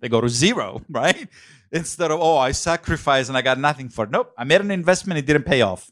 They 0.00 0.08
go 0.08 0.20
to 0.20 0.28
zero, 0.28 0.82
right? 0.88 1.28
Instead 1.72 2.10
of, 2.10 2.20
oh, 2.20 2.36
I 2.36 2.52
sacrificed 2.52 3.28
and 3.28 3.36
I 3.36 3.42
got 3.42 3.58
nothing 3.58 3.88
for 3.88 4.04
it. 4.04 4.10
Nope, 4.10 4.32
I 4.38 4.44
made 4.44 4.60
an 4.60 4.70
investment, 4.70 5.18
it 5.18 5.26
didn't 5.26 5.44
pay 5.44 5.62
off. 5.62 5.90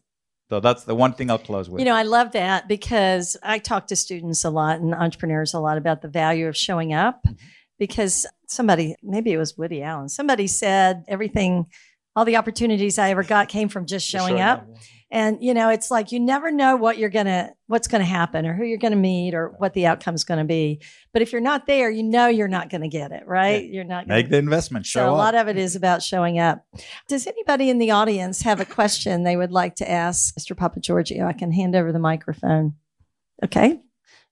So 0.50 0.60
that's 0.60 0.84
the 0.84 0.94
one 0.94 1.14
thing 1.14 1.30
I'll 1.30 1.38
close 1.38 1.68
with. 1.68 1.80
You 1.80 1.86
know, 1.86 1.94
I 1.94 2.02
love 2.02 2.32
that 2.32 2.68
because 2.68 3.36
I 3.42 3.58
talk 3.58 3.86
to 3.88 3.96
students 3.96 4.44
a 4.44 4.50
lot 4.50 4.80
and 4.80 4.94
entrepreneurs 4.94 5.54
a 5.54 5.58
lot 5.58 5.78
about 5.78 6.02
the 6.02 6.08
value 6.08 6.46
of 6.46 6.56
showing 6.56 6.92
up. 6.92 7.22
Mm-hmm. 7.24 7.34
Because 7.76 8.24
somebody, 8.46 8.94
maybe 9.02 9.32
it 9.32 9.36
was 9.36 9.58
Woody 9.58 9.82
Allen, 9.82 10.08
somebody 10.08 10.46
said 10.46 11.04
everything 11.08 11.66
all 12.14 12.24
the 12.24 12.36
opportunities 12.36 12.98
I 12.98 13.10
ever 13.10 13.24
got 13.24 13.48
came 13.48 13.68
from 13.68 13.86
just 13.86 14.06
showing 14.06 14.36
Showing 14.36 14.40
up. 14.40 14.66
yeah. 14.68 14.76
And 15.14 15.38
you 15.40 15.54
know, 15.54 15.68
it's 15.68 15.92
like 15.92 16.10
you 16.10 16.18
never 16.18 16.50
know 16.50 16.74
what 16.74 16.98
you're 16.98 17.08
gonna, 17.08 17.52
what's 17.68 17.86
gonna 17.86 18.04
happen, 18.04 18.44
or 18.46 18.52
who 18.52 18.64
you're 18.64 18.78
gonna 18.78 18.96
meet, 18.96 19.32
or 19.32 19.54
what 19.58 19.72
the 19.72 19.86
outcome's 19.86 20.24
gonna 20.24 20.44
be. 20.44 20.80
But 21.12 21.22
if 21.22 21.30
you're 21.30 21.40
not 21.40 21.68
there, 21.68 21.88
you 21.88 22.02
know 22.02 22.26
you're 22.26 22.48
not 22.48 22.68
gonna 22.68 22.88
get 22.88 23.12
it, 23.12 23.22
right? 23.24 23.64
You're 23.64 23.84
not 23.84 24.08
gonna 24.08 24.16
Make 24.20 24.30
the 24.30 24.38
investment. 24.38 24.86
Show 24.86 24.98
so 25.00 25.08
a 25.10 25.12
up. 25.12 25.18
lot 25.18 25.34
of 25.36 25.46
it 25.46 25.56
is 25.56 25.76
about 25.76 26.02
showing 26.02 26.40
up. 26.40 26.66
Does 27.08 27.28
anybody 27.28 27.70
in 27.70 27.78
the 27.78 27.92
audience 27.92 28.42
have 28.42 28.58
a 28.60 28.64
question 28.64 29.22
they 29.22 29.36
would 29.36 29.52
like 29.52 29.76
to 29.76 29.88
ask 29.88 30.34
Mr. 30.34 30.56
Papageorgiou? 30.56 31.24
I 31.24 31.32
can 31.32 31.52
hand 31.52 31.76
over 31.76 31.92
the 31.92 32.00
microphone. 32.00 32.74
Okay. 33.44 33.80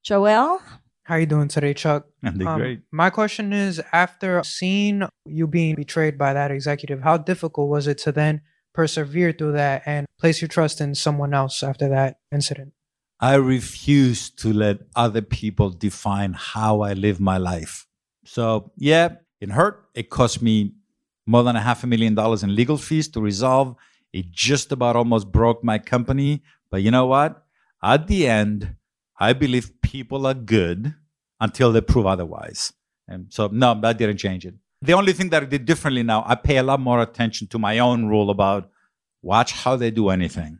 Joelle? 0.04 0.58
How 1.04 1.14
you 1.16 1.26
doing 1.26 1.46
today, 1.48 1.74
Chuck? 1.74 2.06
And 2.24 2.40
they're 2.40 2.48
Um, 2.48 2.58
great. 2.60 2.80
My 2.90 3.10
question 3.10 3.52
is 3.52 3.80
after 3.92 4.42
seeing 4.42 5.04
you 5.26 5.46
being 5.46 5.76
betrayed 5.76 6.18
by 6.18 6.32
that 6.32 6.50
executive, 6.50 7.02
how 7.02 7.18
difficult 7.18 7.68
was 7.70 7.86
it 7.86 7.98
to 7.98 8.10
then 8.12 8.40
persevere 8.72 9.32
through 9.32 9.52
that 9.52 9.82
and 9.86 10.06
place 10.18 10.40
your 10.40 10.48
trust 10.48 10.80
in 10.80 10.94
someone 10.94 11.34
else 11.34 11.62
after 11.62 11.88
that 11.88 12.20
incident? 12.30 12.72
I 13.20 13.34
refuse 13.34 14.30
to 14.30 14.52
let 14.52 14.80
other 14.96 15.22
people 15.22 15.70
define 15.70 16.32
how 16.32 16.80
I 16.80 16.92
live 16.94 17.20
my 17.20 17.38
life. 17.38 17.86
So, 18.24 18.72
yeah, 18.76 19.16
it 19.40 19.50
hurt. 19.50 19.84
It 19.94 20.10
cost 20.10 20.42
me 20.42 20.74
more 21.26 21.44
than 21.44 21.54
a 21.54 21.60
half 21.60 21.84
a 21.84 21.86
million 21.86 22.14
dollars 22.14 22.42
in 22.42 22.54
legal 22.54 22.76
fees 22.76 23.08
to 23.08 23.20
resolve. 23.20 23.76
It 24.12 24.30
just 24.30 24.72
about 24.72 24.96
almost 24.96 25.30
broke 25.30 25.62
my 25.62 25.78
company. 25.78 26.42
But 26.70 26.82
you 26.82 26.90
know 26.90 27.06
what? 27.06 27.44
At 27.82 28.06
the 28.06 28.26
end, 28.26 28.76
I 29.18 29.32
believe 29.32 29.80
people 29.82 30.26
are 30.26 30.34
good 30.34 30.94
until 31.40 31.72
they 31.72 31.80
prove 31.80 32.06
otherwise. 32.06 32.72
And 33.06 33.26
so, 33.30 33.48
no, 33.48 33.78
that 33.80 33.98
didn't 33.98 34.18
change 34.18 34.46
it. 34.46 34.54
The 34.82 34.92
only 34.94 35.12
thing 35.12 35.30
that 35.30 35.44
I 35.44 35.46
did 35.46 35.64
differently 35.64 36.02
now, 36.02 36.24
I 36.26 36.34
pay 36.34 36.56
a 36.56 36.62
lot 36.62 36.80
more 36.80 37.00
attention 37.00 37.46
to 37.48 37.58
my 37.58 37.78
own 37.78 38.06
rule 38.06 38.30
about 38.30 38.68
watch 39.22 39.52
how 39.52 39.76
they 39.76 39.90
do 39.92 40.08
anything. 40.08 40.58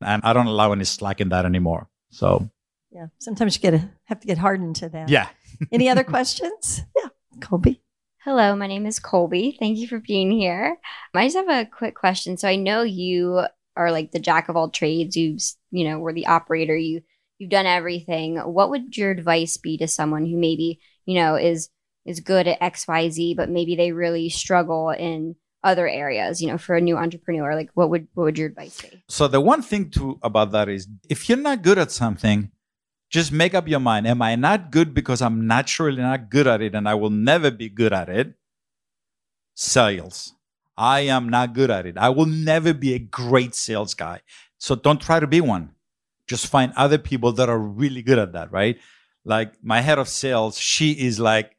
And 0.00 0.22
I 0.24 0.32
don't 0.32 0.46
allow 0.46 0.70
any 0.72 0.84
slack 0.84 1.20
in 1.20 1.28
that 1.30 1.44
anymore. 1.44 1.88
So, 2.10 2.48
Yeah. 2.92 3.08
Sometimes 3.18 3.56
you 3.56 3.60
get 3.62 3.72
to 3.72 3.90
have 4.04 4.20
to 4.20 4.26
get 4.26 4.38
hardened 4.38 4.76
to 4.76 4.88
that. 4.90 5.08
yeah. 5.08 5.28
Any 5.72 5.88
other 5.88 6.04
questions? 6.04 6.82
Yeah. 6.96 7.08
Colby. 7.40 7.82
Hello, 8.24 8.54
my 8.54 8.68
name 8.68 8.86
is 8.86 9.00
Colby. 9.00 9.56
Thank 9.58 9.78
you 9.78 9.88
for 9.88 9.98
being 9.98 10.30
here. 10.30 10.76
I 11.14 11.26
just 11.26 11.36
have 11.36 11.48
a 11.48 11.68
quick 11.68 11.96
question. 11.96 12.36
So 12.36 12.46
I 12.46 12.54
know 12.56 12.82
you 12.82 13.42
are 13.76 13.90
like 13.90 14.12
the 14.12 14.20
jack 14.20 14.48
of 14.48 14.56
all 14.56 14.70
trades. 14.70 15.16
You've, 15.16 15.42
you 15.70 15.88
know, 15.88 15.98
were 15.98 16.12
the 16.12 16.26
operator. 16.28 16.76
You 16.76 17.02
you've 17.38 17.50
done 17.50 17.66
everything. 17.66 18.36
What 18.38 18.70
would 18.70 18.96
your 18.96 19.10
advice 19.10 19.56
be 19.56 19.78
to 19.78 19.88
someone 19.88 20.26
who 20.26 20.36
maybe, 20.36 20.80
you 21.06 21.16
know, 21.16 21.34
is 21.34 21.70
is 22.08 22.20
good 22.20 22.48
at 22.48 22.60
XYZ, 22.60 23.36
but 23.36 23.50
maybe 23.50 23.76
they 23.76 23.92
really 23.92 24.28
struggle 24.30 24.90
in 24.90 25.36
other 25.62 25.88
areas, 25.88 26.40
you 26.40 26.48
know, 26.48 26.58
for 26.58 26.76
a 26.76 26.80
new 26.80 26.96
entrepreneur? 26.96 27.54
Like 27.54 27.70
what 27.74 27.90
would 27.90 28.08
what 28.14 28.24
would 28.24 28.38
your 28.38 28.48
advice 28.48 28.80
be? 28.80 29.02
So 29.08 29.28
the 29.28 29.40
one 29.40 29.62
thing 29.62 29.90
to 29.90 30.18
about 30.22 30.52
that 30.52 30.68
is 30.68 30.88
if 31.08 31.28
you're 31.28 31.38
not 31.38 31.62
good 31.62 31.78
at 31.78 31.90
something, 31.90 32.50
just 33.10 33.32
make 33.32 33.54
up 33.54 33.68
your 33.68 33.80
mind. 33.80 34.06
Am 34.06 34.22
I 34.22 34.36
not 34.36 34.70
good 34.70 34.94
because 34.94 35.22
I'm 35.22 35.46
naturally 35.46 36.02
not 36.02 36.30
good 36.30 36.46
at 36.46 36.60
it 36.62 36.74
and 36.74 36.88
I 36.88 36.94
will 36.94 37.10
never 37.10 37.50
be 37.50 37.68
good 37.68 37.92
at 37.92 38.08
it? 38.08 38.34
Sales. 39.54 40.34
I 40.76 41.00
am 41.00 41.28
not 41.28 41.54
good 41.54 41.70
at 41.70 41.86
it. 41.86 41.98
I 41.98 42.10
will 42.10 42.26
never 42.26 42.72
be 42.72 42.94
a 42.94 42.98
great 43.00 43.54
sales 43.54 43.94
guy. 43.94 44.20
So 44.58 44.76
don't 44.76 45.00
try 45.00 45.18
to 45.18 45.26
be 45.26 45.40
one. 45.40 45.72
Just 46.28 46.46
find 46.46 46.72
other 46.76 46.98
people 46.98 47.32
that 47.32 47.48
are 47.48 47.58
really 47.58 48.02
good 48.02 48.18
at 48.18 48.32
that, 48.34 48.52
right? 48.52 48.78
Like 49.24 49.52
my 49.62 49.80
head 49.80 49.98
of 49.98 50.08
sales, 50.08 50.58
she 50.58 50.92
is 50.92 51.18
like, 51.18 51.56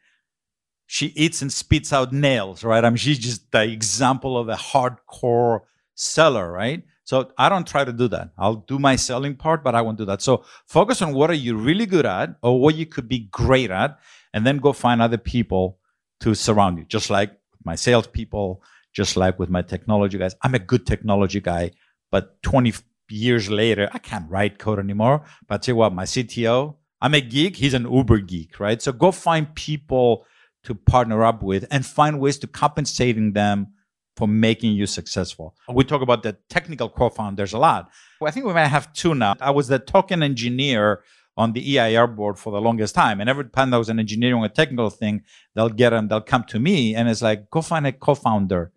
she 0.92 1.14
eats 1.16 1.44
and 1.44 1.54
spits 1.54 1.94
out 1.94 2.12
nails, 2.12 2.64
right? 2.64 2.84
I 2.84 2.90
mean, 2.90 2.98
she's 2.98 3.20
just 3.20 3.52
the 3.52 3.62
example 3.62 4.36
of 4.36 4.50
a 4.50 4.56
hardcore 4.56 5.60
seller, 5.94 6.52
right? 6.52 6.82
So 7.04 7.32
I 7.38 7.48
don't 7.48 7.68
try 7.68 7.86
to 7.86 7.94
do 7.94 8.08
that. 8.08 8.32
I'll 8.40 8.56
do 8.56 8.80
my 8.80 8.96
selling 8.96 9.36
part, 9.36 9.64
but 9.64 9.76
I 9.76 9.84
won't 9.84 10.00
do 10.00 10.06
that. 10.06 10.24
So 10.24 10.44
focus 10.66 11.04
on 11.04 11.14
what 11.14 11.30
are 11.30 11.36
you 11.36 11.56
really 11.56 11.86
good 11.86 12.08
at 12.08 12.32
or 12.42 12.60
what 12.60 12.74
you 12.74 12.88
could 12.88 13.08
be 13.08 13.30
great 13.32 13.70
at, 13.70 14.00
and 14.34 14.48
then 14.48 14.58
go 14.58 14.74
find 14.74 15.00
other 15.00 15.20
people 15.20 15.78
to 16.22 16.34
surround 16.34 16.80
you. 16.80 16.86
Just 16.86 17.12
like 17.12 17.38
my 17.64 17.76
salespeople, 17.76 18.64
just 18.92 19.16
like 19.16 19.38
with 19.38 19.52
my 19.52 19.62
technology 19.62 20.18
guys. 20.18 20.34
I'm 20.42 20.56
a 20.56 20.60
good 20.60 20.88
technology 20.88 21.40
guy, 21.40 21.70
but 22.10 22.42
20 22.42 22.74
years 23.12 23.52
later, 23.52 23.90
I 23.94 24.00
can't 24.00 24.28
write 24.28 24.58
code 24.58 24.80
anymore. 24.80 25.24
But 25.48 25.54
I 25.54 25.58
tell 25.60 25.74
you 25.74 25.78
what, 25.78 25.94
my 25.94 26.06
CTO, 26.06 26.78
I'm 27.00 27.14
a 27.14 27.22
geek. 27.22 27.58
He's 27.58 27.76
an 27.76 27.92
Uber 27.92 28.22
geek, 28.22 28.60
right? 28.60 28.82
So 28.82 28.92
go 28.92 29.12
find 29.12 29.54
people 29.54 30.26
to 30.70 30.76
partner 30.76 31.24
up 31.24 31.44
with 31.44 31.66
and 31.70 31.86
find 31.86 32.20
ways 32.20 32.38
to 32.40 32.48
compensating 32.48 33.34
them 33.34 33.68
for 34.16 34.28
making 34.28 34.74
you 34.74 34.86
successful. 34.86 35.56
We 35.74 35.84
talk 35.84 36.02
about 36.02 36.24
the 36.24 36.38
technical 36.50 36.90
co-founders 36.90 37.54
a 37.54 37.58
lot. 37.58 37.90
I 38.22 38.32
think 38.32 38.46
we 38.46 38.54
might 38.54 38.68
have 38.68 38.92
two 38.94 39.16
now. 39.16 39.36
I 39.40 39.52
was 39.52 39.68
the 39.68 39.80
token 39.80 40.24
engineer 40.24 41.04
on 41.38 41.54
the 41.54 41.78
EIR 41.78 42.06
board 42.08 42.38
for 42.38 42.52
the 42.52 42.60
longest 42.60 42.94
time. 42.94 43.22
And 43.22 43.30
every 43.30 43.46
time 43.46 43.70
there 43.70 43.80
was 43.80 43.88
an 43.88 43.98
engineering 43.98 44.42
or 44.42 44.50
technical 44.50 44.90
thing, 44.90 45.24
they'll 45.56 45.70
get 45.70 45.92
them, 45.92 46.10
they'll 46.10 46.20
come 46.20 46.44
to 46.46 46.60
me 46.60 46.96
and 46.96 47.08
it's 47.08 47.22
like, 47.22 47.50
go 47.50 47.62
find 47.62 47.88
a 47.88 47.94
co-founder. 47.94 48.74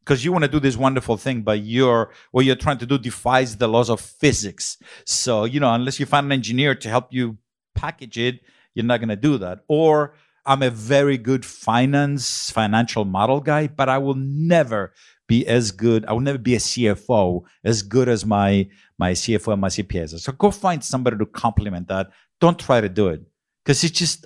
Because 0.00 0.24
you 0.24 0.32
want 0.32 0.44
to 0.44 0.50
do 0.50 0.58
this 0.58 0.74
wonderful 0.74 1.18
thing, 1.18 1.42
but 1.42 1.60
you're 1.60 2.10
what 2.30 2.46
you're 2.46 2.56
trying 2.56 2.78
to 2.78 2.86
do 2.86 2.96
defies 2.96 3.58
the 3.58 3.68
laws 3.68 3.90
of 3.90 4.00
physics. 4.00 4.78
So, 5.04 5.44
you 5.44 5.60
know, 5.60 5.74
unless 5.74 6.00
you 6.00 6.06
find 6.06 6.24
an 6.24 6.32
engineer 6.32 6.74
to 6.74 6.88
help 6.88 7.08
you 7.10 7.36
package 7.74 8.16
it, 8.16 8.40
you're 8.74 8.86
not 8.86 9.00
going 9.00 9.10
to 9.10 9.16
do 9.16 9.36
that. 9.36 9.58
Or 9.68 10.14
I'm 10.48 10.62
a 10.62 10.70
very 10.70 11.18
good 11.18 11.44
finance, 11.44 12.50
financial 12.50 13.04
model 13.04 13.40
guy, 13.40 13.66
but 13.66 13.90
I 13.90 13.98
will 13.98 14.14
never 14.14 14.94
be 15.26 15.46
as 15.46 15.72
good. 15.72 16.06
I 16.06 16.12
will 16.14 16.20
never 16.20 16.38
be 16.38 16.54
a 16.54 16.58
CFO 16.58 17.42
as 17.64 17.82
good 17.82 18.08
as 18.08 18.24
my 18.24 18.66
my 18.98 19.12
CFO 19.12 19.52
and 19.52 19.60
my 19.60 19.68
CPAs. 19.68 20.18
So 20.18 20.32
go 20.32 20.50
find 20.50 20.82
somebody 20.82 21.18
to 21.18 21.26
complement 21.26 21.88
that. 21.88 22.08
Don't 22.40 22.58
try 22.58 22.80
to 22.80 22.88
do 22.88 23.08
it 23.08 23.20
because 23.62 23.84
it's 23.84 23.98
just 23.98 24.24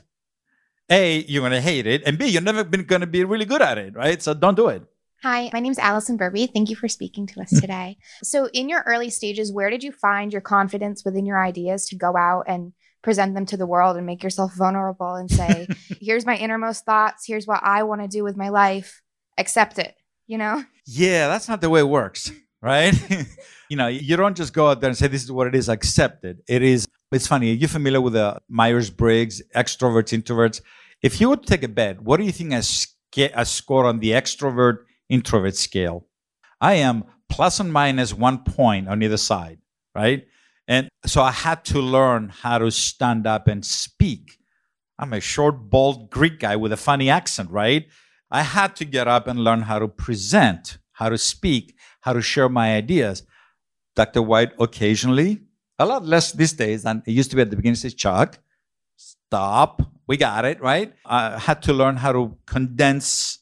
a 0.88 1.24
you're 1.26 1.42
gonna 1.42 1.60
hate 1.60 1.88
it, 1.88 2.02
and 2.06 2.16
b 2.16 2.26
you're 2.26 2.40
never 2.40 2.62
been 2.62 2.84
gonna 2.84 3.08
be 3.08 3.24
really 3.24 3.44
good 3.44 3.60
at 3.60 3.76
it, 3.76 3.96
right? 3.96 4.22
So 4.22 4.32
don't 4.32 4.54
do 4.54 4.68
it. 4.68 4.84
Hi, 5.24 5.50
my 5.52 5.58
name 5.58 5.72
is 5.72 5.78
Allison 5.78 6.16
Burby. 6.16 6.52
Thank 6.52 6.70
you 6.70 6.76
for 6.76 6.88
speaking 6.88 7.26
to 7.28 7.40
us 7.40 7.50
today. 7.50 7.96
so, 8.22 8.48
in 8.52 8.68
your 8.68 8.82
early 8.86 9.10
stages, 9.10 9.52
where 9.52 9.70
did 9.70 9.82
you 9.82 9.92
find 9.92 10.32
your 10.32 10.40
confidence 10.40 11.04
within 11.04 11.26
your 11.26 11.40
ideas 11.40 11.86
to 11.86 11.96
go 11.96 12.16
out 12.16 12.44
and 12.48 12.72
present 13.02 13.34
them 13.34 13.46
to 13.46 13.56
the 13.56 13.66
world 13.66 13.96
and 13.96 14.06
make 14.06 14.22
yourself 14.22 14.54
vulnerable 14.54 15.14
and 15.14 15.30
say, 15.30 15.66
here's 16.00 16.26
my 16.26 16.36
innermost 16.36 16.84
thoughts, 16.84 17.26
here's 17.26 17.46
what 17.46 17.60
I 17.62 17.82
want 17.82 18.02
to 18.02 18.08
do 18.08 18.24
with 18.24 18.36
my 18.36 18.48
life, 18.48 19.02
accept 19.38 19.78
it, 19.78 19.94
you 20.26 20.38
know? 20.38 20.64
Yeah, 20.86 21.28
that's 21.28 21.48
not 21.48 21.60
the 21.60 21.70
way 21.70 21.80
it 21.80 21.88
works, 21.88 22.30
right? 22.60 22.94
you 23.68 23.76
know, 23.76 23.88
you 23.88 24.16
don't 24.16 24.36
just 24.36 24.52
go 24.52 24.68
out 24.68 24.80
there 24.80 24.88
and 24.88 24.96
say 24.96 25.08
this 25.08 25.24
is 25.24 25.32
what 25.32 25.46
it 25.46 25.54
is, 25.54 25.68
accept 25.68 26.24
it. 26.24 26.38
It 26.48 26.62
is. 26.62 26.86
It's 27.10 27.26
funny. 27.26 27.50
Are 27.50 27.54
you 27.54 27.68
familiar 27.68 28.00
with 28.00 28.14
the 28.14 28.40
Myers 28.48 28.90
Briggs 28.90 29.42
extroverts, 29.54 30.18
introverts? 30.18 30.62
If 31.02 31.20
you 31.20 31.28
would 31.28 31.46
take 31.46 31.62
a 31.62 31.68
bet, 31.68 32.00
what 32.00 32.18
do 32.18 32.24
you 32.24 32.32
think 32.32 32.54
sca- 32.62 33.38
I 33.38 33.42
score 33.42 33.84
on 33.84 33.98
the 33.98 34.10
extrovert 34.12 34.78
introvert 35.10 35.56
scale? 35.56 36.06
I 36.60 36.74
am 36.74 37.04
plus 37.28 37.60
and 37.60 37.72
minus 37.72 38.14
one 38.14 38.38
point 38.44 38.88
on 38.88 39.02
either 39.02 39.16
side, 39.16 39.58
right? 39.94 40.26
And 40.68 40.88
so 41.04 41.22
I 41.22 41.30
had 41.30 41.64
to 41.66 41.80
learn 41.80 42.28
how 42.28 42.58
to 42.58 42.70
stand 42.70 43.26
up 43.26 43.48
and 43.48 43.64
speak. 43.64 44.38
I'm 44.98 45.12
a 45.12 45.20
short, 45.20 45.70
bald 45.70 46.10
Greek 46.10 46.38
guy 46.38 46.56
with 46.56 46.72
a 46.72 46.76
funny 46.76 47.10
accent, 47.10 47.50
right? 47.50 47.86
I 48.30 48.42
had 48.42 48.76
to 48.76 48.84
get 48.84 49.08
up 49.08 49.26
and 49.26 49.40
learn 49.40 49.62
how 49.62 49.78
to 49.78 49.88
present, 49.88 50.78
how 50.92 51.08
to 51.08 51.18
speak, 51.18 51.74
how 52.00 52.12
to 52.12 52.22
share 52.22 52.48
my 52.48 52.76
ideas. 52.76 53.24
Dr. 53.96 54.22
White 54.22 54.52
occasionally, 54.58 55.40
a 55.78 55.84
lot 55.84 56.04
less 56.04 56.32
these 56.32 56.52
days 56.52 56.84
than 56.84 57.02
it 57.06 57.12
used 57.12 57.30
to 57.30 57.36
be 57.36 57.42
at 57.42 57.50
the 57.50 57.56
beginning, 57.56 57.76
says, 57.76 57.94
Chuck, 57.94 58.38
stop. 58.96 59.82
We 60.06 60.16
got 60.16 60.44
it, 60.44 60.60
right? 60.60 60.92
I 61.04 61.38
had 61.38 61.62
to 61.62 61.72
learn 61.72 61.96
how 61.96 62.12
to 62.12 62.36
condense 62.46 63.38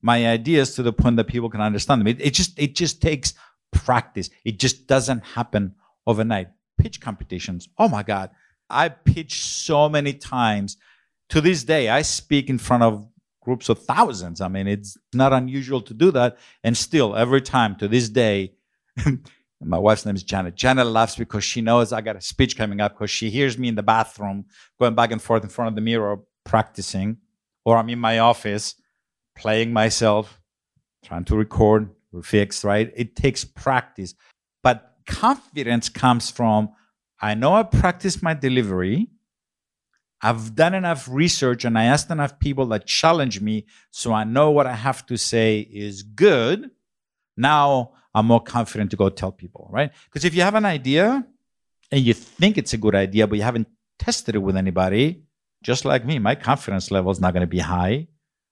my 0.00 0.26
ideas 0.26 0.74
to 0.74 0.82
the 0.82 0.92
point 0.92 1.16
that 1.16 1.26
people 1.26 1.50
can 1.50 1.60
understand 1.60 2.00
them. 2.00 2.08
It, 2.08 2.20
it 2.20 2.34
just 2.34 2.58
it 2.58 2.74
just 2.74 3.00
takes 3.00 3.34
practice. 3.70 4.30
It 4.44 4.58
just 4.58 4.86
doesn't 4.86 5.24
happen 5.24 5.74
overnight. 6.06 6.48
Pitch 6.78 7.00
competitions. 7.00 7.68
Oh 7.78 7.88
my 7.88 8.02
God. 8.02 8.30
I 8.68 8.88
pitched 8.88 9.44
so 9.44 9.88
many 9.88 10.14
times. 10.14 10.76
To 11.30 11.40
this 11.40 11.64
day, 11.64 11.88
I 11.88 12.02
speak 12.02 12.50
in 12.50 12.58
front 12.58 12.82
of 12.82 13.08
groups 13.40 13.68
of 13.68 13.78
thousands. 13.78 14.40
I 14.40 14.48
mean, 14.48 14.66
it's 14.66 14.96
not 15.12 15.32
unusual 15.32 15.80
to 15.82 15.94
do 15.94 16.10
that. 16.12 16.38
And 16.62 16.76
still, 16.76 17.16
every 17.16 17.40
time 17.40 17.76
to 17.76 17.88
this 17.88 18.08
day, 18.08 18.52
my 19.60 19.78
wife's 19.78 20.04
name 20.04 20.14
is 20.14 20.22
Janet. 20.22 20.54
Janet 20.54 20.86
laughs 20.86 21.16
because 21.16 21.44
she 21.44 21.60
knows 21.60 21.92
I 21.92 22.00
got 22.00 22.16
a 22.16 22.20
speech 22.20 22.56
coming 22.56 22.80
up 22.80 22.94
because 22.94 23.10
she 23.10 23.30
hears 23.30 23.56
me 23.58 23.68
in 23.68 23.74
the 23.74 23.82
bathroom 23.82 24.46
going 24.78 24.94
back 24.94 25.12
and 25.12 25.22
forth 25.22 25.42
in 25.42 25.48
front 25.48 25.68
of 25.68 25.74
the 25.74 25.80
mirror 25.80 26.18
practicing, 26.44 27.18
or 27.64 27.76
I'm 27.76 27.88
in 27.88 27.98
my 27.98 28.18
office 28.18 28.74
playing 29.36 29.72
myself, 29.72 30.40
trying 31.04 31.24
to 31.24 31.36
record, 31.36 31.90
fix, 32.22 32.64
right? 32.64 32.92
It 32.94 33.16
takes 33.16 33.44
practice. 33.44 34.14
Confidence 35.06 35.88
comes 35.88 36.30
from 36.30 36.70
I 37.20 37.34
know 37.34 37.54
I 37.54 37.62
practice 37.62 38.20
my 38.20 38.34
delivery. 38.34 39.08
I've 40.20 40.54
done 40.54 40.74
enough 40.74 41.08
research 41.08 41.64
and 41.64 41.78
I 41.78 41.84
asked 41.84 42.10
enough 42.10 42.38
people 42.38 42.66
that 42.66 42.86
challenge 42.86 43.40
me 43.40 43.66
so 43.90 44.12
I 44.12 44.24
know 44.24 44.50
what 44.50 44.66
I 44.66 44.74
have 44.74 45.06
to 45.06 45.16
say 45.16 45.60
is 45.60 46.02
good. 46.02 46.70
Now 47.36 47.92
I'm 48.14 48.26
more 48.26 48.42
confident 48.42 48.90
to 48.90 48.96
go 48.96 49.08
tell 49.08 49.32
people, 49.32 49.68
right? 49.72 49.90
Because 50.04 50.24
if 50.24 50.34
you 50.34 50.42
have 50.42 50.54
an 50.54 50.64
idea 50.64 51.26
and 51.90 52.00
you 52.00 52.14
think 52.14 52.58
it's 52.58 52.72
a 52.72 52.78
good 52.78 52.94
idea, 52.94 53.26
but 53.26 53.36
you 53.36 53.42
haven't 53.42 53.68
tested 53.98 54.34
it 54.34 54.38
with 54.38 54.56
anybody, 54.56 55.22
just 55.62 55.84
like 55.84 56.04
me, 56.04 56.18
my 56.18 56.34
confidence 56.34 56.90
level 56.90 57.10
is 57.10 57.20
not 57.20 57.32
going 57.32 57.42
to 57.42 57.46
be 57.46 57.60
high. 57.60 58.08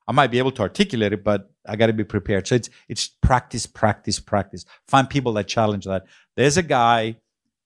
I 0.09 0.13
might 0.13 0.31
be 0.31 0.39
able 0.39 0.53
to 0.53 0.63
articulate 0.63 1.13
it, 1.13 1.23
but 1.23 1.51
I 1.67 1.77
got 1.77 1.87
to 1.87 1.93
be 1.93 2.05
prepared. 2.05 2.47
So 2.47 2.57
it's 2.57 2.71
it's 2.89 3.09
practice, 3.09 3.67
practice, 3.67 4.19
practice. 4.19 4.65
Find 4.89 5.09
people 5.09 5.33
that 5.35 5.47
challenge 5.47 5.85
that. 5.85 6.07
There's 6.41 6.57
a 6.57 6.63
guy, 6.63 7.17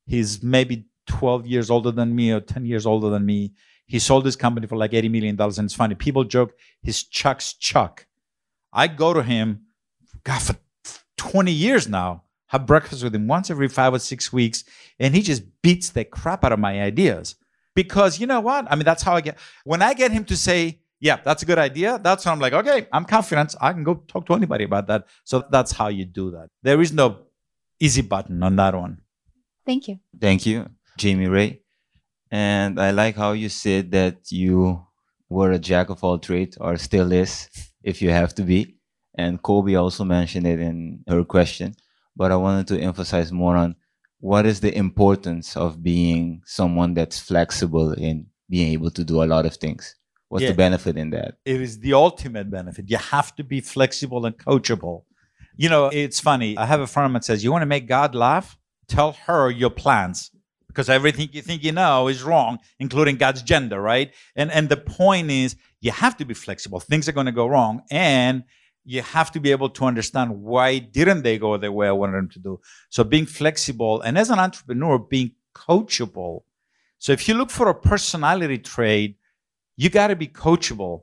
he's 0.05 0.43
maybe 0.43 0.87
12 1.07 1.47
years 1.47 1.71
older 1.71 1.93
than 1.93 2.17
me 2.17 2.33
or 2.33 2.41
10 2.41 2.67
years 2.67 2.87
older 2.87 3.09
than 3.09 3.25
me. 3.25 3.53
He 3.87 4.01
sold 4.01 4.25
his 4.25 4.35
company 4.35 4.67
for 4.67 4.77
like 4.77 4.91
$80 4.91 5.13
million. 5.13 5.41
And 5.41 5.59
it's 5.61 5.75
funny, 5.75 5.95
people 5.95 6.25
joke 6.25 6.59
he's 6.83 7.05
Chuck's 7.05 7.53
Chuck. 7.53 8.07
I 8.73 8.89
go 8.89 9.15
to 9.15 9.23
him, 9.23 9.67
God, 10.25 10.43
for 10.43 10.57
20 11.19 11.53
years 11.53 11.87
now, 11.87 12.25
have 12.49 12.67
breakfast 12.67 13.05
with 13.05 13.15
him 13.15 13.29
once 13.29 13.49
every 13.49 13.69
five 13.69 13.95
or 13.95 14.01
six 14.01 14.33
weeks, 14.33 14.65
and 14.99 15.15
he 15.15 15.23
just 15.23 15.45
beats 15.63 15.91
the 15.91 16.05
crap 16.05 16.43
out 16.43 16.51
of 16.51 16.59
my 16.59 16.83
ideas. 16.83 17.37
Because 17.77 18.19
you 18.19 18.27
know 18.27 18.41
what? 18.41 18.67
I 18.69 18.75
mean, 18.75 18.85
that's 18.85 19.05
how 19.05 19.15
I 19.15 19.21
get. 19.21 19.39
When 19.63 19.83
I 19.83 19.95
get 19.95 20.11
him 20.11 20.25
to 20.25 20.37
say, 20.37 20.81
yeah, 20.99 21.21
that's 21.25 21.45
a 21.45 21.47
good 21.47 21.59
idea, 21.59 22.01
that's 22.03 22.25
when 22.25 22.33
I'm 22.33 22.41
like, 22.41 22.55
okay, 22.55 22.89
I'm 22.93 23.05
confident. 23.05 23.55
I 23.61 23.73
can 23.73 23.85
go 23.85 24.03
talk 24.09 24.27
to 24.27 24.35
anybody 24.35 24.65
about 24.65 24.89
that. 24.89 25.07
So 25.23 25.45
that's 25.49 25.71
how 25.71 25.87
you 25.87 26.05
do 26.05 26.33
that. 26.33 26.49
There 26.65 26.81
is 26.81 26.93
no 26.93 27.19
easy 27.81 28.03
button 28.03 28.43
on 28.43 28.57
that 28.57 28.75
one. 28.75 28.99
Thank 29.67 29.89
you. 29.89 29.99
Thank 30.21 30.47
you, 30.47 30.69
Jamie 30.99 31.27
Ray. 31.29 31.61
And 32.31 32.81
I 32.81 32.91
like 32.91 33.17
how 33.17 33.33
you 33.33 33.49
said 33.49 33.91
that 33.93 34.31
you 34.31 34.85
were 35.29 35.53
a 35.53 35.59
jack 35.59 35.89
of 35.91 36.03
all 36.05 36.19
trades 36.19 36.57
or 36.61 36.77
still 36.77 37.13
is 37.13 37.49
if 37.83 38.03
you 38.03 38.11
have 38.11 38.35
to 38.37 38.43
be. 38.43 38.77
And 39.17 39.41
Kobe 39.41 39.75
also 39.75 40.05
mentioned 40.05 40.47
it 40.47 40.59
in 40.59 41.05
her 41.09 41.25
question. 41.25 41.75
But 42.17 42.33
I 42.33 42.37
wanted 42.37 42.67
to 42.69 42.81
emphasize 42.81 43.31
more 43.33 43.57
on 43.57 43.77
what 44.21 44.47
is 44.47 44.61
the 44.61 44.77
importance 44.77 45.57
of 45.57 45.83
being 45.83 46.43
someone 46.47 46.95
that's 46.95 47.19
flexible 47.19 47.93
in 47.93 48.27
being 48.49 48.73
able 48.73 48.91
to 48.91 49.05
do 49.05 49.23
a 49.23 49.27
lot 49.27 49.47
of 49.47 49.57
things? 49.57 49.97
What's 50.29 50.43
Yeah. 50.43 50.51
the 50.51 50.57
benefit 50.57 50.97
in 50.97 51.11
that? 51.11 51.37
it 51.45 51.61
is 51.61 51.79
the 51.79 51.93
ultimate 51.95 52.51
benefit. 52.51 52.89
You 52.91 52.97
have 52.99 53.35
to 53.37 53.45
be 53.45 53.61
flexible 53.61 54.27
and 54.27 54.37
coachable. 54.37 55.05
You 55.57 55.69
know, 55.69 55.87
it's 55.93 56.21
funny. 56.21 56.57
I 56.59 56.67
have 56.67 56.81
a 56.81 56.87
friend 56.87 57.15
that 57.15 57.25
says, 57.25 57.45
You 57.45 57.53
want 57.53 57.63
to 57.63 57.67
make 57.67 57.87
God 57.87 58.15
laugh? 58.15 58.57
Tell 58.89 59.13
her 59.27 59.51
your 59.51 59.71
plans. 59.71 60.31
Because 60.67 60.91
everything 60.91 61.29
you 61.33 61.41
think 61.41 61.63
you 61.63 61.71
know 61.71 62.09
is 62.09 62.25
wrong, 62.25 62.59
including 62.81 63.17
God's 63.17 63.43
gender, 63.43 63.81
right? 63.81 64.13
And 64.35 64.51
and 64.51 64.69
the 64.69 64.77
point 64.77 65.31
is 65.31 65.55
you 65.81 65.93
have 65.93 66.17
to 66.17 66.25
be 66.25 66.35
flexible. 66.35 66.81
Things 66.81 67.09
are 67.09 67.13
going 67.13 67.27
to 67.27 67.33
go 67.33 67.47
wrong. 67.47 67.83
And 67.91 68.43
you 68.85 69.03
have 69.03 69.33
to 69.33 69.41
be 69.41 69.51
able 69.51 69.71
to 69.71 69.85
understand 69.85 70.43
why 70.43 70.79
didn't 70.79 71.23
they 71.23 71.39
go 71.39 71.57
the 71.57 71.73
way 71.73 71.89
I 71.89 71.93
wanted 71.93 72.17
them 72.17 72.29
to 72.31 72.39
do. 72.39 72.61
So 72.91 73.03
being 73.03 73.27
flexible 73.27 74.01
and 74.03 74.19
as 74.19 74.31
an 74.31 74.39
entrepreneur, 74.39 74.99
being 74.99 75.33
coachable. 75.55 76.43
So 76.99 77.13
if 77.13 77.29
you 77.29 77.35
look 77.35 77.51
for 77.51 77.69
a 77.69 77.75
personality 77.75 78.59
trait, 78.59 79.17
you 79.77 79.91
got 79.91 80.09
to 80.09 80.17
be 80.17 80.29
coachable. 80.29 81.03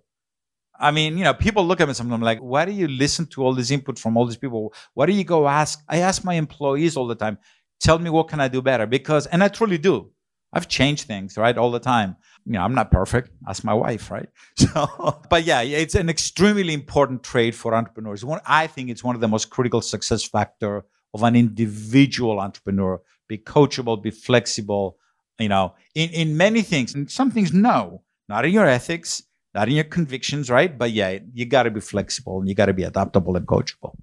I 0.81 0.91
mean, 0.91 1.17
you 1.17 1.23
know, 1.23 1.33
people 1.33 1.65
look 1.65 1.79
at 1.79 1.87
me 1.87 1.93
sometimes 1.93 2.23
like, 2.23 2.39
why 2.39 2.65
do 2.65 2.71
you 2.71 2.87
listen 2.87 3.27
to 3.27 3.43
all 3.43 3.53
this 3.53 3.69
input 3.69 3.99
from 3.99 4.17
all 4.17 4.25
these 4.25 4.37
people? 4.37 4.73
Why 4.95 5.05
do 5.05 5.13
you 5.13 5.23
go 5.23 5.47
ask? 5.47 5.79
I 5.87 5.99
ask 5.99 6.23
my 6.25 6.33
employees 6.33 6.97
all 6.97 7.07
the 7.07 7.15
time, 7.15 7.37
tell 7.79 7.99
me 7.99 8.09
what 8.09 8.27
can 8.27 8.39
I 8.41 8.47
do 8.47 8.61
better? 8.61 8.87
Because, 8.87 9.27
and 9.27 9.43
I 9.43 9.47
truly 9.47 9.77
do. 9.77 10.11
I've 10.53 10.67
changed 10.67 11.07
things, 11.07 11.37
right? 11.37 11.57
All 11.57 11.71
the 11.71 11.79
time. 11.79 12.17
You 12.45 12.53
know, 12.53 12.61
I'm 12.61 12.73
not 12.73 12.91
perfect. 12.91 13.29
Ask 13.47 13.63
my 13.63 13.73
wife, 13.73 14.09
right? 14.11 14.27
So, 14.57 15.21
but 15.29 15.43
yeah, 15.45 15.61
it's 15.61 15.95
an 15.95 16.09
extremely 16.09 16.73
important 16.73 17.23
trait 17.23 17.55
for 17.55 17.75
entrepreneurs. 17.75 18.25
One, 18.25 18.41
I 18.45 18.67
think 18.67 18.89
it's 18.89 19.03
one 19.03 19.15
of 19.15 19.21
the 19.21 19.27
most 19.27 19.49
critical 19.49 19.81
success 19.81 20.23
factor 20.23 20.83
of 21.13 21.23
an 21.23 21.35
individual 21.35 22.39
entrepreneur. 22.39 23.01
Be 23.27 23.37
coachable, 23.37 24.01
be 24.01 24.11
flexible, 24.11 24.97
you 25.39 25.49
know, 25.49 25.75
in, 25.95 26.09
in 26.09 26.37
many 26.37 26.63
things. 26.63 26.95
And 26.95 27.09
some 27.09 27.31
things, 27.31 27.53
no, 27.53 28.01
not 28.27 28.45
in 28.45 28.51
your 28.51 28.67
ethics, 28.67 29.23
not 29.53 29.67
in 29.67 29.75
your 29.75 29.83
convictions, 29.83 30.49
right? 30.49 30.77
But 30.77 30.91
yeah, 30.91 31.19
you 31.33 31.45
got 31.45 31.63
to 31.63 31.71
be 31.71 31.81
flexible 31.81 32.39
and 32.39 32.47
you 32.47 32.55
got 32.55 32.67
to 32.67 32.73
be 32.73 32.83
adaptable 32.83 33.35
and 33.35 33.45
coachable. 33.45 33.95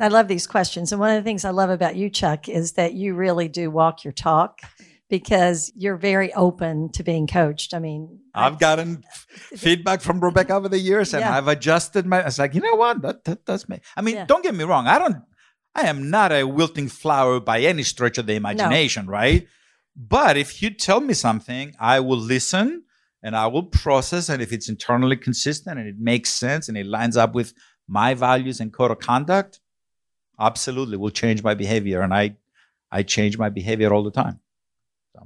I 0.00 0.08
love 0.08 0.26
these 0.28 0.46
questions. 0.46 0.90
And 0.92 1.00
one 1.00 1.10
of 1.10 1.16
the 1.22 1.26
things 1.26 1.44
I 1.44 1.50
love 1.50 1.70
about 1.70 1.94
you, 1.96 2.10
Chuck, 2.10 2.48
is 2.48 2.72
that 2.72 2.94
you 2.94 3.14
really 3.14 3.48
do 3.48 3.70
walk 3.70 4.02
your 4.02 4.12
talk 4.12 4.60
because 5.08 5.70
you're 5.76 5.96
very 5.96 6.32
open 6.34 6.90
to 6.92 7.04
being 7.04 7.26
coached. 7.26 7.74
I 7.74 7.78
mean, 7.78 8.20
I've 8.34 8.58
gotten 8.58 9.04
feedback 9.56 10.00
from 10.00 10.18
Rebecca 10.20 10.54
over 10.54 10.68
the 10.68 10.78
years 10.78 11.14
and 11.14 11.20
Yeah. 11.20 11.36
I've 11.36 11.46
adjusted 11.46 12.06
my, 12.06 12.20
it's 12.26 12.38
like, 12.38 12.54
you 12.54 12.60
know 12.60 12.74
what? 12.74 13.02
That, 13.02 13.24
that 13.24 13.44
does 13.44 13.68
me. 13.68 13.80
I 13.96 14.00
mean, 14.00 14.16
Yeah. 14.16 14.24
don't 14.26 14.42
get 14.42 14.54
me 14.54 14.64
wrong. 14.64 14.88
I 14.88 14.98
don't, 14.98 15.18
I 15.76 15.82
am 15.88 16.10
not 16.10 16.32
a 16.32 16.44
wilting 16.44 16.88
flower 16.88 17.38
by 17.38 17.60
any 17.60 17.82
stretch 17.82 18.18
of 18.18 18.26
the 18.26 18.34
imagination, 18.34 19.06
right? 19.06 19.46
But 19.96 20.36
if 20.36 20.60
you 20.62 20.70
tell 20.70 21.00
me 21.00 21.14
something, 21.14 21.74
I 21.78 22.00
will 22.00 22.18
listen 22.18 22.84
and 23.24 23.34
I 23.34 23.46
will 23.48 23.64
process. 23.64 24.28
And 24.28 24.40
if 24.40 24.52
it's 24.52 24.68
internally 24.68 25.16
consistent 25.16 25.78
and 25.80 25.88
it 25.88 25.98
makes 25.98 26.30
sense 26.30 26.68
and 26.68 26.76
it 26.78 26.86
lines 26.86 27.16
up 27.16 27.34
with 27.34 27.54
my 27.88 28.14
values 28.14 28.60
and 28.60 28.72
code 28.72 28.92
of 28.92 28.98
conduct, 29.00 29.60
absolutely 30.38 30.96
will 30.96 31.10
change 31.10 31.42
my 31.42 31.54
behavior. 31.54 32.00
And 32.02 32.12
I, 32.14 32.36
I 32.92 33.02
change 33.02 33.38
my 33.38 33.48
behavior 33.48 33.92
all 33.92 34.02
the 34.04 34.10
time. 34.10 34.40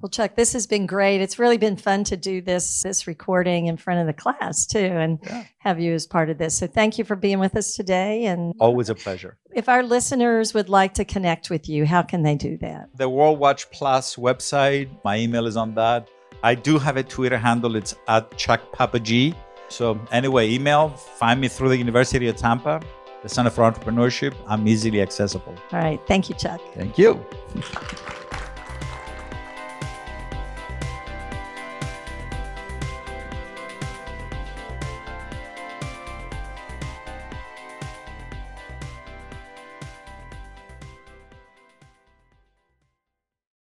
Well, 0.03 0.11
Chuck, 0.11 0.37
this 0.37 0.53
has 0.53 0.67
been 0.67 0.85
great. 0.85 1.23
It's 1.23 1.39
really 1.39 1.57
been 1.57 1.77
fun 1.79 2.05
to 2.05 2.17
do 2.17 2.43
this 2.43 2.83
this 2.83 3.07
recording 3.07 3.69
in 3.69 3.79
front 3.79 4.01
of 4.01 4.07
the 4.07 4.13
class 4.13 4.67
too, 4.67 4.79
and 4.79 5.19
Yeah. 5.25 5.45
have 5.61 5.81
you 5.81 5.95
as 5.95 6.07
part 6.07 6.29
of 6.29 6.37
this. 6.37 6.59
So, 6.59 6.67
thank 6.67 6.99
you 6.99 7.05
for 7.05 7.17
being 7.17 7.39
with 7.39 7.57
us 7.57 7.75
today. 7.75 8.27
And 8.27 8.53
Always 8.61 8.91
a 8.91 8.95
pleasure. 8.95 9.39
if 9.55 9.67
our 9.67 9.83
listeners 9.83 10.53
would 10.53 10.69
like 10.69 10.93
to 10.95 11.07
connect 11.07 11.49
with 11.49 11.71
you, 11.71 11.87
how 11.87 12.03
can 12.03 12.23
they 12.23 12.35
do 12.35 12.59
that? 12.59 12.91
the 12.97 13.09
World 13.09 13.39
Watch 13.39 13.71
Plus 13.71 14.17
website. 14.17 14.91
My 15.05 15.17
email 15.17 15.47
is 15.47 15.57
on 15.57 15.75
that. 15.77 16.07
I 16.43 16.55
do 16.55 16.79
have 16.79 16.97
a 16.97 17.03
Twitter 17.03 17.39
handle. 17.39 17.77
It's 17.77 17.97
at 18.07 18.37
Chuck 18.37 18.61
Papa 18.73 19.01
G. 19.01 19.35
So 19.69 20.01
anyway, 20.13 20.51
email. 20.51 20.91
Find 20.91 21.41
me 21.41 21.49
through 21.49 21.71
the 21.71 21.77
University 21.77 22.29
of 22.29 22.37
Tampa, 22.37 22.81
the 23.23 23.29
Center 23.29 23.51
for 23.51 23.71
Entrepreneurship. 23.71 24.35
I'm 24.47 24.67
easily 24.67 25.03
accessible. 25.03 25.55
All 25.73 25.81
right. 25.81 26.01
Thank 26.07 26.29
you, 26.29 26.35
Chuck. 26.37 26.61
Thank 26.75 26.99
you. 26.99 27.25